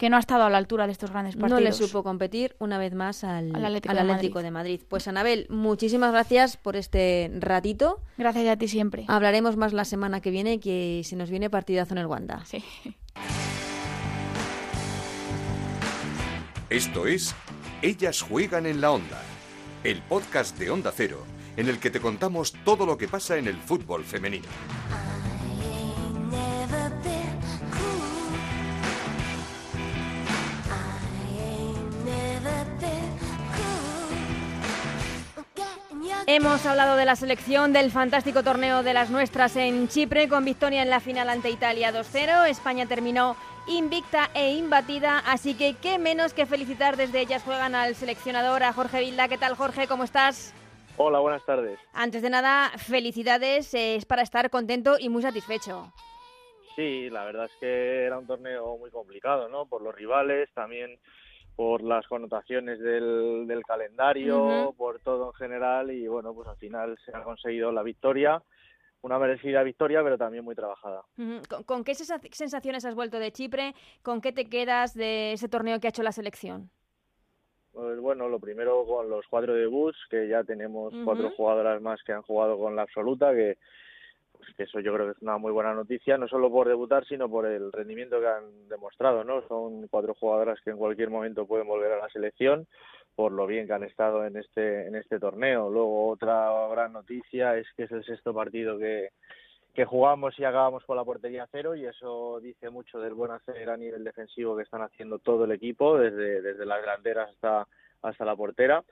que 0.00 0.08
no 0.08 0.16
ha 0.16 0.20
estado 0.20 0.44
a 0.44 0.50
la 0.50 0.56
altura 0.56 0.86
de 0.86 0.92
estos 0.92 1.10
grandes 1.10 1.36
partidos. 1.36 1.60
No 1.60 1.64
le 1.66 1.74
supo 1.74 2.02
competir 2.02 2.56
una 2.58 2.78
vez 2.78 2.94
más 2.94 3.22
al, 3.22 3.54
Atlético, 3.54 4.42
de, 4.42 4.50
Madrid. 4.50 4.80
Pues 4.88 5.06
Anabel, 5.08 5.46
muchísimas 5.50 6.10
gracias 6.10 6.56
por 6.56 6.74
este 6.74 7.30
ratito. 7.38 8.00
Gracias 8.16 8.48
a 8.48 8.56
ti 8.56 8.66
siempre. 8.66 9.04
Hablaremos 9.08 9.58
más 9.58 9.74
la 9.74 9.84
semana 9.84 10.22
que 10.22 10.30
viene, 10.30 10.58
que 10.58 11.02
se 11.04 11.16
nos 11.16 11.28
viene 11.28 11.50
partidazo 11.50 11.92
en 11.92 11.98
el 11.98 12.06
Wanda. 12.06 12.42
Sí. 12.46 12.64
Esto 16.70 17.06
es 17.06 17.34
Ellas 17.82 18.22
juegan 18.22 18.64
en 18.64 18.80
la 18.80 18.92
onda, 18.92 19.20
el 19.84 20.00
podcast 20.00 20.58
de 20.58 20.70
Onda 20.70 20.94
Cero, 20.96 21.26
en 21.58 21.68
el 21.68 21.78
que 21.78 21.90
te 21.90 22.00
contamos 22.00 22.54
todo 22.64 22.86
lo 22.86 22.96
que 22.96 23.06
pasa 23.06 23.36
en 23.36 23.48
el 23.48 23.58
fútbol 23.58 24.04
femenino. 24.04 24.48
Hemos 36.26 36.64
hablado 36.66 36.96
de 36.96 37.04
la 37.04 37.16
selección 37.16 37.72
del 37.72 37.90
fantástico 37.90 38.42
torneo 38.42 38.82
de 38.82 38.94
las 38.94 39.10
nuestras 39.10 39.56
en 39.56 39.88
Chipre 39.88 40.28
con 40.28 40.44
victoria 40.44 40.82
en 40.82 40.90
la 40.90 41.00
final 41.00 41.28
ante 41.28 41.50
Italia 41.50 41.92
2-0. 41.92 42.48
España 42.48 42.86
terminó 42.86 43.36
invicta 43.66 44.30
e 44.34 44.52
imbatida, 44.52 45.18
así 45.18 45.54
que 45.54 45.74
qué 45.80 45.98
menos 45.98 46.34
que 46.34 46.46
felicitar 46.46 46.96
desde 46.96 47.20
ellas 47.20 47.42
juegan 47.42 47.74
al 47.74 47.94
seleccionador, 47.94 48.62
a 48.62 48.72
Jorge 48.72 49.00
Vilda. 49.00 49.28
¿Qué 49.28 49.38
tal 49.38 49.54
Jorge? 49.54 49.86
¿Cómo 49.86 50.04
estás? 50.04 50.54
Hola, 50.96 51.18
buenas 51.20 51.44
tardes. 51.44 51.78
Antes 51.92 52.22
de 52.22 52.30
nada, 52.30 52.70
felicidades, 52.76 53.72
es 53.74 54.04
para 54.04 54.22
estar 54.22 54.50
contento 54.50 54.96
y 54.98 55.08
muy 55.08 55.22
satisfecho. 55.22 55.92
Sí, 56.76 57.10
la 57.10 57.24
verdad 57.24 57.46
es 57.46 57.52
que 57.58 58.04
era 58.04 58.18
un 58.18 58.26
torneo 58.26 58.76
muy 58.78 58.90
complicado, 58.90 59.48
¿no? 59.48 59.66
Por 59.66 59.82
los 59.82 59.94
rivales, 59.94 60.48
también 60.54 60.98
por 61.56 61.82
las 61.82 62.06
connotaciones 62.06 62.78
del, 62.80 63.46
del 63.46 63.62
calendario, 63.64 64.74
por 64.76 65.00
todo 65.00 65.26
en 65.28 65.34
general 65.34 65.90
y 65.90 66.06
bueno, 66.08 66.34
pues 66.34 66.48
al 66.48 66.56
final 66.56 66.98
se 67.04 67.16
ha 67.16 67.22
conseguido 67.22 67.70
la 67.72 67.82
victoria, 67.82 68.42
una 69.02 69.18
merecida 69.18 69.62
victoria, 69.62 70.02
pero 70.02 70.18
también 70.18 70.44
muy 70.44 70.54
trabajada. 70.54 71.02
¿Con, 71.66 71.84
qué 71.84 71.94
sensaciones 71.94 72.84
has 72.84 72.94
vuelto 72.94 73.18
de 73.18 73.32
Chipre? 73.32 73.74
¿Con 74.02 74.20
qué 74.20 74.32
te 74.32 74.46
quedas 74.46 74.94
de 74.94 75.32
ese 75.32 75.48
torneo 75.48 75.80
que 75.80 75.88
ha 75.88 75.90
hecho 75.90 76.02
la 76.02 76.12
selección? 76.12 76.70
Pues 77.72 78.00
bueno, 78.00 78.28
lo 78.28 78.40
primero 78.40 78.84
con 78.84 79.08
los 79.08 79.24
cuatro 79.28 79.54
debuts, 79.54 79.98
que 80.10 80.28
ya 80.28 80.42
tenemos 80.42 80.92
cuatro 81.04 81.30
jugadoras 81.30 81.80
más 81.80 82.02
que 82.02 82.12
han 82.12 82.22
jugado 82.22 82.58
con 82.58 82.74
la 82.74 82.82
absoluta, 82.82 83.32
que 83.32 83.58
pues 84.40 84.54
que 84.56 84.62
eso 84.64 84.80
yo 84.80 84.92
creo 84.94 85.06
que 85.06 85.12
es 85.12 85.22
una 85.22 85.38
muy 85.38 85.52
buena 85.52 85.74
noticia, 85.74 86.18
no 86.18 86.26
solo 86.26 86.50
por 86.50 86.66
debutar, 86.66 87.06
sino 87.06 87.28
por 87.28 87.46
el 87.46 87.70
rendimiento 87.72 88.20
que 88.20 88.26
han 88.26 88.68
demostrado, 88.68 89.22
¿no? 89.22 89.46
Son 89.46 89.86
cuatro 89.88 90.14
jugadoras 90.14 90.60
que 90.62 90.70
en 90.70 90.78
cualquier 90.78 91.10
momento 91.10 91.46
pueden 91.46 91.68
volver 91.68 91.92
a 91.92 91.98
la 91.98 92.08
selección 92.08 92.66
por 93.14 93.32
lo 93.32 93.46
bien 93.46 93.66
que 93.66 93.72
han 93.74 93.84
estado 93.84 94.24
en 94.24 94.36
este 94.36 94.86
en 94.86 94.96
este 94.96 95.18
torneo. 95.18 95.70
Luego 95.70 96.08
otra 96.08 96.50
gran 96.70 96.92
noticia 96.92 97.56
es 97.56 97.66
que 97.76 97.84
es 97.84 97.92
el 97.92 98.04
sexto 98.04 98.32
partido 98.34 98.78
que 98.78 99.10
que 99.74 99.84
jugamos 99.84 100.36
y 100.38 100.44
acabamos 100.44 100.84
con 100.84 100.96
la 100.96 101.04
portería 101.04 101.46
cero 101.52 101.76
y 101.76 101.84
eso 101.84 102.40
dice 102.40 102.70
mucho 102.70 102.98
del 102.98 103.14
buen 103.14 103.30
hacer 103.30 103.70
a 103.70 103.76
nivel 103.76 104.02
defensivo 104.02 104.56
que 104.56 104.64
están 104.64 104.82
haciendo 104.82 105.18
todo 105.20 105.44
el 105.44 105.52
equipo 105.52 105.96
desde 105.96 106.42
desde 106.42 106.66
las 106.66 106.80
delanteras 106.80 107.30
hasta 107.30 107.68
hasta 108.02 108.24
la 108.24 108.34
portera 108.34 108.82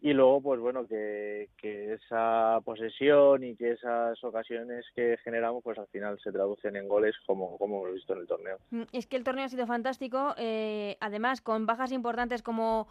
y 0.00 0.12
luego 0.12 0.40
pues 0.40 0.60
bueno 0.60 0.86
que, 0.86 1.48
que 1.56 1.94
esa 1.94 2.60
posesión 2.64 3.42
y 3.42 3.56
que 3.56 3.72
esas 3.72 4.22
ocasiones 4.22 4.84
que 4.94 5.16
generamos 5.24 5.62
pues 5.64 5.78
al 5.78 5.88
final 5.88 6.18
se 6.22 6.30
traducen 6.30 6.76
en 6.76 6.88
goles 6.88 7.16
como, 7.26 7.58
como 7.58 7.78
hemos 7.78 7.94
visto 7.94 8.12
en 8.12 8.20
el 8.20 8.26
torneo 8.26 8.58
mm, 8.70 8.82
es 8.92 9.06
que 9.06 9.16
el 9.16 9.24
torneo 9.24 9.44
ha 9.44 9.48
sido 9.48 9.66
fantástico 9.66 10.34
eh, 10.38 10.96
además 11.00 11.40
con 11.40 11.66
bajas 11.66 11.92
importantes 11.92 12.42
como 12.42 12.88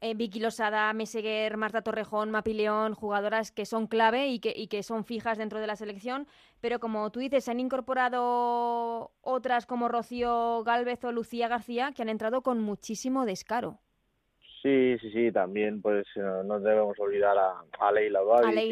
eh, 0.00 0.14
Vicky 0.14 0.38
Losada, 0.38 0.92
Meseguer, 0.92 1.56
Marta 1.56 1.82
Torrejón, 1.82 2.30
Mapileón, 2.30 2.94
jugadoras 2.94 3.50
que 3.50 3.66
son 3.66 3.88
clave 3.88 4.28
y 4.28 4.38
que, 4.38 4.52
y 4.56 4.68
que 4.68 4.84
son 4.84 5.04
fijas 5.04 5.38
dentro 5.38 5.58
de 5.58 5.66
la 5.66 5.74
selección, 5.74 6.28
pero 6.60 6.78
como 6.78 7.10
tú 7.10 7.18
dices, 7.18 7.44
se 7.44 7.50
han 7.50 7.58
incorporado 7.58 9.10
otras 9.22 9.66
como 9.66 9.88
Rocío 9.88 10.62
Galvez 10.62 11.02
o 11.04 11.10
Lucía 11.10 11.48
García 11.48 11.90
que 11.90 12.02
han 12.02 12.08
entrado 12.10 12.42
con 12.42 12.60
muchísimo 12.60 13.26
descaro. 13.26 13.80
Sí, 14.68 14.98
sí, 15.00 15.10
sí, 15.10 15.32
también 15.32 15.80
pues 15.80 16.06
no 16.16 16.60
debemos 16.60 16.98
olvidar 16.98 17.34
a, 17.38 17.90
Leila 17.90 18.20
Babi, 18.20 18.70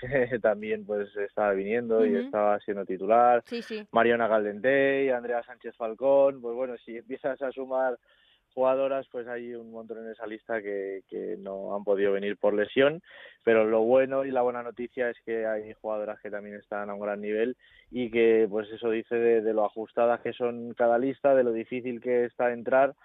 que, 0.00 0.38
también 0.40 0.84
pues 0.84 1.14
estaba 1.16 1.52
viniendo 1.52 2.04
y 2.04 2.16
estaba 2.16 2.58
siendo 2.58 2.84
titular, 2.84 3.44
sí, 3.46 3.62
sí. 3.62 3.86
Mariana 3.92 4.26
Galdentey, 4.26 5.10
Andrea 5.10 5.44
Sánchez 5.44 5.76
Falcón, 5.76 6.40
pues 6.40 6.56
bueno, 6.56 6.74
si 6.84 6.96
empiezas 6.96 7.40
a 7.40 7.52
sumar 7.52 7.96
jugadoras, 8.52 9.06
pues 9.12 9.28
hay 9.28 9.54
un 9.54 9.70
montón 9.70 9.98
en 9.98 10.10
esa 10.10 10.26
lista 10.26 10.60
que, 10.60 11.02
que 11.08 11.36
no 11.38 11.76
han 11.76 11.84
podido 11.84 12.10
venir 12.10 12.36
por 12.36 12.54
lesión, 12.54 13.00
pero 13.44 13.64
lo 13.64 13.82
bueno 13.82 14.24
y 14.24 14.32
la 14.32 14.42
buena 14.42 14.64
noticia 14.64 15.08
es 15.08 15.18
que 15.24 15.46
hay 15.46 15.72
jugadoras 15.74 16.20
que 16.20 16.30
también 16.30 16.56
están 16.56 16.90
a 16.90 16.94
un 16.94 17.00
gran 17.00 17.20
nivel 17.20 17.56
y 17.92 18.10
que 18.10 18.48
pues 18.50 18.68
eso 18.72 18.90
dice 18.90 19.14
de, 19.14 19.42
de 19.42 19.54
lo 19.54 19.64
ajustadas 19.64 20.20
que 20.20 20.32
son 20.32 20.74
cada 20.74 20.98
lista, 20.98 21.36
de 21.36 21.44
lo 21.44 21.52
difícil 21.52 22.00
que 22.00 22.24
está 22.24 22.52
entrar 22.52 22.96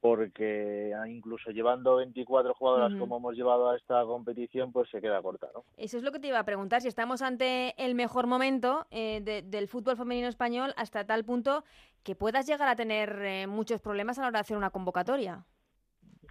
porque 0.00 0.92
incluso 1.08 1.50
llevando 1.50 1.96
24 1.96 2.54
jugadoras 2.54 2.92
como 2.98 3.16
hemos 3.16 3.34
llevado 3.34 3.70
a 3.70 3.76
esta 3.76 4.04
competición, 4.04 4.72
pues 4.72 4.88
se 4.90 5.00
queda 5.00 5.20
corta, 5.20 5.48
¿no? 5.54 5.64
Eso 5.76 5.96
es 5.96 6.02
lo 6.02 6.12
que 6.12 6.20
te 6.20 6.28
iba 6.28 6.38
a 6.38 6.44
preguntar, 6.44 6.82
si 6.82 6.88
estamos 6.88 7.22
ante 7.22 7.74
el 7.82 7.94
mejor 7.94 8.26
momento 8.26 8.86
eh, 8.90 9.42
del 9.44 9.68
fútbol 9.68 9.96
femenino 9.96 10.28
español 10.28 10.72
hasta 10.76 11.06
tal 11.06 11.24
punto 11.24 11.64
que 12.02 12.14
puedas 12.14 12.46
llegar 12.46 12.68
a 12.68 12.76
tener 12.76 13.20
eh, 13.22 13.46
muchos 13.46 13.80
problemas 13.80 14.18
a 14.18 14.22
la 14.22 14.28
hora 14.28 14.38
de 14.38 14.42
hacer 14.42 14.56
una 14.56 14.70
convocatoria. 14.70 15.44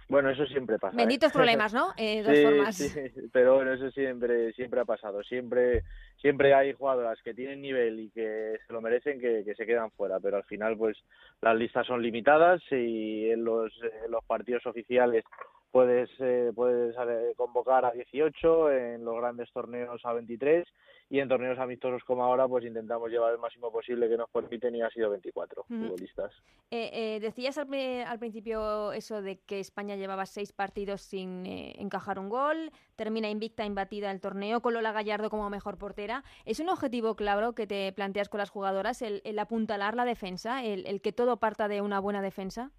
Bueno, 0.08 0.30
eso 0.30 0.46
siempre 0.46 0.78
pasa. 0.78 0.94
¿eh? 0.94 0.98
Benditos 0.98 1.32
problemas, 1.32 1.74
¿no? 1.74 1.92
Eh, 1.96 2.22
dos 2.26 2.40
formas. 2.40 2.76
Sí, 2.76 2.90
pero 3.30 3.56
bueno, 3.56 3.74
eso 3.74 3.90
siempre, 3.90 4.52
siempre 4.54 4.80
ha 4.80 4.84
pasado. 4.84 5.22
Siempre, 5.22 5.84
siempre 6.20 6.54
hay 6.54 6.72
jugadoras 6.72 7.20
que 7.22 7.34
tienen 7.34 7.60
nivel 7.60 8.00
y 8.00 8.10
que 8.10 8.56
se 8.66 8.72
lo 8.72 8.80
merecen 8.80 9.20
que, 9.20 9.44
que 9.44 9.54
se 9.54 9.66
quedan 9.66 9.90
fuera, 9.90 10.18
pero 10.18 10.38
al 10.38 10.44
final, 10.44 10.76
pues 10.76 10.96
las 11.42 11.56
listas 11.56 11.86
son 11.86 12.02
limitadas 12.02 12.62
y 12.70 13.30
en 13.30 13.44
los, 13.44 13.72
en 14.04 14.10
los 14.10 14.24
partidos 14.24 14.64
oficiales 14.66 15.24
puedes, 15.70 16.10
eh, 16.20 16.52
puedes 16.54 16.94
convocar 17.36 17.84
a 17.84 17.92
18, 17.92 18.70
en 18.70 19.04
los 19.04 19.16
grandes 19.16 19.50
torneos 19.52 20.00
a 20.04 20.12
23 20.12 20.66
y 21.10 21.20
en 21.20 21.28
torneos 21.28 21.58
amistosos 21.58 22.02
como 22.04 22.22
ahora 22.22 22.46
pues 22.46 22.64
intentamos 22.64 23.10
llevar 23.10 23.32
el 23.32 23.38
máximo 23.38 23.72
posible 23.72 24.08
que 24.08 24.16
nos 24.16 24.28
permiten 24.30 24.74
y 24.74 24.82
ha 24.82 24.90
sido 24.90 25.10
24 25.10 25.64
futbolistas. 25.64 26.32
Eh, 26.70 26.90
eh, 26.92 27.20
decías 27.20 27.56
al, 27.56 27.72
al, 27.74 28.18
principio 28.18 28.92
eso 28.92 29.22
de 29.22 29.38
que 29.38 29.58
España 29.58 29.96
llevaba 29.96 30.26
seis 30.26 30.52
partidos 30.52 31.00
sin 31.00 31.46
eh, 31.46 31.74
encajar 31.78 32.18
un 32.18 32.28
gol, 32.28 32.70
termina 32.96 33.30
invicta, 33.30 33.64
imbatida 33.64 34.10
el 34.10 34.20
torneo, 34.20 34.60
con 34.60 34.74
Lola 34.74 34.92
Gallardo 34.92 35.30
como 35.30 35.48
mejor 35.48 35.78
portera. 35.78 36.24
¿Es 36.44 36.60
un 36.60 36.68
objetivo 36.68 37.14
claro 37.14 37.54
que 37.54 37.66
te 37.66 37.90
planteas 37.92 38.28
con 38.28 38.38
las 38.38 38.50
jugadoras 38.50 39.00
el, 39.00 39.22
el 39.24 39.38
apuntalar 39.38 39.94
la 39.94 40.04
defensa, 40.04 40.62
el, 40.62 40.86
el, 40.86 41.00
que 41.00 41.12
todo 41.12 41.38
parta 41.38 41.68
de 41.68 41.80
una 41.80 42.00
buena 42.00 42.20
defensa? 42.20 42.70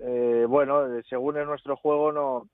Eh, 0.00 0.46
bueno, 0.48 0.84
según 1.08 1.36
en 1.38 1.46
nuestro 1.46 1.76
juego 1.76 2.12
no 2.12 2.48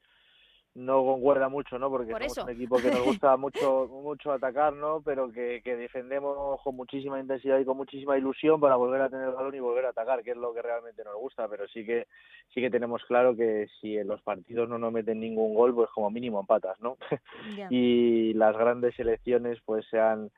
no 0.74 1.04
concuerda 1.04 1.48
mucho, 1.48 1.78
¿no? 1.78 1.88
Porque 1.88 2.10
somos 2.12 2.38
un 2.38 2.50
equipo 2.50 2.76
que 2.78 2.90
nos 2.90 3.04
gusta 3.04 3.36
mucho 3.36 3.86
mucho 3.88 4.32
atacar, 4.32 4.72
¿no? 4.72 5.02
Pero 5.02 5.30
que, 5.30 5.60
que 5.62 5.76
defendemos 5.76 6.60
con 6.62 6.74
muchísima 6.74 7.20
intensidad 7.20 7.58
y 7.58 7.64
con 7.64 7.76
muchísima 7.76 8.18
ilusión 8.18 8.60
para 8.60 8.74
volver 8.74 9.00
a 9.00 9.08
tener 9.08 9.28
el 9.28 9.34
balón 9.34 9.54
y 9.54 9.60
volver 9.60 9.86
a 9.86 9.90
atacar, 9.90 10.22
que 10.24 10.32
es 10.32 10.36
lo 10.36 10.52
que 10.52 10.62
realmente 10.62 11.04
nos 11.04 11.14
gusta. 11.16 11.48
Pero 11.48 11.68
sí 11.68 11.86
que 11.86 12.08
sí 12.52 12.60
que 12.60 12.70
tenemos 12.70 13.04
claro 13.04 13.36
que 13.36 13.68
si 13.80 13.96
en 13.96 14.08
los 14.08 14.20
partidos 14.22 14.68
no 14.68 14.78
nos 14.78 14.92
meten 14.92 15.20
ningún 15.20 15.54
gol, 15.54 15.74
pues 15.74 15.90
como 15.90 16.10
mínimo 16.10 16.40
empatas, 16.40 16.80
¿no? 16.80 16.96
y 17.70 18.34
las 18.34 18.56
grandes 18.56 18.96
selecciones, 18.96 19.60
pues 19.64 19.86
se 19.88 20.00
han 20.00 20.30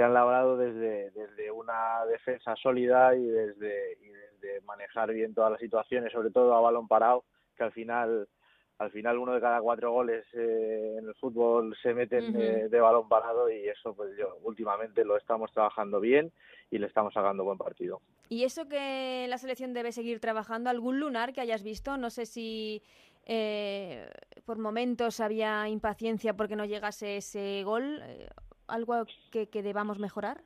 se 0.00 0.04
han 0.04 0.14
labrado 0.14 0.56
desde, 0.56 1.10
desde 1.10 1.50
una 1.50 2.06
defensa 2.06 2.56
sólida 2.56 3.14
y 3.14 3.22
desde, 3.22 3.98
y 4.00 4.08
desde 4.08 4.62
manejar 4.62 5.12
bien 5.12 5.34
todas 5.34 5.50
las 5.50 5.60
situaciones, 5.60 6.10
sobre 6.10 6.30
todo 6.30 6.54
a 6.54 6.60
balón 6.62 6.88
parado, 6.88 7.24
que 7.54 7.64
al 7.64 7.72
final 7.72 8.26
al 8.78 8.90
final 8.92 9.18
uno 9.18 9.34
de 9.34 9.42
cada 9.42 9.60
cuatro 9.60 9.92
goles 9.92 10.24
eh, 10.32 10.96
en 10.98 11.06
el 11.06 11.14
fútbol 11.16 11.76
se 11.82 11.92
meten 11.92 12.32
de, 12.32 12.80
balón 12.80 13.10
parado 13.10 13.50
y 13.50 13.68
eso 13.68 13.92
pues 13.92 14.16
yo 14.16 14.38
últimamente 14.42 15.04
lo 15.04 15.18
estamos 15.18 15.52
trabajando 15.52 16.00
bien 16.00 16.32
y 16.70 16.78
le 16.78 16.86
estamos 16.86 17.12
sacando 17.12 17.44
buen 17.44 17.58
partido. 17.58 18.00
¿Y 18.30 18.44
eso 18.44 18.68
que 18.68 19.26
la 19.28 19.36
selección 19.36 19.74
debe 19.74 19.92
seguir 19.92 20.18
trabajando? 20.18 20.70
¿Algún 20.70 20.98
lunar 20.98 21.34
que 21.34 21.42
hayas 21.42 21.62
visto? 21.62 21.98
No 21.98 22.08
sé 22.08 22.24
si 22.24 22.82
eh, 23.26 24.08
por 24.46 24.56
momentos 24.56 25.20
había 25.20 25.68
impaciencia 25.68 26.32
porque 26.32 26.56
no 26.56 26.64
llegase 26.64 27.18
ese 27.18 27.62
gol. 27.64 28.02
¿Algo 28.70 29.04
que, 29.30 29.48
que 29.48 29.62
debamos 29.62 29.98
mejorar? 29.98 30.42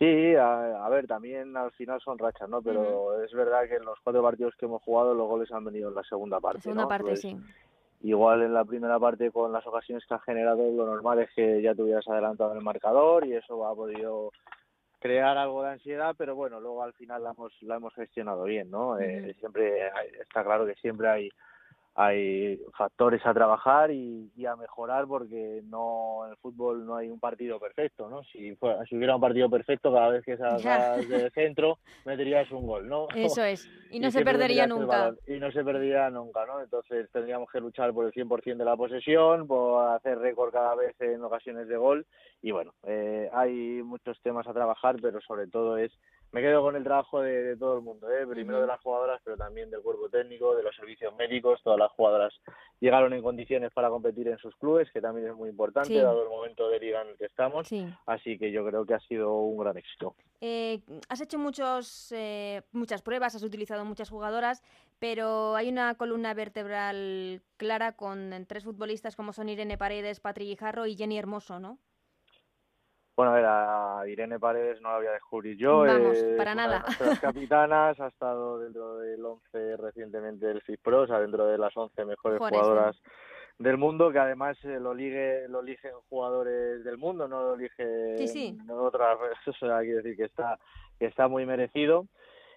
Sí, 0.00 0.34
a, 0.34 0.88
ver, 0.88 1.06
también 1.06 1.54
al 1.58 1.72
final 1.72 2.00
son 2.00 2.18
rachas, 2.18 2.48
¿no? 2.48 2.62
Pero 2.62 3.22
es 3.22 3.30
verdad 3.34 3.68
que 3.68 3.74
en 3.74 3.84
los 3.84 3.98
cuatro 4.02 4.22
partidos 4.22 4.54
que 4.56 4.64
hemos 4.64 4.82
jugado 4.82 5.12
los 5.12 5.28
goles 5.28 5.52
han 5.52 5.62
venido 5.62 5.90
en 5.90 5.94
la 5.94 6.02
segunda 6.04 6.40
parte. 6.40 6.56
La 6.56 6.62
segunda 6.62 6.88
parte, 6.88 7.08
pues 7.08 7.20
sí. 7.20 7.36
Igual 8.02 8.40
en 8.40 8.54
la 8.54 8.64
primera 8.64 8.98
parte 8.98 9.30
con 9.30 9.52
las 9.52 9.66
ocasiones 9.66 10.06
que 10.06 10.14
ha 10.14 10.18
generado 10.20 10.70
lo 10.70 10.86
normal 10.86 11.18
es 11.18 11.28
que 11.34 11.60
ya 11.60 11.74
te 11.74 11.82
hubieras 11.82 12.08
adelantado 12.08 12.52
en 12.52 12.56
el 12.56 12.64
marcador 12.64 13.26
y 13.26 13.34
eso 13.34 13.66
ha 13.66 13.74
podido 13.74 14.32
crear 15.00 15.36
algo 15.36 15.62
de 15.64 15.72
ansiedad, 15.72 16.14
pero 16.16 16.34
bueno, 16.34 16.60
luego 16.60 16.82
al 16.82 16.94
final 16.94 17.22
la 17.22 17.32
hemos, 17.32 17.52
la 17.62 17.76
hemos 17.76 17.92
gestionado 17.92 18.44
bien, 18.44 18.70
¿no? 18.70 18.98
Eh, 18.98 19.34
siempre 19.38 19.88
está 20.18 20.42
claro 20.42 20.64
que 20.64 20.76
siempre 20.76 21.08
hay 21.08 21.30
hay 21.94 22.58
factores 22.76 23.24
a 23.26 23.34
trabajar 23.34 23.90
y, 23.90 24.30
a 24.46 24.56
mejorar 24.56 25.06
porque 25.06 25.60
no 25.64 26.24
en 26.24 26.30
el 26.30 26.36
fútbol 26.38 26.86
no 26.86 26.96
hay 26.96 27.08
un 27.08 27.20
partido 27.20 27.60
perfecto, 27.60 28.08
¿no? 28.08 28.24
Si, 28.24 28.56
si 28.88 28.96
hubiera 28.96 29.14
un 29.14 29.20
partido 29.20 29.50
perfecto, 29.50 29.92
cada 29.92 30.08
vez 30.08 30.24
que 30.24 30.36
salgas 30.36 31.08
del 31.08 31.30
centro 31.32 31.78
meterías 32.04 32.50
un 32.50 32.66
gol, 32.66 32.88
¿no? 32.88 33.06
Eso 33.14 33.44
es, 33.44 33.68
y 33.90 34.00
no 34.00 34.10
se 34.10 34.24
perdería 34.24 34.66
nunca. 34.66 35.14
Y 35.26 35.38
no 35.38 35.52
se 35.52 35.62
perdería 35.62 36.10
nunca, 36.10 36.46
¿no? 36.46 36.60
Entonces 36.60 37.08
tendríamos 37.12 37.50
que 37.50 37.60
luchar 37.60 37.92
por 37.92 38.06
el 38.06 38.12
100% 38.12 38.56
de 38.56 38.64
la 38.64 38.76
posesión, 38.76 39.46
por 39.46 39.90
hacer 39.90 40.18
récord 40.18 40.52
cada 40.52 40.74
vez 40.74 40.98
en 41.00 41.22
ocasiones 41.22 41.68
de 41.68 41.76
gol 41.76 42.06
y 42.42 42.50
bueno, 42.52 42.72
eh, 42.84 43.28
hay 43.32 43.82
muchos 43.82 44.18
temas 44.22 44.46
a 44.46 44.54
trabajar, 44.54 44.96
pero 45.00 45.20
sobre 45.20 45.46
todo 45.46 45.76
es 45.76 45.92
me 46.32 46.40
quedo 46.40 46.62
con 46.62 46.76
el 46.76 46.84
trabajo 46.84 47.20
de, 47.20 47.56
todo 47.56 47.76
el 47.76 47.82
mundo, 47.82 48.08
¿eh? 48.08 48.26
primero 48.26 48.60
de 48.60 48.66
las 48.66 48.80
jugadoras, 48.80 49.20
pero 49.24 49.36
también 49.36 49.70
del 49.70 49.82
cuerpo 49.82 50.08
técnico, 50.08 50.54
de 50.54 50.62
los 50.62 50.74
servicios 50.76 51.14
médicos. 51.16 51.60
Todas 51.62 51.78
las 51.78 51.90
jugadoras 51.92 52.32
llegaron 52.78 53.12
en 53.12 53.22
condiciones 53.22 53.72
para 53.72 53.88
competir 53.88 54.28
en 54.28 54.38
sus 54.38 54.54
clubes, 54.56 54.88
que 54.92 55.00
también 55.00 55.28
es 55.28 55.34
muy 55.34 55.48
importante, 55.48 56.00
dado 56.00 56.22
el 56.22 56.28
momento 56.28 56.68
de 56.68 56.78
liga 56.78 57.02
en 57.02 57.08
el 57.08 57.16
que 57.16 57.26
estamos. 57.26 57.68
Así 58.06 58.38
que 58.38 58.52
yo 58.52 58.64
creo 58.64 58.86
que 58.86 58.94
ha 58.94 59.00
sido 59.00 59.34
un 59.34 59.58
gran 59.58 59.76
éxito. 59.76 60.14
Eh, 60.40 60.80
has 61.08 61.20
hecho 61.20 61.38
muchos, 61.38 62.12
eh, 62.12 62.62
muchas 62.72 63.02
pruebas, 63.02 63.34
has 63.34 63.42
utilizado 63.42 63.84
muchas 63.84 64.08
jugadoras, 64.08 64.62
pero 64.98 65.56
hay 65.56 65.68
una 65.68 65.96
columna 65.96 66.32
vertebral 66.34 67.42
clara 67.56 67.92
con 67.96 68.46
tres 68.46 68.64
futbolistas 68.64 69.16
como 69.16 69.32
son 69.32 69.48
Irene 69.48 69.76
Paredes, 69.76 70.20
Patri 70.20 70.46
Guijarro 70.46 70.86
y 70.86 70.96
Jenny 70.96 71.18
Hermoso, 71.18 71.58
¿no? 71.58 71.78
Bueno, 73.20 73.32
a 73.32 73.36
ver, 73.36 73.44
a 73.44 74.08
Irene 74.08 74.40
Paredes 74.40 74.80
no 74.80 74.92
la 74.92 74.96
voy 74.96 75.06
a 75.08 75.12
descubrir 75.12 75.54
yo. 75.54 75.80
Vamos, 75.80 76.16
para 76.38 76.54
nada. 76.54 76.82
Las 76.98 77.20
capitanas, 77.20 78.00
ha 78.00 78.06
estado 78.06 78.58
dentro 78.60 78.96
del 78.96 79.22
11 79.22 79.76
recientemente 79.76 80.46
del 80.46 80.62
FIFPRO, 80.62 81.02
o 81.02 81.06
sea, 81.06 81.20
dentro 81.20 81.44
de 81.44 81.58
las 81.58 81.76
11 81.76 82.02
mejores 82.06 82.38
jugadoras 82.38 82.96
del 83.58 83.76
mundo, 83.76 84.10
que 84.10 84.20
además 84.20 84.56
eh, 84.64 84.80
lo 84.80 84.94
ligue, 84.94 85.46
lo 85.48 85.60
eligen 85.60 85.90
jugadores 86.08 86.82
del 86.82 86.96
mundo, 86.96 87.28
no 87.28 87.42
lo 87.42 87.54
elige 87.56 88.26
sí, 88.26 88.56
otras, 88.70 89.18
o 89.48 89.52
sea, 89.52 89.80
quiere 89.80 89.96
decir 89.96 90.16
que 90.16 90.24
está, 90.24 90.58
que 90.98 91.04
está 91.04 91.28
muy 91.28 91.44
merecido. 91.44 92.06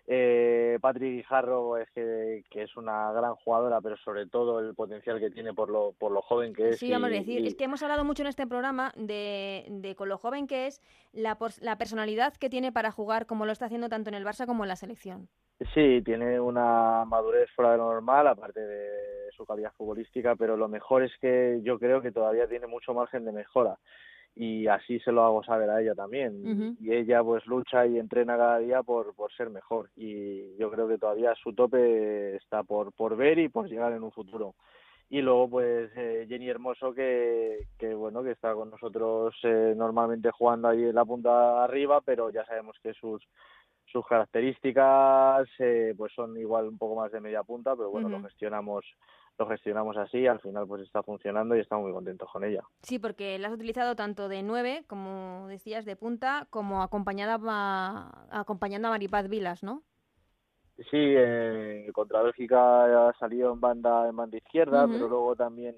Eh, 0.06 0.78
Patrick 0.82 1.14
Guijarro 1.14 1.78
es 1.78 1.90
que, 1.92 2.44
es 2.52 2.76
una 2.76 3.12
gran 3.14 3.36
jugadora, 3.36 3.80
pero 3.80 3.96
sobre 3.98 4.28
todo 4.28 4.60
el 4.60 4.76
potencial 4.76 5.20
que 5.20 5.30
tiene 5.30 5.54
por 5.54 5.70
lo, 5.70 5.94
por 5.94 6.12
lo 6.12 6.22
joven 6.22 6.54
que 6.54 6.70
es. 6.70 6.80
Sí, 6.80 6.92
vamos 6.92 7.10
a 7.10 7.14
decir, 7.14 7.46
es 7.46 7.56
que 7.56 7.64
hemos 7.64 7.84
hablado 7.84 8.04
mucho 8.04 8.24
en 8.24 8.28
este 8.28 8.46
programa 8.46 8.92
de, 8.98 9.66
de 9.70 9.96
con 9.96 10.10
lo 10.10 10.18
joven 10.18 10.46
que 10.46 10.68
es, 10.68 10.82
la, 11.14 11.38
la 11.62 11.78
personalidad 11.78 12.34
que 12.36 12.50
tiene 12.50 12.72
para 12.72 12.92
jugar 12.92 13.26
como 13.26 13.46
lo 13.46 13.54
está 13.54 13.66
haciendo 13.66 13.88
tanto 13.88 14.10
en 14.10 14.16
el 14.16 14.26
Barça 14.26 14.46
como 14.46 14.66
en 14.66 14.70
la 14.70 14.76
selección. 14.76 15.30
Sí, 15.74 16.02
tiene 16.04 16.40
una 16.40 17.06
madurez 17.06 17.50
fuera 17.56 17.72
de 17.72 17.78
lo 17.78 17.94
normal, 17.94 18.28
aparte 18.28 18.60
de 18.60 19.32
su 19.32 19.46
calidad 19.46 19.72
futbolística, 19.78 20.36
pero 20.36 20.58
lo 20.58 20.68
mejor 20.68 21.04
es 21.04 21.12
que 21.22 21.62
yo 21.64 21.80
creo 21.80 22.02
que 22.02 22.12
todavía 22.12 22.48
tiene 22.48 22.68
mucho 22.68 22.94
margen 22.94 23.24
de 23.24 23.32
mejora 23.32 23.78
y 24.36 24.68
así 24.68 25.00
se 25.00 25.12
lo 25.12 25.24
hago 25.24 25.44
saber 25.44 25.70
a 25.70 25.82
ella 25.82 25.94
también. 25.94 26.76
Y 26.82 26.94
ella 26.94 27.24
pues 27.24 27.46
lucha 27.46 27.86
y 27.86 28.00
entrena 28.00 28.36
cada 28.36 28.60
día 28.60 28.82
por, 28.84 29.14
por 29.16 29.32
ser 29.34 29.50
mejor 29.50 29.90
y 29.96 30.56
yo 30.58 30.72
creo 30.72 30.88
que 30.88 30.98
todavía 30.98 31.34
su 31.36 31.54
tope 31.54 32.36
está 32.36 32.64
por, 32.64 32.92
por 32.94 33.16
ver 33.16 33.40
y 33.40 33.50
por 33.50 33.68
llegar 33.68 33.94
en 33.94 34.04
un 34.04 34.12
futuro. 34.12 34.56
Y 35.10 35.22
luego 35.22 35.50
pues 35.50 35.92
eh, 35.96 36.26
Jenny 36.28 36.50
Hermoso 36.50 36.94
que, 36.94 37.68
que 37.78 37.94
bueno 37.94 38.24
que 38.24 38.32
está 38.32 38.54
con 38.54 38.72
nosotros 38.72 39.36
eh, 39.44 39.74
normalmente 39.76 40.32
jugando 40.32 40.70
ahí 40.70 40.84
en 40.84 40.96
la 40.96 41.06
punta 41.06 41.64
arriba, 41.64 42.02
pero 42.02 42.32
ya 42.32 42.44
sabemos 42.46 42.78
que 42.82 42.94
sus 42.94 43.22
sus 43.86 44.08
características 44.08 45.48
eh, 45.60 45.94
pues 45.96 46.12
son 46.14 46.36
igual 46.38 46.68
un 46.68 46.80
poco 46.80 46.96
más 46.96 47.12
de 47.12 47.22
media 47.22 47.44
punta, 47.44 47.76
pero 47.76 47.92
bueno, 47.92 48.10
lo 48.10 48.24
gestionamos 48.24 48.84
lo 49.38 49.48
gestionamos 49.48 49.98
así, 49.98 50.28
al 50.28 50.40
final 50.40 50.68
pues 50.68 50.84
está 50.84 51.02
funcionando 51.02 51.56
y 51.56 51.60
estamos 51.60 51.86
muy 51.86 51.94
contentos 51.94 52.30
con 52.32 52.44
ella. 52.44 52.64
Sí, 52.84 53.00
porque 53.00 53.40
la 53.40 53.48
has 53.48 53.54
utilizado 53.54 53.96
tanto 53.96 54.28
de 54.28 54.44
nueve, 54.44 54.84
como 54.88 55.48
decías, 55.48 55.86
de 55.86 55.96
punta, 55.96 56.48
como 56.50 56.84
acompañada 56.84 57.40
acompañando 58.32 58.88
a 58.88 58.92
Maripaz 58.92 59.28
Vilas, 59.28 59.64
¿no? 59.64 59.84
Sí, 60.78 60.98
eh, 60.98 61.90
contra 61.94 62.24
Bélgica 62.24 63.10
ha 63.10 63.14
salido 63.14 63.54
en 63.54 63.60
banda 63.60 64.08
en 64.10 64.16
banda 64.16 64.38
izquierda, 64.38 64.88
pero 64.88 65.08
luego 65.08 65.36
también 65.36 65.76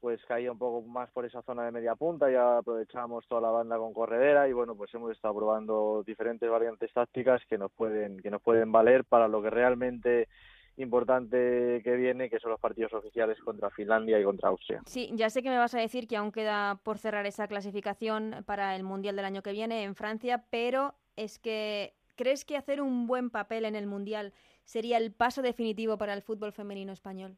pues 0.00 0.22
caía 0.26 0.52
un 0.52 0.58
poco 0.58 0.86
más 0.86 1.10
por 1.12 1.24
esa 1.24 1.40
zona 1.42 1.64
de 1.64 1.72
media 1.72 1.94
punta, 1.94 2.30
ya 2.30 2.58
aprovechamos 2.58 3.26
toda 3.26 3.40
la 3.40 3.48
banda 3.48 3.78
con 3.78 3.94
corredera 3.94 4.46
y 4.46 4.52
bueno, 4.52 4.74
pues 4.74 4.92
hemos 4.92 5.10
estado 5.12 5.34
probando 5.34 6.02
diferentes 6.06 6.48
variantes 6.48 6.92
tácticas 6.92 7.40
que 7.48 7.56
nos 7.56 7.72
pueden 7.72 8.18
que 8.18 8.30
nos 8.30 8.42
pueden 8.42 8.70
valer 8.70 9.04
para 9.04 9.28
lo 9.28 9.40
que 9.42 9.48
realmente 9.48 10.28
importante 10.76 11.80
que 11.84 11.96
viene, 11.96 12.28
que 12.28 12.38
son 12.38 12.50
los 12.50 12.60
partidos 12.60 12.92
oficiales 12.92 13.38
contra 13.40 13.70
Finlandia 13.70 14.18
y 14.18 14.24
contra 14.24 14.48
Austria. 14.48 14.82
Sí, 14.86 15.10
ya 15.14 15.30
sé 15.30 15.42
que 15.42 15.50
me 15.50 15.58
vas 15.58 15.74
a 15.74 15.80
decir 15.80 16.06
que 16.06 16.16
aún 16.16 16.32
queda 16.32 16.80
por 16.82 16.98
cerrar 16.98 17.26
esa 17.26 17.46
clasificación 17.46 18.42
para 18.46 18.74
el 18.76 18.82
Mundial 18.82 19.16
del 19.16 19.24
año 19.24 19.42
que 19.42 19.52
viene 19.52 19.84
en 19.84 19.94
Francia, 19.94 20.44
pero 20.50 20.94
es 21.16 21.38
que 21.38 21.94
¿crees 22.16 22.44
que 22.44 22.56
hacer 22.56 22.80
un 22.80 23.06
buen 23.06 23.30
papel 23.30 23.64
en 23.64 23.76
el 23.76 23.86
Mundial 23.86 24.32
sería 24.64 24.98
el 24.98 25.12
paso 25.12 25.42
definitivo 25.42 25.98
para 25.98 26.14
el 26.14 26.22
fútbol 26.22 26.52
femenino 26.52 26.92
español? 26.92 27.36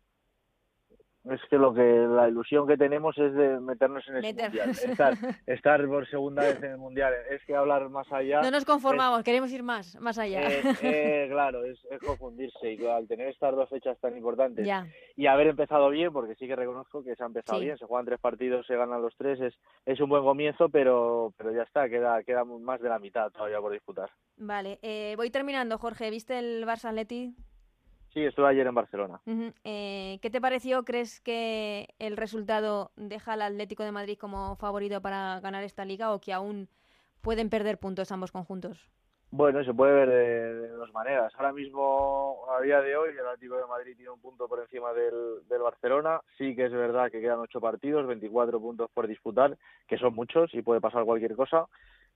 Es 1.30 1.40
que 1.48 1.56
lo 1.56 1.74
que 1.74 1.82
la 1.82 2.28
ilusión 2.28 2.66
que 2.66 2.76
tenemos 2.76 3.16
es 3.18 3.34
de 3.34 3.60
meternos 3.60 4.06
en 4.08 4.16
el 4.16 4.22
mundial, 4.22 4.70
estar, 4.70 5.14
estar, 5.46 5.86
por 5.86 6.08
segunda 6.08 6.42
vez 6.42 6.62
en 6.62 6.72
el 6.72 6.78
mundial. 6.78 7.12
Es 7.30 7.44
que 7.44 7.54
hablar 7.54 7.88
más 7.88 8.10
allá. 8.12 8.42
No 8.42 8.50
nos 8.50 8.64
conformamos, 8.64 9.22
queremos 9.22 9.50
ir 9.52 9.62
más, 9.62 9.96
más 10.00 10.18
allá. 10.18 10.48
Eh, 10.50 10.62
eh, 10.82 11.26
claro, 11.30 11.64
es, 11.64 11.78
confundirse 12.04 12.74
y 12.74 12.86
al 12.86 13.06
tener 13.08 13.28
estas 13.28 13.54
dos 13.54 13.68
fechas 13.68 13.98
tan 13.98 14.16
importantes 14.16 14.66
y 15.16 15.26
haber 15.26 15.48
empezado 15.48 15.90
bien, 15.90 16.12
porque 16.12 16.34
sí 16.34 16.46
que 16.46 16.56
reconozco 16.56 17.02
que 17.02 17.16
se 17.16 17.22
ha 17.22 17.26
empezado 17.26 17.60
bien, 17.60 17.78
se 17.78 17.86
juegan 17.86 18.06
tres 18.06 18.20
partidos, 18.20 18.66
se 18.66 18.76
ganan 18.76 19.02
los 19.02 19.14
tres, 19.16 19.40
es, 19.40 19.54
es 19.84 20.00
un 20.00 20.08
buen 20.08 20.22
comienzo, 20.22 20.68
pero, 20.68 21.32
pero 21.36 21.52
ya 21.52 21.62
está, 21.62 21.88
queda, 21.88 22.22
queda 22.22 22.44
más 22.44 22.80
de 22.80 22.88
la 22.88 22.98
mitad 22.98 23.30
todavía 23.30 23.60
por 23.60 23.72
disputar. 23.72 24.10
Vale, 24.36 24.78
eh, 24.82 25.14
voy 25.16 25.30
terminando, 25.30 25.78
Jorge. 25.78 26.10
¿Viste 26.10 26.38
el 26.38 26.66
Barça 26.66 26.88
Atleti? 26.90 27.34
Sí, 28.16 28.24
estuve 28.24 28.48
ayer 28.48 28.66
en 28.66 28.74
Barcelona. 28.74 29.20
Eh, 29.62 30.18
¿Qué 30.22 30.30
te 30.30 30.40
pareció? 30.40 30.84
¿Crees 30.86 31.20
que 31.20 31.88
el 31.98 32.16
resultado 32.16 32.90
deja 32.96 33.34
al 33.34 33.42
Atlético 33.42 33.82
de 33.82 33.92
Madrid 33.92 34.16
como 34.18 34.56
favorito 34.56 35.02
para 35.02 35.38
ganar 35.40 35.62
esta 35.64 35.84
liga 35.84 36.14
o 36.14 36.18
que 36.18 36.32
aún 36.32 36.70
pueden 37.20 37.50
perder 37.50 37.76
puntos 37.76 38.10
ambos 38.12 38.32
conjuntos? 38.32 38.88
Bueno, 39.30 39.62
se 39.64 39.74
puede 39.74 39.92
ver 39.92 40.08
de, 40.08 40.68
dos 40.68 40.90
maneras. 40.94 41.30
Ahora 41.36 41.52
mismo, 41.52 42.46
a 42.56 42.62
día 42.62 42.80
de 42.80 42.96
hoy, 42.96 43.10
el 43.10 43.26
Atlético 43.26 43.58
de 43.58 43.66
Madrid 43.66 43.94
tiene 43.94 44.12
un 44.12 44.20
punto 44.22 44.48
por 44.48 44.60
encima 44.60 44.94
del, 44.94 45.46
del 45.46 45.60
Barcelona. 45.60 46.22
Sí 46.38 46.56
que 46.56 46.64
es 46.64 46.72
verdad 46.72 47.10
que 47.10 47.20
quedan 47.20 47.40
ocho 47.40 47.60
partidos, 47.60 48.06
24 48.06 48.58
puntos 48.58 48.88
por 48.94 49.06
disputar, 49.08 49.58
que 49.86 49.98
son 49.98 50.14
muchos 50.14 50.54
y 50.54 50.62
puede 50.62 50.80
pasar 50.80 51.04
cualquier 51.04 51.36
cosa 51.36 51.66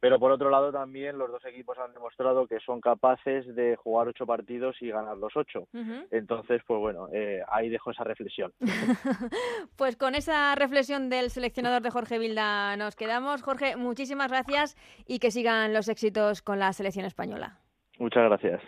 pero 0.01 0.18
por 0.18 0.32
otro 0.32 0.51
lado 0.51 0.72
también 0.72 1.18
los 1.18 1.30
dos 1.30 1.44
equipos 1.44 1.78
han 1.78 1.92
demostrado 1.92 2.46
que 2.46 2.59
son 2.61 2.80
capaces 2.80 3.55
de 3.55 3.76
jugar 3.76 4.09
ocho 4.09 4.26
partidos 4.26 4.76
y 4.80 4.88
ganar 4.88 5.16
los 5.16 5.36
ocho. 5.36 5.68
Entonces, 6.11 6.62
pues 6.66 6.80
bueno, 6.80 7.09
eh, 7.12 7.42
ahí 7.48 7.68
dejo 7.68 7.90
esa 7.90 8.05
reflexión. 8.05 8.53
pues 9.76 9.96
con 9.96 10.14
esa 10.14 10.55
reflexión 10.55 11.11
del 11.11 11.30
seleccionador 11.30 11.82
de 11.82 11.90
Jorge 11.90 12.18
Vilda 12.18 12.76
nos 12.76 12.96
quedamos. 12.96 13.42
Jorge, 13.42 13.76
muchísimas 13.76 14.30
gracias 14.30 14.76
y 15.07 15.18
que 15.18 15.30
sigan 15.30 15.72
los 15.74 15.88
éxitos 15.88 16.42
con 16.42 16.59
la 16.59 16.72
selección 16.72 17.05
española. 17.05 17.59
Muchas 17.98 18.24
gracias. 18.24 18.62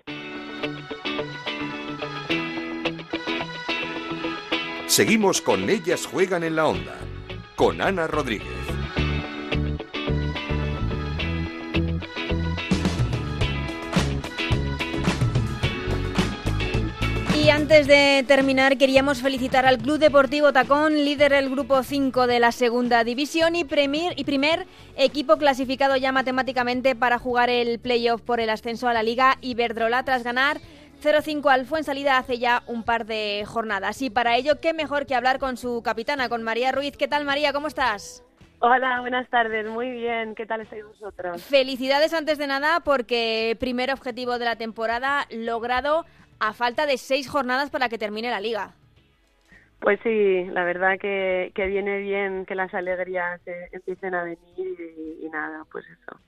Seguimos 4.87 5.41
con 5.41 5.71
Ellas 5.71 6.07
Juegan 6.07 6.45
en 6.45 6.57
la 6.57 6.67
Onda, 6.67 6.99
con 7.57 7.81
Ana 7.81 8.07
Rodríguez. 8.07 8.62
Antes 17.63 17.87
de 17.87 18.25
terminar, 18.27 18.77
queríamos 18.77 19.23
felicitar 19.23 19.67
al 19.67 19.79
Club 19.79 19.99
Deportivo 19.99 20.53
Tacón, 20.53 20.97
líder 20.97 21.31
del 21.31 21.49
grupo 21.49 21.85
5 21.85 22.27
de 22.27 22.41
la 22.41 22.51
segunda 22.51 23.05
división 23.05 23.55
y, 23.55 23.63
premier, 23.63 24.15
y 24.17 24.25
primer 24.25 24.67
equipo 24.97 25.37
clasificado 25.37 25.95
ya 25.95 26.11
matemáticamente 26.11 26.97
para 26.97 27.21
jugar 27.21 27.51
el 27.51 27.79
playoff 27.79 28.21
por 28.21 28.41
el 28.41 28.51
ascenso 28.51 28.89
a 28.89 28.93
la 28.93 29.05
Liga 29.05 29.39
Iberdrola 29.43 30.03
tras 30.03 30.25
ganar 30.25 30.57
0-5 31.05 31.53
al 31.53 31.65
Fuensalida 31.65 32.19
hace 32.19 32.41
ya 32.41 32.65
un 32.67 32.83
par 32.83 33.07
de 33.07 33.45
jornadas. 33.47 34.03
Y 34.03 34.11
para 34.11 34.37
ello, 34.37 34.61
qué 34.61 34.75
mejor 34.75 35.07
que 35.07 35.15
hablar 35.15 35.39
con 35.39 35.57
su 35.57 35.83
capitana, 35.85 36.29
con 36.29 36.43
María 36.43 36.73
Ruiz. 36.73 36.97
¿Qué 36.97 37.07
tal, 37.07 37.25
María? 37.25 37.53
¿Cómo 37.53 37.69
estás? 37.69 38.25
Hola, 38.65 39.01
buenas 39.01 39.29
tardes. 39.29 39.69
Muy 39.69 39.91
bien. 39.91 40.37
¿Qué 40.37 40.47
tal 40.47 40.61
estáis 40.61 40.85
vosotros? 40.85 41.43
Felicidades 41.43 42.15
antes 42.15 42.39
de 42.39 42.47
nada 42.47 42.79
porque 42.79 43.57
primer 43.59 43.93
objetivo 43.93 44.39
de 44.39 44.45
la 44.45 44.55
temporada 44.55 45.27
logrado 45.31 46.07
a 46.43 46.53
falta 46.53 46.87
de 46.87 46.99
seis 46.99 47.29
jornadas 47.31 47.71
para 47.71 47.89
que 47.89 47.99
termine 47.99 48.29
la 48.29 48.41
liga. 48.41 48.73
Pues 49.79 50.01
sí, 50.03 50.45
la 50.51 50.65
verdad 50.65 50.99
que, 50.99 51.53
que 51.55 51.67
viene 51.69 51.99
bien 51.99 52.47
que 52.47 52.57
las 52.57 52.75
alegrías 52.75 53.41
empiecen 53.71 54.15
a 54.15 54.25
venir 54.25 54.77
y, 55.21 55.29
nada, 55.29 55.65
pues 55.71 55.85
eso. 55.87 56.21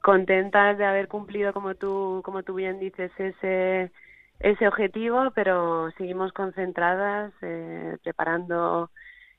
Contentas 0.00 0.78
de 0.78 0.84
haber 0.84 1.08
cumplido, 1.08 1.52
como 1.52 1.74
tú, 1.74 2.22
como 2.24 2.44
tú 2.44 2.54
bien 2.54 2.78
dices, 2.78 3.10
ese, 3.18 3.90
ese 4.38 4.68
objetivo, 4.68 5.32
pero 5.34 5.90
seguimos 5.98 6.32
concentradas, 6.32 7.32
eh, 7.42 7.96
preparando, 8.04 8.90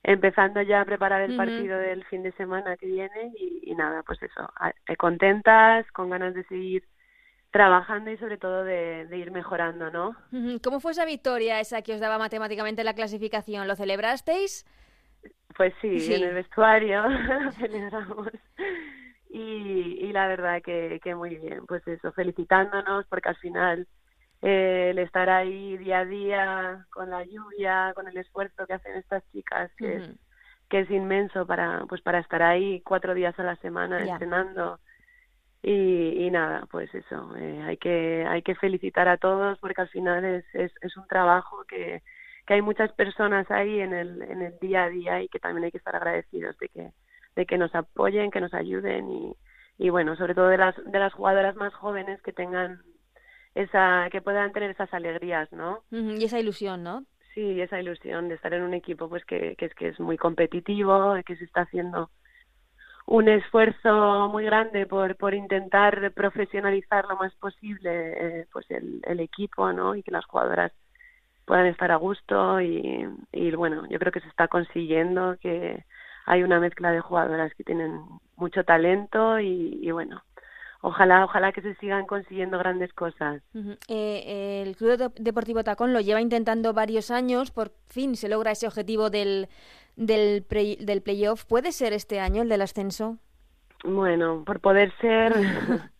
empezando 0.03 0.61
ya 0.61 0.82
a 0.82 0.86
preparar 0.86 1.22
el 1.22 1.38
partido 1.38 1.80
del 1.80 2.03
fin 2.05 2.24
de 2.24 2.34
semana 2.34 2.76
que 2.76 2.88
viene 2.88 3.32
y, 3.39 3.72
y 3.72 3.76
nada, 3.76 4.03
pues 4.03 4.22
eso, 4.22 4.49
contentas, 4.97 5.89
con 5.93 6.09
ganas 6.09 6.34
de 6.34 6.43
seguir 6.43 6.84
trabajando 7.52 8.12
y 8.12 8.18
sobre 8.18 8.38
todo 8.38 8.64
de, 8.64 9.08
ir 9.12 9.32
mejorando, 9.32 9.89
¿no? 9.91 10.16
¿Cómo 10.64 10.80
fue 10.80 10.91
esa 10.91 11.06
victoria, 11.06 11.60
esa 11.60 11.82
que 11.82 11.93
os 11.93 12.00
daba 12.00 12.18
matemáticamente 12.18 12.84
la 12.84 12.93
clasificación? 12.93 13.68
¿Lo 13.68 13.76
celebrasteis? 13.76 14.66
Pues 15.58 15.74
sí, 15.82 16.14
en 16.14 16.24
el 16.24 16.36
vestuario 16.36 17.04
celebramos. 17.60 18.30
Y, 19.30 20.06
y 20.06 20.12
la 20.12 20.28
verdad 20.28 20.62
que, 20.62 21.00
que 21.04 21.16
muy 21.16 21.38
bien, 21.38 21.66
pues 21.68 21.88
eso, 21.88 22.12
felicitándonos 22.14 23.06
porque 23.08 23.30
al 23.30 23.38
final 23.38 23.88
eh, 24.41 24.89
el 24.91 25.00
estar 25.00 25.30
ahí 25.30 25.78
día 25.78 26.00
a 26.00 26.06
día 26.06 26.86
con 26.91 27.10
la 27.10 27.26
lluvia, 27.26 27.91
con 27.93 28.08
el 28.08 28.18
esfuerzo 28.18 28.66
que 28.66 28.74
hacen 28.74 28.95
estas 28.95 29.24
chicas, 29.32 29.70
que, 29.78 29.97
es, 29.97 30.10
que 30.70 30.80
es 30.82 30.91
inmenso 30.91 31.45
para, 31.45 31.86
pues 31.89 32.02
para 32.02 32.20
estar 32.20 32.41
ahí 32.41 32.82
cuatro 32.82 33.14
días 33.14 33.38
a 33.38 33.43
la 33.43 33.58
semana 33.58 34.00
entrenando 34.00 34.80
y, 35.62 36.30
nada, 36.32 36.66
pues 36.72 36.93
eso, 36.95 37.36
eh, 37.36 37.62
hay, 37.66 37.78
que, 37.78 38.26
hay 38.26 38.41
que 38.41 38.55
felicitar 38.55 39.10
a 39.10 39.18
todos 39.18 39.60
porque 39.60 39.82
al 39.82 39.89
final 39.89 40.24
es, 40.24 40.45
es, 40.53 40.72
es 40.82 40.95
un 40.95 41.05
trabajo 41.07 41.66
que, 41.68 42.01
que 42.47 42.53
hay 42.53 42.62
muchas 42.62 42.93
personas 42.93 43.49
ahí 43.51 43.82
en 43.82 43.93
el, 43.93 44.22
en 44.22 44.41
el 44.41 44.57
día 44.60 44.84
a 44.84 44.89
día 44.89 45.22
y 45.22 45.28
que 45.28 45.39
también 45.39 45.66
hay 45.66 45.72
que 45.72 45.78
estar 45.78 45.95
agradecidos 45.95 46.57
de 46.60 46.70
que, 46.70 46.91
de 47.36 47.45
que 47.45 47.57
nos 47.57 47.76
apoyen, 47.76 48.32
que 48.32 48.39
nos 48.39 48.53
ayuden 48.53 49.10
y, 49.12 49.36
y 49.78 49.89
bueno, 49.89 50.16
sobre 50.16 50.34
todo 50.34 50.47
de 50.47 50.57
las, 50.57 50.76
de 50.86 50.99
las 50.99 51.14
jugadoras 51.14 51.55
más 51.57 51.74
jóvenes 51.74 52.22
que 52.22 52.32
tengan 52.32 52.82
esa, 53.53 54.07
que 54.12 54.22
puedan 54.22 54.53
tener 54.53 54.72
esas 54.72 54.93
alegrías, 54.93 55.51
¿no? 55.51 55.84
Y 55.91 56.24
esa 56.24 56.39
ilusión, 56.39 56.84
¿no? 56.84 57.03
Sí, 57.34 57.60
esa 57.60 57.80
ilusión 57.80 58.30
de 58.30 58.36
estar 58.36 58.53
en 58.53 58.64
un 58.64 58.74
equipo 58.74 59.10
pues 59.10 59.26
que, 59.26 59.55
que 59.57 59.66
es 59.66 59.74
que 59.76 59.89
es 59.89 59.99
muy 59.99 60.18
competitivo, 60.18 61.16
que 61.26 61.36
se 61.36 61.43
está 61.43 61.62
haciendo 61.62 62.10
un 63.10 63.28
esfuerzo 63.28 64.30
muy 64.30 64.45
grande 64.45 64.86
por, 64.86 65.16
por 65.16 65.34
intentar 65.34 66.12
profesionalizar 66.14 67.05
lo 67.05 67.16
más 67.18 67.34
posible 67.36 67.89
eh, 68.41 68.45
pues 68.53 68.68
el, 68.70 69.20
equipo 69.20 69.74
¿no? 69.74 69.95
y 69.95 70.03
que 70.03 70.12
las 70.12 70.26
jugadoras 70.26 70.72
puedan 71.45 71.66
estar 71.66 71.91
a 71.91 71.95
gusto 71.95 72.62
y, 72.62 73.07
y 73.32 73.51
bueno 73.55 73.88
yo 73.89 73.97
creo 73.97 74.12
que 74.12 74.20
se 74.20 74.28
está 74.28 74.47
consiguiendo 74.47 75.38
que 75.41 75.84
hay 76.28 76.43
una 76.43 76.60
mezcla 76.60 76.91
de 76.91 76.99
jugadoras 76.99 77.51
que 77.55 77.64
tienen 77.64 77.99
mucho 78.36 78.64
talento 78.64 79.39
y, 79.39 79.80
y 79.82 79.89
bueno 79.89 80.22
ojalá 80.82 81.26
ojalá 81.26 81.51
que 81.51 81.64
se 81.64 81.74
sigan 81.76 82.05
consiguiendo 82.05 82.60
grandes 82.60 82.93
cosas. 82.93 83.41
eh, 83.88 84.64
el 84.66 84.76
Club 84.76 85.14
Deportivo 85.16 85.64
Tacón 85.64 85.93
lo 85.93 85.99
lleva 85.99 86.22
intentando 86.22 86.74
varios 86.74 87.10
años, 87.10 87.49
por 87.49 87.72
fin 87.88 88.16
se 88.16 88.30
logra 88.30 88.51
ese 88.51 88.68
objetivo 88.68 89.10
del, 89.10 89.49
del, 90.00 90.45
del 90.47 91.02
playoff. 91.02 91.45
¿Puede 91.45 91.72
ser 91.72 91.93
este 91.93 92.20
año 92.20 92.41
el 92.41 92.50
del 92.50 92.62
ascenso? 92.62 93.18
Bueno, 93.84 94.43
por 94.45 94.60
poder 94.60 94.91
ser 95.00 95.34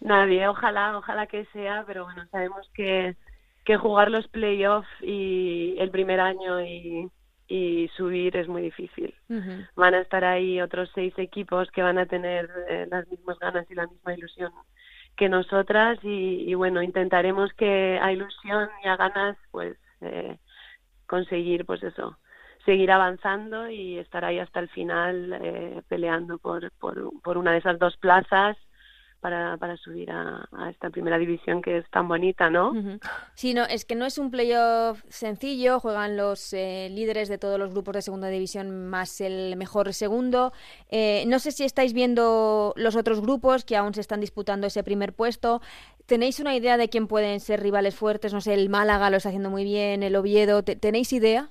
nadie, 0.00 0.46
ojalá, 0.48 0.96
ojalá 0.98 1.26
que 1.26 1.46
sea, 1.52 1.84
pero 1.86 2.04
bueno, 2.04 2.26
sabemos 2.30 2.68
que, 2.74 3.16
que 3.64 3.76
jugar 3.76 4.10
los 4.10 4.28
playoffs 4.28 4.88
y 5.00 5.76
el 5.78 5.90
primer 5.90 6.20
año 6.20 6.60
y, 6.60 7.10
y 7.46 7.88
subir 7.96 8.36
es 8.36 8.48
muy 8.48 8.62
difícil. 8.62 9.14
Van 9.76 9.94
a 9.94 10.00
estar 10.00 10.24
ahí 10.24 10.60
otros 10.60 10.90
seis 10.94 11.14
equipos 11.16 11.70
que 11.70 11.82
van 11.82 11.98
a 11.98 12.06
tener 12.06 12.50
eh, 12.68 12.86
las 12.90 13.08
mismas 13.08 13.38
ganas 13.38 13.70
y 13.70 13.74
la 13.74 13.86
misma 13.86 14.14
ilusión 14.14 14.52
que 15.16 15.28
nosotras 15.28 15.98
y, 16.02 16.48
y, 16.48 16.54
bueno, 16.54 16.80
intentaremos 16.80 17.52
que 17.54 17.98
a 18.00 18.12
ilusión 18.12 18.68
y 18.84 18.88
a 18.88 18.96
ganas 18.96 19.36
pues 19.50 19.76
eh, 20.00 20.38
conseguir 21.06 21.66
pues 21.66 21.82
eso, 21.82 22.16
seguir 22.68 22.90
avanzando 22.90 23.70
y 23.70 23.96
estar 23.96 24.26
ahí 24.26 24.38
hasta 24.38 24.60
el 24.60 24.68
final 24.68 25.32
eh, 25.42 25.80
peleando 25.88 26.36
por, 26.36 26.70
por, 26.72 27.38
una 27.38 27.52
de 27.52 27.58
esas 27.60 27.78
dos 27.78 27.96
plazas 27.96 28.58
para, 29.20 29.56
para 29.56 29.78
subir 29.78 30.10
a, 30.10 30.46
esta 30.70 30.90
primera 30.90 31.16
división 31.16 31.62
que 31.62 31.78
es 31.78 31.88
tan 31.90 32.08
bonita, 32.08 32.50
¿no? 32.50 32.74
Sí, 33.32 33.54
no, 33.54 33.64
es 33.64 33.86
que 33.86 33.94
no 33.94 34.04
es 34.04 34.18
un 34.18 34.30
playoff 34.30 35.02
sencillo, 35.08 35.80
juegan 35.80 36.18
los 36.18 36.52
eh, 36.52 36.90
líderes 36.90 37.30
de 37.30 37.38
todos 37.38 37.58
los 37.58 37.70
grupos 37.70 37.94
de 37.94 38.02
segunda 38.02 38.28
división 38.28 38.86
más 38.90 39.22
el 39.22 39.56
mejor 39.56 39.94
segundo. 39.94 40.52
Eh, 40.90 41.24
no 41.26 41.38
sé 41.38 41.52
si 41.52 41.64
estáis 41.64 41.94
viendo 41.94 42.74
los 42.76 42.96
otros 42.96 43.22
grupos 43.22 43.64
que 43.64 43.78
aún 43.78 43.94
se 43.94 44.02
están 44.02 44.20
disputando 44.20 44.66
ese 44.66 44.84
primer 44.84 45.14
puesto. 45.14 45.62
¿Tenéis 46.04 46.38
una 46.38 46.54
idea 46.54 46.76
de 46.76 46.90
quién 46.90 47.06
pueden 47.06 47.40
ser 47.40 47.62
rivales 47.62 47.96
fuertes? 47.96 48.34
No 48.34 48.42
sé, 48.42 48.52
el 48.52 48.68
Málaga 48.68 49.08
lo 49.08 49.16
está 49.16 49.30
haciendo 49.30 49.48
muy 49.48 49.64
bien, 49.64 50.02
el 50.02 50.16
Oviedo, 50.16 50.62
¿tenéis 50.62 51.14
idea? 51.14 51.50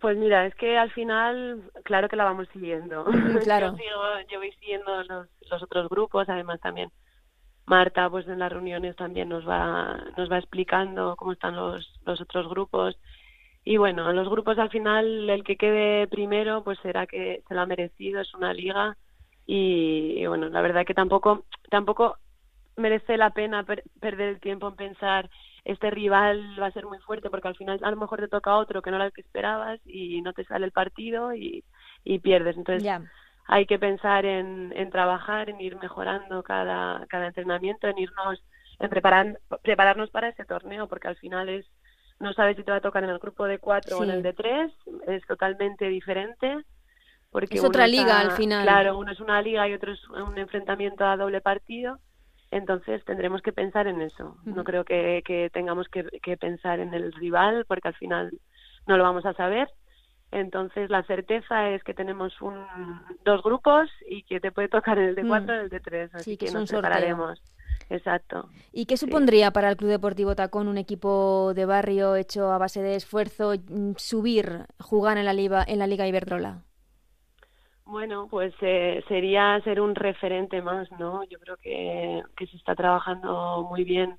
Pues 0.00 0.16
mira, 0.16 0.46
es 0.46 0.54
que 0.54 0.78
al 0.78 0.90
final, 0.92 1.70
claro 1.84 2.08
que 2.08 2.16
la 2.16 2.24
vamos 2.24 2.48
siguiendo. 2.52 3.04
Claro. 3.44 3.72
yo, 3.72 3.76
sigo, 3.76 4.02
yo 4.30 4.38
voy 4.38 4.52
siguiendo 4.52 5.02
los, 5.04 5.28
los 5.50 5.62
otros 5.62 5.88
grupos, 5.88 6.28
además 6.28 6.60
también 6.60 6.90
Marta, 7.66 8.10
pues 8.10 8.26
en 8.26 8.40
las 8.40 8.52
reuniones 8.52 8.96
también 8.96 9.28
nos 9.28 9.48
va, 9.48 9.96
nos 10.16 10.30
va 10.30 10.38
explicando 10.38 11.14
cómo 11.16 11.32
están 11.32 11.54
los, 11.54 12.00
los 12.04 12.20
otros 12.20 12.48
grupos. 12.48 12.98
Y 13.62 13.76
bueno, 13.76 14.10
en 14.10 14.16
los 14.16 14.28
grupos 14.28 14.58
al 14.58 14.70
final 14.70 15.30
el 15.30 15.44
que 15.44 15.56
quede 15.56 16.08
primero, 16.08 16.64
pues 16.64 16.78
será 16.80 17.06
que 17.06 17.42
se 17.46 17.54
lo 17.54 17.60
ha 17.60 17.66
merecido, 17.66 18.20
es 18.20 18.34
una 18.34 18.52
liga. 18.52 18.96
Y, 19.46 20.14
y 20.18 20.26
bueno, 20.26 20.48
la 20.48 20.62
verdad 20.62 20.84
que 20.84 20.94
tampoco, 20.94 21.44
tampoco 21.70 22.16
merece 22.76 23.16
la 23.16 23.30
pena 23.30 23.62
per 23.64 23.84
perder 24.00 24.30
el 24.30 24.40
tiempo 24.40 24.68
en 24.68 24.76
pensar 24.76 25.30
este 25.64 25.90
rival 25.90 26.56
va 26.60 26.66
a 26.66 26.72
ser 26.72 26.86
muy 26.86 26.98
fuerte 27.00 27.30
porque 27.30 27.48
al 27.48 27.56
final 27.56 27.78
a 27.82 27.90
lo 27.90 27.96
mejor 27.96 28.20
te 28.20 28.28
toca 28.28 28.56
otro 28.56 28.82
que 28.82 28.90
no 28.90 28.96
era 28.96 29.06
el 29.06 29.12
que 29.12 29.20
esperabas 29.20 29.80
y 29.84 30.20
no 30.22 30.32
te 30.32 30.44
sale 30.44 30.64
el 30.66 30.72
partido 30.72 31.34
y, 31.34 31.64
y 32.04 32.18
pierdes. 32.18 32.56
Entonces 32.56 32.82
hay 33.46 33.66
que 33.66 33.78
pensar 33.78 34.24
en, 34.24 34.72
en 34.76 34.90
trabajar, 34.90 35.50
en 35.50 35.60
ir 35.60 35.76
mejorando 35.76 36.42
cada, 36.42 37.04
cada 37.08 37.26
entrenamiento, 37.26 37.88
en 37.88 37.98
irnos, 37.98 38.42
en 38.78 38.88
preparar, 38.90 39.38
prepararnos 39.62 40.10
para 40.10 40.28
ese 40.28 40.44
torneo 40.44 40.88
porque 40.88 41.08
al 41.08 41.16
final 41.16 41.48
es 41.48 41.66
no 42.20 42.34
sabes 42.34 42.56
si 42.56 42.62
te 42.64 42.70
va 42.70 42.76
a 42.76 42.82
tocar 42.82 43.02
en 43.02 43.08
el 43.10 43.18
grupo 43.18 43.46
de 43.46 43.58
cuatro 43.58 43.96
Sí. 43.96 44.02
o 44.02 44.04
en 44.04 44.10
el 44.10 44.22
de 44.22 44.34
tres, 44.34 44.70
es 45.06 45.24
totalmente 45.26 45.86
diferente. 45.88 46.54
Porque 47.30 47.56
Es 47.56 47.64
otra 47.64 47.86
está- 47.86 47.96
liga 48.02 48.20
al 48.20 48.32
final. 48.32 48.64
Claro, 48.64 48.98
uno 48.98 49.10
es 49.12 49.20
una 49.20 49.40
liga 49.40 49.66
y 49.68 49.72
otro 49.72 49.92
es 49.92 50.06
un 50.10 50.36
enfrentamiento 50.36 51.04
a 51.06 51.16
doble 51.16 51.40
partido. 51.40 51.98
Entonces 52.50 53.04
tendremos 53.04 53.42
que 53.42 53.52
pensar 53.52 53.86
en 53.86 54.00
eso. 54.00 54.36
No 54.44 54.64
creo 54.64 54.84
que, 54.84 55.22
que 55.24 55.50
tengamos 55.50 55.88
que, 55.88 56.04
que 56.22 56.36
pensar 56.36 56.80
en 56.80 56.94
el 56.94 57.12
rival 57.12 57.64
porque 57.66 57.88
al 57.88 57.94
final 57.94 58.32
no 58.86 58.96
lo 58.96 59.04
vamos 59.04 59.24
a 59.24 59.34
saber. 59.34 59.68
Entonces 60.32 60.90
la 60.90 61.02
certeza 61.04 61.70
es 61.70 61.82
que 61.82 61.94
tenemos 61.94 62.40
un, 62.40 62.56
dos 63.24 63.42
grupos 63.42 63.88
y 64.08 64.22
que 64.22 64.40
te 64.40 64.52
puede 64.52 64.68
tocar 64.68 64.98
el 64.98 65.14
de 65.14 65.26
cuatro 65.26 65.54
y 65.54 65.58
el 65.58 65.68
de 65.68 65.80
tres, 65.80 66.14
así 66.14 66.36
que, 66.36 66.50
nos 66.52 66.68
separaremos. 66.68 67.42
Exacto. 67.88 68.48
¿Y 68.72 68.86
qué 68.86 68.96
supondría 68.96 69.50
para 69.50 69.68
el 69.68 69.76
Club 69.76 69.90
Deportivo 69.90 70.36
Tacón 70.36 70.68
un 70.68 70.78
equipo 70.78 71.52
de 71.54 71.66
barrio 71.66 72.14
hecho 72.14 72.52
a 72.52 72.58
base 72.58 72.80
de 72.82 72.94
esfuerzo 72.94 73.54
mm, 73.54 73.94
subir, 73.96 74.66
jugar 74.78 75.18
en 75.18 75.24
la 75.24 75.32
Liga, 75.32 75.64
en 75.66 75.80
la 75.80 75.88
Liga 75.88 76.06
Iberdrola? 76.06 76.62
Bueno, 77.90 78.28
pues 78.30 78.54
eh, 78.60 79.02
sería 79.08 79.60
ser 79.64 79.80
un 79.80 79.96
referente 79.96 80.62
más, 80.62 80.88
¿no? 80.92 81.24
Yo 81.24 81.40
creo 81.40 81.56
que, 81.56 82.22
que 82.36 82.46
se 82.46 82.56
está 82.56 82.76
trabajando 82.76 83.66
muy 83.68 83.82
bien 83.82 84.16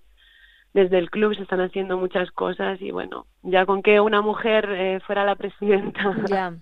desde 0.73 0.97
el 0.97 1.09
club, 1.09 1.35
se 1.35 1.43
están 1.43 1.61
haciendo 1.61 1.97
muchas 1.97 2.29
cosas 2.31 2.81
y 2.81 2.91
bueno, 2.91 3.27
ya 3.43 3.65
con 3.65 3.81
que 3.81 4.01
una 4.01 4.21
mujer 4.21 4.69
eh, 4.71 4.99
fuera 5.07 5.23
la 5.23 5.35
presidenta 5.35 6.03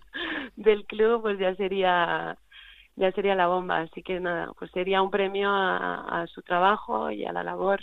del 0.56 0.86
club, 0.86 1.24
pues 1.24 1.40
ya 1.40 1.56
sería 1.56 2.38
ya 2.96 3.12
sería 3.14 3.34
la 3.34 3.48
bomba. 3.48 3.80
Así 3.80 4.04
que 4.04 4.20
nada, 4.20 4.52
pues 4.60 4.70
sería 4.70 5.02
un 5.02 5.10
premio 5.10 5.50
a, 5.52 6.28
su 6.28 6.44
trabajo 6.44 7.10
y 7.10 7.26
a 7.26 7.34
la 7.34 7.44
labor 7.44 7.82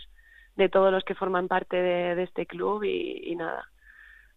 de 0.54 0.68
todos 0.68 0.92
los 0.92 1.02
que 1.02 1.16
forman 1.16 1.48
parte 1.48 1.76
de, 1.76 2.22
este 2.22 2.46
club 2.46 2.84
y, 2.84 3.34
nada, 3.34 3.64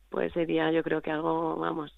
pues 0.09 0.33
sería 0.33 0.71
yo 0.71 0.81
creo 0.81 1.01
que 1.03 1.11
algo, 1.11 1.57
vamos, 1.57 1.93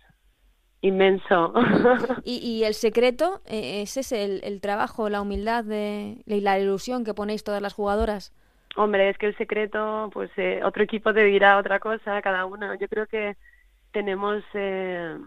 inmenso. 0.82 1.54
¿Y, 2.24 2.64
el 2.64 2.74
secreto 2.74 3.42
eh, 3.46 3.82
es 3.84 3.98
ese, 3.98 4.24
el, 4.46 4.62
trabajo, 4.62 5.10
la 5.10 5.22
humildad 5.22 5.64
de, 5.64 6.18
y 6.26 6.42
la 6.42 6.60
ilusión 6.60 7.04
que 7.06 7.14
ponéis 7.14 7.44
todas 7.44 7.62
las 7.62 7.74
jugadoras? 7.74 8.34
Hombre, 8.76 9.10
es 9.10 9.18
que 9.18 9.28
el 9.28 9.38
secreto, 9.38 10.10
pues 10.14 10.32
eh, 10.38 10.62
otro 10.64 10.84
equipo 10.84 11.14
te 11.14 11.24
dirá 11.26 11.58
otra 11.58 11.80
cosa, 11.80 12.22
cada 12.22 12.46
uno. 12.46 12.74
Yo 12.76 12.88
creo 12.88 13.06
que 13.06 13.36
tenemos, 13.92 14.44
eh, 14.54 15.18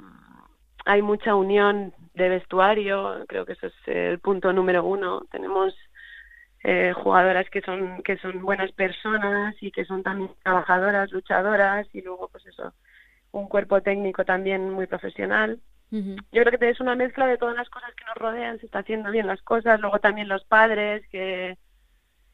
hay 0.87 1.03
mucha 1.03 1.35
unión 1.35 1.93
de 2.15 2.29
vestuario, 2.29 3.25
creo 3.29 3.45
que 3.45 3.53
eso 3.53 3.67
es 3.67 3.75
el 3.87 4.19
punto 4.19 4.53
número 4.53 4.85
uno. 4.85 5.23
Tenemos 5.31 5.75
eh, 6.63 6.95
jugadoras 6.95 7.51
que 7.51 7.61
son 7.61 8.03
que 8.03 8.17
son 8.17 8.41
buenas 8.41 8.73
personas 8.73 9.55
y 9.61 9.71
que 9.71 9.85
son 9.85 10.03
también 10.03 10.31
trabajadoras, 10.43 11.13
luchadoras 11.13 11.87
y 11.93 12.01
luego 12.01 12.29
pues 12.29 12.47
eso, 12.47 12.73
un 13.35 13.49
cuerpo 13.49 13.83
técnico 13.83 14.25
también 14.25 14.71
muy 14.71 14.87
profesional. 14.87 15.61
Yo 15.91 16.43
creo 16.43 16.59
que 16.59 16.71
es 16.71 16.81
una 16.81 16.97
mezcla 16.97 17.25
de 17.29 17.39
todas 17.39 17.55
las 17.55 17.71
cosas 17.71 17.95
que 17.95 18.05
nos 18.05 18.17
rodean, 18.17 18.59
se 18.59 18.67
está 18.67 18.81
haciendo 18.81 19.13
bien 19.13 19.29
las 19.29 19.41
cosas, 19.43 19.81
luego 19.81 20.01
también 20.01 20.29
los 20.29 20.45
padres 20.45 21.07
que 21.09 21.57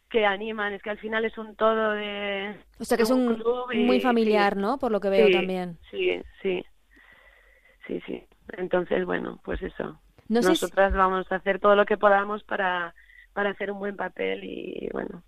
que 0.08 0.26
animan, 0.26 0.72
es 0.72 0.82
que 0.82 0.90
al 0.90 0.98
final 0.98 1.24
es 1.24 1.38
un 1.38 1.54
todo 1.54 1.92
de... 1.92 2.56
O 2.80 2.84
sea 2.84 2.96
que 2.96 3.04
es 3.04 3.10
un, 3.10 3.40
muy 3.86 4.00
familiar, 4.00 4.56
¿no? 4.56 4.76
Por 4.76 4.90
lo 4.90 4.98
que 5.00 5.08
veo 5.08 5.30
también. 5.30 5.78
Sí, 5.88 6.20
sí, 6.42 6.64
sí, 7.86 8.02
sí. 8.06 8.24
Entonces, 8.56 9.06
bueno, 9.06 9.38
pues 9.44 9.62
eso. 9.62 10.00
Nosotras 10.28 10.92
vamos 10.94 11.30
a 11.30 11.36
hacer 11.36 11.60
todo 11.60 11.76
lo 11.76 11.86
que 11.86 11.96
podamos 11.96 12.42
para, 12.42 12.92
para 13.32 13.50
hacer 13.50 13.70
un 13.70 13.78
buen 13.78 13.96
papel 13.96 14.42
y 14.42 14.88
bueno. 14.92 15.22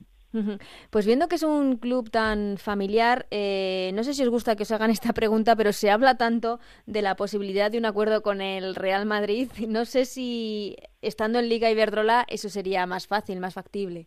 Pues 0.91 1.07
viendo 1.07 1.29
que 1.29 1.35
es 1.35 1.43
un 1.43 1.77
club 1.77 2.11
tan 2.11 2.57
familiar, 2.57 3.27
eh, 3.31 3.91
no 3.95 4.03
sé 4.03 4.15
si 4.15 4.23
os 4.23 4.29
gusta 4.29 4.57
que 4.57 4.63
os 4.63 4.73
hagan 4.73 4.91
esta 4.91 5.13
pregunta, 5.13 5.57
pero 5.57 5.73
se 5.73 5.91
habla 5.91 6.17
tanto 6.17 6.59
de 6.87 7.03
la 7.03 7.17
posibilidad 7.17 7.71
de 7.71 7.79
un 7.79 7.85
acuerdo 7.85 8.23
con 8.23 8.41
el 8.41 8.75
Real 8.75 9.07
Madrid. 9.07 9.51
No 9.69 9.85
sé 9.85 10.05
si 10.05 10.77
estando 11.03 11.39
en 11.39 11.49
Liga 11.49 11.71
Iberdrola 11.71 12.25
eso 12.29 12.49
sería 12.49 12.87
más 12.87 13.07
fácil, 13.07 13.41
más 13.41 13.55
factible. 13.55 14.07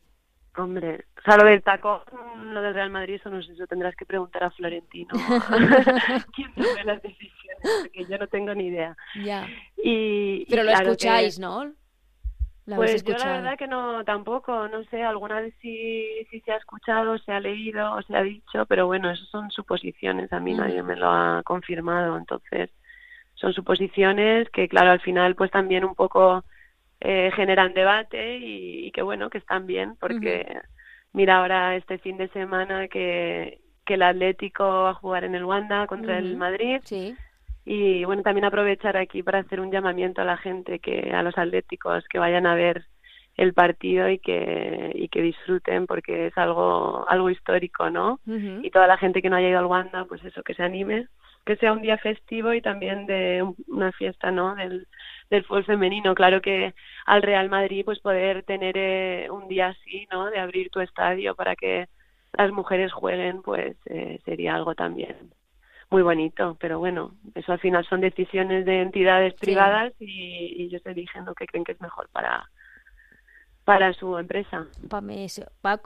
Hombre, 0.58 1.06
o 1.18 1.22
sea, 1.22 1.38
lo 1.38 1.50
del 1.50 1.62
taco, 1.62 2.04
lo 2.46 2.62
del 2.62 2.74
Real 2.74 2.90
Madrid, 2.90 3.16
eso 3.16 3.30
no 3.30 3.44
sé, 3.44 3.52
eso 3.52 3.68
tendrás 3.68 3.94
que 3.96 4.06
preguntar 4.06 4.46
a 4.46 4.52
Florentino. 4.52 5.10
¿Quién 6.34 6.54
toma 6.56 6.84
las 6.86 7.02
decisiones? 7.02 7.82
Porque 7.82 8.06
yo 8.06 8.18
no 8.18 8.28
tengo 8.28 8.54
ni 8.56 8.68
idea. 8.68 8.96
Ya. 9.22 9.48
Y, 9.78 10.46
Pero 10.46 10.64
lo 10.64 10.72
escucháis, 10.72 11.40
¿no? 11.40 11.74
Pues 12.66 13.04
yo 13.04 13.16
la 13.18 13.34
verdad 13.34 13.58
que 13.58 13.68
no, 13.68 14.04
tampoco, 14.04 14.68
no 14.68 14.84
sé, 14.86 15.04
alguna 15.04 15.40
vez 15.40 15.54
sí, 15.62 16.08
sí 16.32 16.42
se 16.42 16.52
ha 16.52 16.58
escuchado, 16.58 17.18
se 17.20 17.32
ha 17.32 17.40
leído 17.40 17.94
o 17.94 18.02
se 18.02 18.16
ha 18.16 18.24
dicho, 18.24 18.66
pero 18.66 18.88
bueno, 18.88 19.12
eso 19.12 19.24
son 19.26 19.52
suposiciones, 19.52 20.34
a 20.34 20.40
mí 20.40 20.54
nadie 20.54 20.82
me 20.82 20.96
lo 20.96 21.12
ha 21.12 21.44
confirmado, 21.44 22.18
entonces 22.18 22.72
son 23.36 23.54
suposiciones 23.54 24.50
que 24.50 24.68
claro, 24.68 24.92
al 24.92 25.02
final 25.02 25.36
pues 25.36 25.52
también 25.52 25.86
un 25.86 25.94
poco 25.94 26.44
eh, 27.02 27.32
generan 27.36 27.74
debate 27.74 28.38
y, 28.40 28.92
que 28.92 29.04
bueno, 29.04 29.30
que 29.30 29.38
están 29.38 29.68
bien, 29.68 29.96
porque 30.00 30.60
mira 31.14 31.38
ahora 31.38 31.76
este 31.76 32.00
fin 32.00 32.18
de 32.18 32.30
semana 32.30 32.88
que, 32.88 33.62
que 33.86 33.94
el 33.94 34.02
Atlético 34.02 34.64
va 34.64 34.90
a 34.92 34.96
jugar 34.96 35.24
en 35.24 35.36
el 35.36 35.46
Wanda 35.46 35.86
contra 35.86 36.18
el 36.18 36.36
Madrid. 36.36 36.80
Y 37.66 38.06
bueno, 38.06 38.22
también 38.22 38.46
aprovechar 38.46 38.96
aquí 38.96 39.24
para 39.24 39.40
hacer 39.40 39.60
un 39.60 39.72
llamamiento 39.72 40.22
a 40.22 40.26
la 40.26 40.38
gente, 40.38 40.80
que 40.80 41.12
a 41.14 41.24
los 41.24 41.38
atléticos 41.38 42.06
que 42.08 42.20
vayan 42.20 42.46
a 42.46 42.54
ver 42.54 42.86
el 43.38 43.54
partido 43.54 44.08
y 44.10 44.20
que, 44.20 44.92
y 44.94 45.10
que 45.10 45.22
disfruten 45.22 45.88
porque 45.88 46.28
es 46.28 46.38
algo, 46.38 47.06
algo 47.10 47.30
histórico, 47.30 47.90
¿no? 47.90 48.20
Y 48.26 48.70
toda 48.70 48.88
la 48.88 48.98
gente 48.98 49.22
que 49.22 49.30
no 49.30 49.36
haya 49.36 49.50
ido 49.50 49.60
al 49.60 49.66
Wanda, 49.66 50.06
pues 50.06 50.24
eso, 50.24 50.44
que 50.44 50.54
se 50.54 50.64
anime, 50.64 51.08
que 51.46 51.58
sea 51.58 51.74
un 51.74 51.82
día 51.82 51.98
festivo 51.98 52.54
y 52.54 52.62
también 52.62 53.08
de 53.08 53.44
una 53.68 53.92
fiesta, 53.92 54.32
¿no? 54.32 54.56
Del, 54.56 54.88
del 55.30 55.44
fútbol 55.44 55.66
femenino. 55.66 56.16
Claro 56.16 56.42
que 56.42 56.74
al 57.06 57.24
Real 57.24 57.50
Madrid, 57.50 57.84
pues 57.84 58.00
poder 58.00 58.44
tener 58.44 58.78
eh, 58.78 59.28
un 59.32 59.48
día 59.48 59.70
así, 59.70 60.08
¿no? 60.12 60.30
De 60.30 60.40
abrir 60.40 60.70
tu 60.70 60.80
estadio 60.80 61.36
para 61.36 61.56
que 61.56 61.88
las 62.38 62.52
mujeres 62.52 62.94
jueguen, 62.94 63.42
pues 63.42 63.76
eh, 63.88 64.20
sería 64.24 64.56
algo 64.56 64.76
también 64.76 65.35
muy 65.90 66.02
bonito. 66.02 66.58
Pero 66.60 66.80
bueno, 66.80 67.16
eso 67.34 67.52
al 67.52 67.60
final 67.60 67.86
son 67.88 68.02
decisiones 68.02 68.66
de 68.66 68.82
entidades 68.82 69.34
privadas 69.36 69.94
y, 70.00 70.56
y 70.58 70.64
ellos 70.64 70.82
eligen 70.86 71.26
lo 71.26 71.34
que 71.34 71.48
creen 71.48 71.64
que 71.64 71.74
es 71.74 71.82
mejor 71.82 72.10
para 72.10 72.50
para 73.66 73.94
su 73.94 74.18
empresa. 74.18 74.68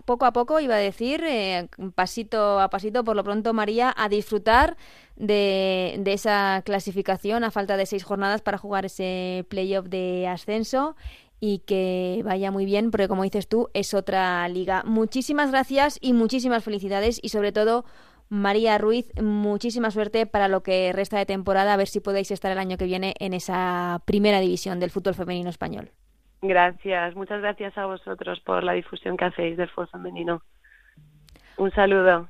Poco 0.06 0.26
a 0.26 0.34
poco, 0.34 0.60
iba 0.60 0.76
a 0.76 0.80
decir, 0.80 1.24
eh, 1.24 1.70
pasito 1.96 2.60
a 2.60 2.70
pasito, 2.70 3.06
por 3.06 3.16
lo 3.16 3.24
pronto, 3.24 3.54
María, 3.54 3.94
a 3.98 4.10
disfrutar 4.10 4.76
de, 5.16 5.96
de, 6.00 6.14
esa 6.14 6.62
clasificación 6.66 7.46
a 7.46 7.52
falta 7.52 7.78
de 7.78 7.86
seis 7.86 8.04
jornadas 8.04 8.42
para 8.42 8.58
jugar 8.58 8.86
ese 8.86 9.46
playoff 9.48 9.88
de 9.88 10.28
ascenso 10.28 10.98
y 11.40 11.60
que 11.60 12.22
vaya 12.26 12.52
muy 12.52 12.66
bien, 12.66 12.92
porque 12.92 13.08
como 13.08 13.24
dices 13.24 13.48
tú, 13.48 13.70
es 13.74 13.94
otra 13.94 14.48
liga. 14.50 14.84
Muchísimas 14.86 15.50
gracias 15.50 15.98
y 16.02 16.12
muchísimas 16.12 16.64
felicidades 16.64 17.20
y 17.24 17.30
sobre 17.30 17.52
todo... 17.54 17.86
María 18.30 18.78
Ruiz, 18.78 19.12
muchísima 19.22 19.90
suerte 19.92 20.26
para 20.26 20.48
lo 20.48 20.62
que 20.62 20.94
resta 20.94 21.18
de 21.18 21.26
temporada, 21.26 21.74
a 21.74 21.78
ver 21.78 21.88
si 21.88 22.00
podéis 22.00 22.32
estar 22.32 22.52
el 22.52 22.60
año 22.60 22.78
que 22.78 22.86
viene 22.86 23.16
en 23.20 23.34
esa 23.34 24.02
primera 24.06 24.40
división 24.40 24.80
del 24.80 24.92
fútbol 24.92 25.16
femenino 25.16 25.50
español. 25.50 25.90
Gracias, 26.42 27.16
muchas 27.16 27.42
gracias 27.42 27.78
a 27.78 27.86
vosotros 27.86 28.40
por 28.42 28.64
la 28.64 28.74
difusión 28.74 29.18
que 29.18 29.26
hacéis 29.26 29.58
del 29.58 29.70
fútbol 29.70 29.90
femenino. 29.90 30.42
Un 31.58 31.72
saludo. 31.72 32.28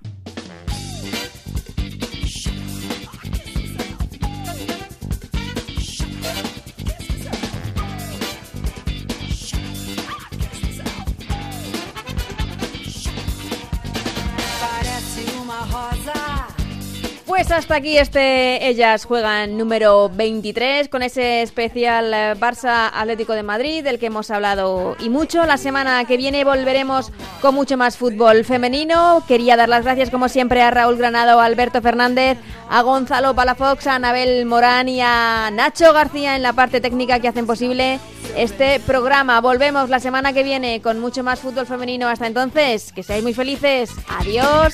Pues 17.29 17.51
hasta 17.51 17.75
aquí 17.75 17.97
este 17.97 18.67
Ellas 18.67 19.05
juegan 19.05 19.57
número 19.57 20.09
23 20.09 20.89
con 20.89 21.03
ese 21.03 21.43
especial 21.43 22.13
eh, 22.13 22.33
Barça 22.37 22.89
Atlético 22.93 23.33
de 23.33 23.43
Madrid 23.43 23.83
del 23.83 23.99
que 23.99 24.07
hemos 24.07 24.31
hablado 24.31 24.97
y 24.99 25.09
mucho. 25.09 25.45
La 25.45 25.57
semana 25.57 26.03
que 26.05 26.17
viene 26.17 26.43
volveremos 26.43 27.11
con 27.41 27.53
mucho 27.55 27.77
más 27.77 27.97
fútbol 27.97 28.43
femenino. 28.45 29.23
Quería 29.27 29.55
dar 29.55 29.69
las 29.69 29.83
gracias 29.83 30.09
como 30.09 30.27
siempre 30.27 30.63
a 30.63 30.71
Raúl 30.71 30.97
Granado, 30.97 31.39
a 31.39 31.45
Alberto 31.45 31.81
Fernández, 31.81 32.39
a 32.67 32.81
Gonzalo 32.81 33.35
Palafox, 33.35 33.87
a 33.87 33.95
Anabel 33.95 34.45
Morán 34.45 34.89
y 34.89 34.99
a 34.99 35.49
Nacho 35.53 35.93
García 35.93 36.35
en 36.35 36.41
la 36.41 36.53
parte 36.53 36.81
técnica 36.81 37.19
que 37.19 37.27
hacen 37.27 37.45
posible 37.45 37.99
este 38.35 38.79
programa. 38.81 39.39
Volvemos 39.39 39.89
la 39.89 39.99
semana 39.99 40.33
que 40.33 40.43
viene 40.43 40.81
con 40.81 40.99
mucho 40.99 41.23
más 41.23 41.39
fútbol 41.39 41.67
femenino. 41.67 42.09
Hasta 42.09 42.27
entonces, 42.27 42.91
que 42.91 43.03
seáis 43.03 43.23
muy 43.23 43.33
felices. 43.33 43.91
Adiós. 44.19 44.73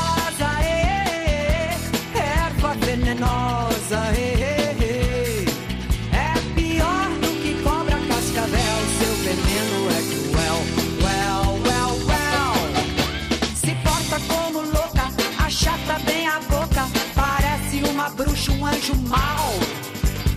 um 18.81 18.93
anjo 18.93 18.95
mau. 19.07 19.59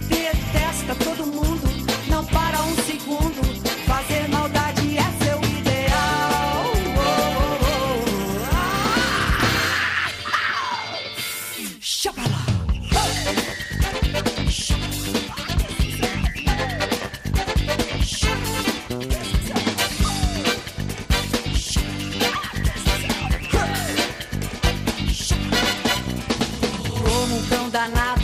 Detesta 0.09 0.95
todo 0.97 1.27
mundo, 1.27 1.67
não 2.09 2.25
para 2.27 2.63
um 2.63 2.77
segundo. 2.85 3.43
Fazer 3.87 4.29
maldade 4.29 4.99
é 4.99 5.25
seu 5.25 5.39
ideal. 5.59 6.73
Oh, 6.97 7.01
oh, 7.01 7.65
oh. 7.67 8.49
Ah! 8.53 9.29
Chapala. 11.81 12.45
Um 27.27 27.49
cão 27.49 27.69
danado, 27.71 28.24